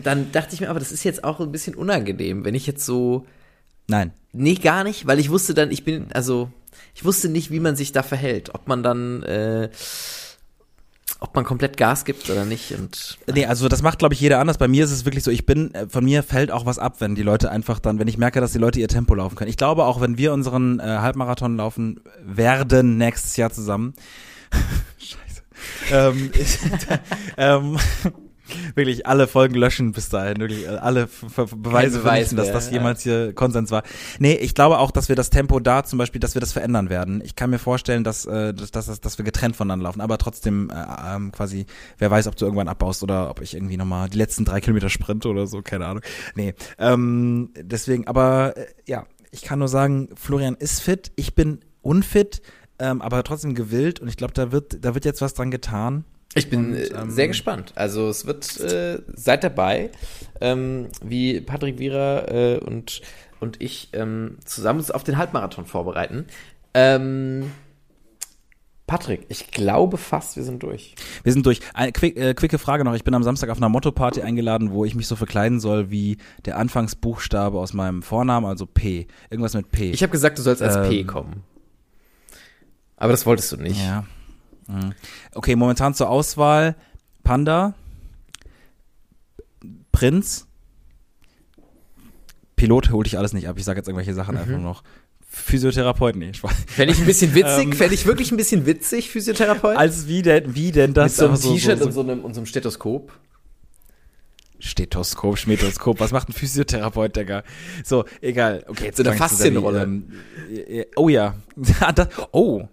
Dann 0.03 0.31
dachte 0.31 0.53
ich 0.55 0.61
mir, 0.61 0.69
aber 0.69 0.79
das 0.79 0.91
ist 0.91 1.03
jetzt 1.03 1.23
auch 1.23 1.39
ein 1.39 1.51
bisschen 1.51 1.75
unangenehm, 1.75 2.43
wenn 2.43 2.55
ich 2.55 2.67
jetzt 2.67 2.85
so 2.85 3.25
nein, 3.87 4.11
Nee, 4.35 4.55
gar 4.55 4.83
nicht, 4.83 5.05
weil 5.05 5.19
ich 5.19 5.29
wusste 5.29 5.53
dann, 5.53 5.69
ich 5.71 5.83
bin, 5.83 6.07
also, 6.13 6.49
ich 6.95 7.05
wusste 7.05 7.29
nicht, 7.29 7.51
wie 7.51 7.59
man 7.59 7.75
sich 7.75 7.91
da 7.91 8.01
verhält. 8.01 8.55
Ob 8.55 8.67
man 8.67 8.81
dann, 8.81 9.21
äh, 9.21 9.69
ob 11.24 11.34
man 11.36 11.45
komplett 11.45 11.78
Gas 11.78 12.03
gibt 12.03 12.30
oder 12.30 12.43
nicht. 12.43 12.74
Und 12.78 13.17
Nee, 13.34 13.45
also 13.45 13.69
das 13.69 13.82
macht, 13.82 13.97
glaube 13.97 14.13
ich, 14.13 14.19
jeder 14.19 14.39
anders. 14.39 14.57
Bei 14.57 14.67
mir 14.67 14.84
ist 14.84 14.91
es 14.91 15.05
wirklich 15.05 15.24
so, 15.24 15.32
ich 15.32 15.45
bin, 15.45 15.74
äh, 15.74 15.88
von 15.88 16.03
mir 16.03 16.21
fällt 16.21 16.51
auch 16.51 16.65
was 16.65 16.80
ab, 16.80 16.97
wenn 16.99 17.15
die 17.15 17.24
Leute 17.24 17.49
einfach 17.49 17.80
dann, 17.80 17.97
wenn 17.97 18.09
ich 18.09 18.17
merke, 18.17 18.41
dass 18.41 18.51
die 18.51 18.57
Leute 18.57 18.82
ihr 18.82 18.89
Tempo 18.89 19.15
laufen 19.15 19.36
können. 19.36 19.49
Ich 19.49 19.55
glaube 19.55 19.86
auch, 19.86 20.01
wenn 20.01 20.17
wir 20.17 20.34
unseren 20.34 20.82
äh, 20.82 20.84
Halbmarathon 20.84 21.55
laufen 21.55 22.01
werden 22.21 22.97
nächstes 22.97 23.38
Jahr 23.38 23.51
zusammen. 23.51 23.93
Scheiße. 24.97 25.43
ähm, 25.93 26.32
ich, 26.38 26.59
ähm, 27.38 27.78
wirklich 28.75 29.07
alle 29.07 29.27
Folgen 29.27 29.55
löschen 29.55 29.91
bis 29.91 30.09
dahin, 30.09 30.39
wirklich 30.39 30.69
alle 30.69 31.07
Beweise 31.35 31.55
Beweis 31.55 31.97
vernichten, 31.97 32.37
dass 32.37 32.51
das 32.51 32.71
jemals 32.71 33.03
hier 33.03 33.33
Konsens 33.33 33.71
war. 33.71 33.83
Nee, 34.19 34.33
ich 34.33 34.55
glaube 34.55 34.79
auch, 34.79 34.91
dass 34.91 35.09
wir 35.09 35.15
das 35.15 35.29
Tempo 35.29 35.59
da 35.59 35.83
zum 35.83 35.99
Beispiel, 35.99 36.19
dass 36.19 36.35
wir 36.35 36.41
das 36.41 36.53
verändern 36.53 36.89
werden. 36.89 37.21
Ich 37.23 37.35
kann 37.35 37.49
mir 37.49 37.59
vorstellen, 37.59 38.03
dass, 38.03 38.25
äh, 38.25 38.53
dass, 38.53 38.71
dass, 38.71 38.99
dass 38.99 39.17
wir 39.17 39.25
getrennt 39.25 39.55
voneinander 39.55 39.83
laufen, 39.83 40.01
aber 40.01 40.17
trotzdem 40.17 40.69
äh, 40.69 41.15
ähm, 41.15 41.31
quasi, 41.31 41.65
wer 41.97 42.11
weiß, 42.11 42.27
ob 42.27 42.35
du 42.35 42.45
irgendwann 42.45 42.67
abbaust 42.67 43.03
oder 43.03 43.29
ob 43.29 43.41
ich 43.41 43.53
irgendwie 43.53 43.77
nochmal 43.77 44.09
die 44.09 44.17
letzten 44.17 44.45
drei 44.45 44.61
Kilometer 44.61 44.89
sprinte 44.89 45.29
oder 45.29 45.47
so, 45.47 45.61
keine 45.61 45.85
Ahnung. 45.85 46.03
Nee, 46.35 46.53
ähm, 46.77 47.51
deswegen, 47.55 48.07
aber 48.07 48.57
äh, 48.57 48.65
ja, 48.85 49.05
ich 49.31 49.41
kann 49.41 49.59
nur 49.59 49.67
sagen, 49.67 50.09
Florian 50.15 50.55
ist 50.55 50.81
fit, 50.81 51.11
ich 51.15 51.33
bin 51.33 51.59
unfit, 51.81 52.41
ähm, 52.79 53.01
aber 53.01 53.23
trotzdem 53.23 53.55
gewillt 53.55 53.99
und 53.99 54.07
ich 54.07 54.17
glaube, 54.17 54.33
da 54.33 54.51
wird, 54.51 54.83
da 54.83 54.93
wird 54.93 55.05
jetzt 55.05 55.21
was 55.21 55.33
dran 55.33 55.51
getan. 55.51 56.05
Ich 56.36 56.49
bin 56.49 56.71
Und, 56.71 56.75
äh, 56.75 56.88
ähm, 56.88 57.09
sehr 57.11 57.27
gespannt. 57.27 57.73
Also 57.75 58.09
es 58.09 58.25
wird, 58.25 58.59
äh, 58.59 58.99
seid 59.13 59.43
dabei, 59.43 59.89
ähm, 60.41 60.88
wie 61.03 61.41
Patrick 61.41 61.79
Wierer 61.79 62.31
äh, 62.31 62.57
und, 62.59 63.01
und 63.39 63.61
ich 63.61 63.89
ähm, 63.93 64.38
zusammen 64.45 64.79
uns 64.79 64.91
auf 64.91 65.03
den 65.03 65.17
Halbmarathon 65.17 65.65
vorbereiten. 65.65 66.25
Ähm, 66.73 67.51
Patrick, 68.86 69.25
ich 69.29 69.49
glaube 69.49 69.97
fast, 69.97 70.36
wir 70.36 70.43
sind 70.43 70.61
durch. 70.61 70.95
Wir 71.23 71.31
sind 71.31 71.45
durch. 71.45 71.61
Eine 71.73 71.93
quick, 71.93 72.17
äh, 72.17 72.34
quicke 72.34 72.59
Frage 72.59 72.84
noch. 72.84 72.93
Ich 72.95 73.03
bin 73.05 73.13
am 73.13 73.23
Samstag 73.23 73.49
auf 73.49 73.57
einer 73.57 73.69
Motto-Party 73.69 74.21
eingeladen, 74.21 74.71
wo 74.71 74.84
ich 74.84 74.93
mich 74.93 75.07
so 75.07 75.15
verkleiden 75.15 75.59
soll 75.61 75.89
wie 75.89 76.17
der 76.45 76.57
Anfangsbuchstabe 76.57 77.57
aus 77.57 77.73
meinem 77.73 78.03
Vornamen, 78.03 78.45
also 78.45 78.65
P. 78.65 79.07
Irgendwas 79.29 79.53
mit 79.53 79.71
P. 79.71 79.91
Ich 79.91 80.03
habe 80.03 80.11
gesagt, 80.11 80.38
du 80.38 80.41
sollst 80.41 80.61
als 80.61 80.88
P 80.89 80.99
Ähm, 80.99 81.07
kommen. 81.07 81.43
Aber 82.97 83.11
das 83.11 83.25
wolltest 83.25 83.51
du 83.51 83.57
nicht. 83.57 83.79
ja. 83.79 84.03
Mhm. 84.68 84.93
Okay, 85.34 85.55
momentan 85.55 85.93
zur 85.93 86.09
Auswahl 86.09 86.76
Panda, 87.24 87.74
Prinz, 89.91 90.47
Pilot 92.55 92.91
hole 92.91 93.05
ich 93.05 93.18
alles 93.18 93.34
nicht 93.34 93.47
ab. 93.47 93.57
Ich 93.57 93.66
sage 93.66 93.80
jetzt 93.80 93.88
irgendwelche 93.88 94.14
Sachen 94.14 94.38
einfach 94.38 94.51
nur 94.51 94.59
noch. 94.59 94.84
Physiotherapeut, 95.28 96.16
nee, 96.16 96.32
Spaß. 96.34 96.53
Fände 96.68 96.93
ich 96.93 96.99
ein 96.99 97.07
bisschen 97.07 97.34
witzig, 97.34 97.66
Ähm. 97.66 97.74
fände 97.74 97.95
ich 97.95 98.05
wirklich 98.05 98.32
ein 98.32 98.38
bisschen 98.38 98.68
witzig, 98.68 99.09
Physiotherapeut. 99.09 99.76
Als 99.76 100.07
wie 100.07 100.22
denn, 100.22 100.53
wie 100.53 100.72
denn 100.72 100.91
Mit 100.91 100.97
das? 100.97 101.16
so 101.16 101.26
einem 101.26 101.36
so, 101.38 101.53
T-Shirt 101.53 101.80
so, 101.80 101.86
und 101.86 101.91
so 101.91 102.01
einem, 102.01 102.24
und 102.24 102.34
so 102.36 102.39
einem 102.39 102.45
Stethoskop. 102.45 103.11
Stethoskop, 104.59 105.38
Schmetoskop, 105.38 105.99
was 105.99 106.11
macht 106.11 106.30
ein 106.30 106.34
Physiotherapeut, 106.34 107.16
Digga? 107.16 107.43
So, 107.84 108.05
egal. 108.22 108.64
Okay, 108.68 108.86
jetzt 108.86 108.97
sehr 108.97 109.11
wie, 109.11 109.18
Faszienrolle. 109.18 109.84
Ähm, 109.84 110.14
äh, 110.49 110.86
oh 110.95 111.09
ja. 111.09 111.36
das, 111.95 112.07
oh. 112.32 112.68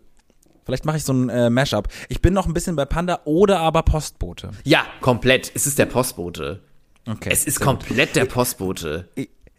Vielleicht 0.71 0.85
mache 0.85 0.99
ich 0.99 1.05
so 1.05 1.13
ein 1.13 1.29
äh, 1.31 1.51
Mashup. 1.51 1.89
Ich 2.09 2.23
bin 2.23 2.33
noch 2.33 2.47
ein 2.47 2.55
bisschen 2.55 2.77
bei 2.77 2.85
Panda 2.85 3.19
oder 3.25 3.59
aber 3.59 3.83
Postbote. 3.83 4.53
Ja, 4.63 4.85
komplett. 5.01 5.51
Es 5.53 5.67
ist 5.67 5.81
der 5.81 5.87
Postbote. 5.87 6.61
Okay. 7.09 7.29
Es 7.33 7.45
ist 7.45 7.59
gut. 7.59 7.67
komplett 7.67 8.15
der 8.15 8.25
Postbote. 8.27 9.09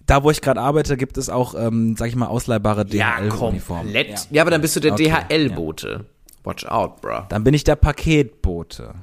Da, 0.06 0.24
wo 0.24 0.32
ich 0.32 0.40
gerade 0.40 0.62
arbeite, 0.62 0.96
gibt 0.96 1.18
es 1.18 1.28
auch, 1.30 1.54
ähm, 1.54 1.98
sag 1.98 2.08
ich 2.08 2.16
mal, 2.16 2.28
ausleihbare 2.28 2.86
Ja, 2.92 3.18
DHL-Uniformen. 3.20 3.62
komplett. 3.84 4.28
Ja. 4.32 4.42
aber 4.44 4.52
dann 4.52 4.62
bist 4.62 4.78
du 4.78 4.80
der 4.80 4.94
Okay, 4.94 5.12
DHL-Bote. 5.30 6.06
Watch 6.46 6.66
out, 6.66 7.02
bruh. 7.02 7.24
Dann 7.28 7.44
bin 7.44 7.54
ich 7.54 7.66
der 7.66 7.76
Paketbote. 7.76 8.94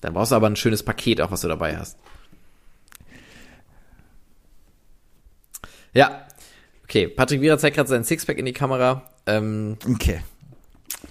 Dann 0.00 0.14
brauchst 0.14 0.32
du 0.32 0.36
aber 0.36 0.46
ein 0.46 0.56
schönes 0.56 0.82
Paket 0.82 1.20
auch, 1.20 1.30
was 1.30 1.42
du 1.42 1.48
dabei 1.48 1.76
hast. 1.76 1.98
Ja. 5.92 6.22
Okay, 6.84 7.08
Patrick 7.08 7.42
Wierer 7.42 7.58
zeigt 7.58 7.76
gerade 7.76 7.90
seinen 7.90 8.04
Sixpack 8.04 8.38
in 8.38 8.46
die 8.46 8.52
Kamera. 8.54 9.02
Ähm, 9.26 9.76
Okay. 9.86 10.20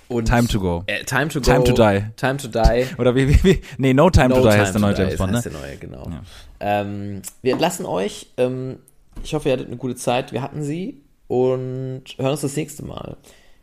Und 0.07 0.27
Time 0.27 0.47
to 0.47 0.59
go. 0.59 0.83
Äh, 0.87 1.03
time 1.03 1.27
to 1.29 1.39
go. 1.39 1.45
Time 1.45 1.63
to 1.63 1.73
die. 1.73 2.05
Time 2.15 2.37
to 2.37 2.47
die. 2.47 2.85
Oder 2.97 3.15
wie, 3.15 3.29
wie, 3.29 3.43
wie 3.43 3.61
nee, 3.77 3.93
No 3.93 4.09
Time 4.09 4.29
No 4.29 4.35
to 4.35 4.41
Die 4.41 4.49
Time 4.49 4.61
heißt 4.61 4.73
der 4.73 4.81
neue 4.81 4.95
James 4.95 5.17
Bond, 5.17 5.31
ne? 5.31 5.37
heißt 5.37 5.45
der 5.45 5.53
neue, 5.53 5.77
genau. 5.77 6.09
Ja. 6.09 6.21
Ähm, 6.59 7.21
wir 7.41 7.53
entlassen 7.53 7.85
euch. 7.85 8.27
Ähm, 8.37 8.77
ich 9.23 9.33
hoffe, 9.33 9.49
ihr 9.49 9.53
hattet 9.53 9.67
eine 9.67 9.77
gute 9.77 9.95
Zeit. 9.95 10.31
Wir 10.31 10.41
hatten 10.41 10.63
sie 10.63 11.01
und 11.27 12.03
hören 12.17 12.31
uns 12.31 12.41
das 12.41 12.55
nächste 12.55 12.85
Mal 12.85 13.17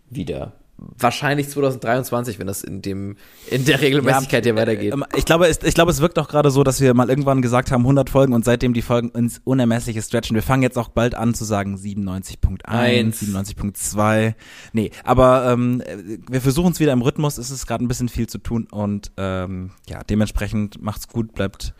wieder. 0.08 0.52
Wahrscheinlich 0.98 1.48
2023, 1.48 2.38
wenn 2.38 2.46
das 2.46 2.62
in 2.64 2.80
dem 2.80 3.16
in 3.50 3.64
der 3.64 3.80
Regelmäßigkeit 3.80 4.44
hier 4.44 4.56
weitergeht. 4.56 4.94
Ähm, 4.94 5.04
Ich 5.16 5.24
glaube, 5.24 5.46
es, 5.46 5.62
ich 5.62 5.74
glaube, 5.74 5.90
es 5.90 6.00
wirkt 6.00 6.18
auch 6.18 6.28
gerade 6.28 6.50
so, 6.50 6.64
dass 6.64 6.80
wir 6.80 6.94
mal 6.94 7.10
irgendwann 7.10 7.42
gesagt 7.42 7.70
haben 7.70 7.82
100 7.82 8.08
Folgen 8.08 8.32
und 8.32 8.44
seitdem 8.44 8.72
die 8.72 8.82
Folgen 8.82 9.10
ins 9.10 9.40
Unermessliche 9.44 10.00
stretchen. 10.00 10.34
Wir 10.34 10.42
fangen 10.42 10.62
jetzt 10.62 10.78
auch 10.78 10.88
bald 10.88 11.14
an 11.14 11.34
zu 11.34 11.44
sagen 11.44 11.76
97.1, 11.76 12.64
Eins. 12.64 13.22
97.2. 13.22 14.34
Nee, 14.72 14.90
aber 15.04 15.50
ähm, 15.52 15.82
wir 16.30 16.40
versuchen 16.40 16.72
es 16.72 16.80
wieder 16.80 16.92
im 16.92 17.02
Rhythmus. 17.02 17.38
Es 17.38 17.50
ist 17.50 17.66
gerade 17.66 17.84
ein 17.84 17.88
bisschen 17.88 18.08
viel 18.08 18.28
zu 18.28 18.38
tun 18.38 18.66
und 18.70 19.12
ähm, 19.16 19.72
ja, 19.88 20.02
dementsprechend 20.04 20.80
macht's 20.82 21.08
gut, 21.08 21.34
bleibt 21.34 21.50
bleibt 21.50 21.74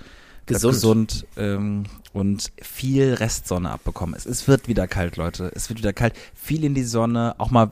Gesund. 0.47 0.75
gesund 0.75 1.27
ähm, 1.37 1.85
und 2.13 2.51
viel 2.61 3.15
Restsonne 3.15 3.71
abbekommen. 3.71 4.15
Es, 4.17 4.27
es 4.27 4.49
wird 4.49 4.67
wieder 4.69 4.89
kalt, 4.89 5.17
Leute. 5.17 5.53
Es 5.55 5.69
wird 5.69 5.79
wieder 5.79 5.93
kalt. 5.93 6.15
Viel 6.35 6.65
in 6.65 6.75
die 6.75 6.83
Sonne, 6.83 7.35
auch 7.39 7.51
mal 7.51 7.71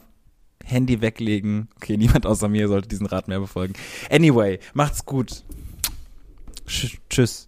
Handy 0.68 1.00
weglegen. 1.00 1.68
Okay, 1.76 1.96
niemand 1.98 2.26
außer 2.26 2.48
mir 2.48 2.68
sollte 2.68 2.88
diesen 2.88 3.06
Rat 3.06 3.28
mehr 3.28 3.40
befolgen. 3.40 3.74
Anyway, 4.10 4.58
macht's 4.74 5.04
gut. 5.04 5.42
Tsch- 6.66 6.98
Tschüss. 7.10 7.47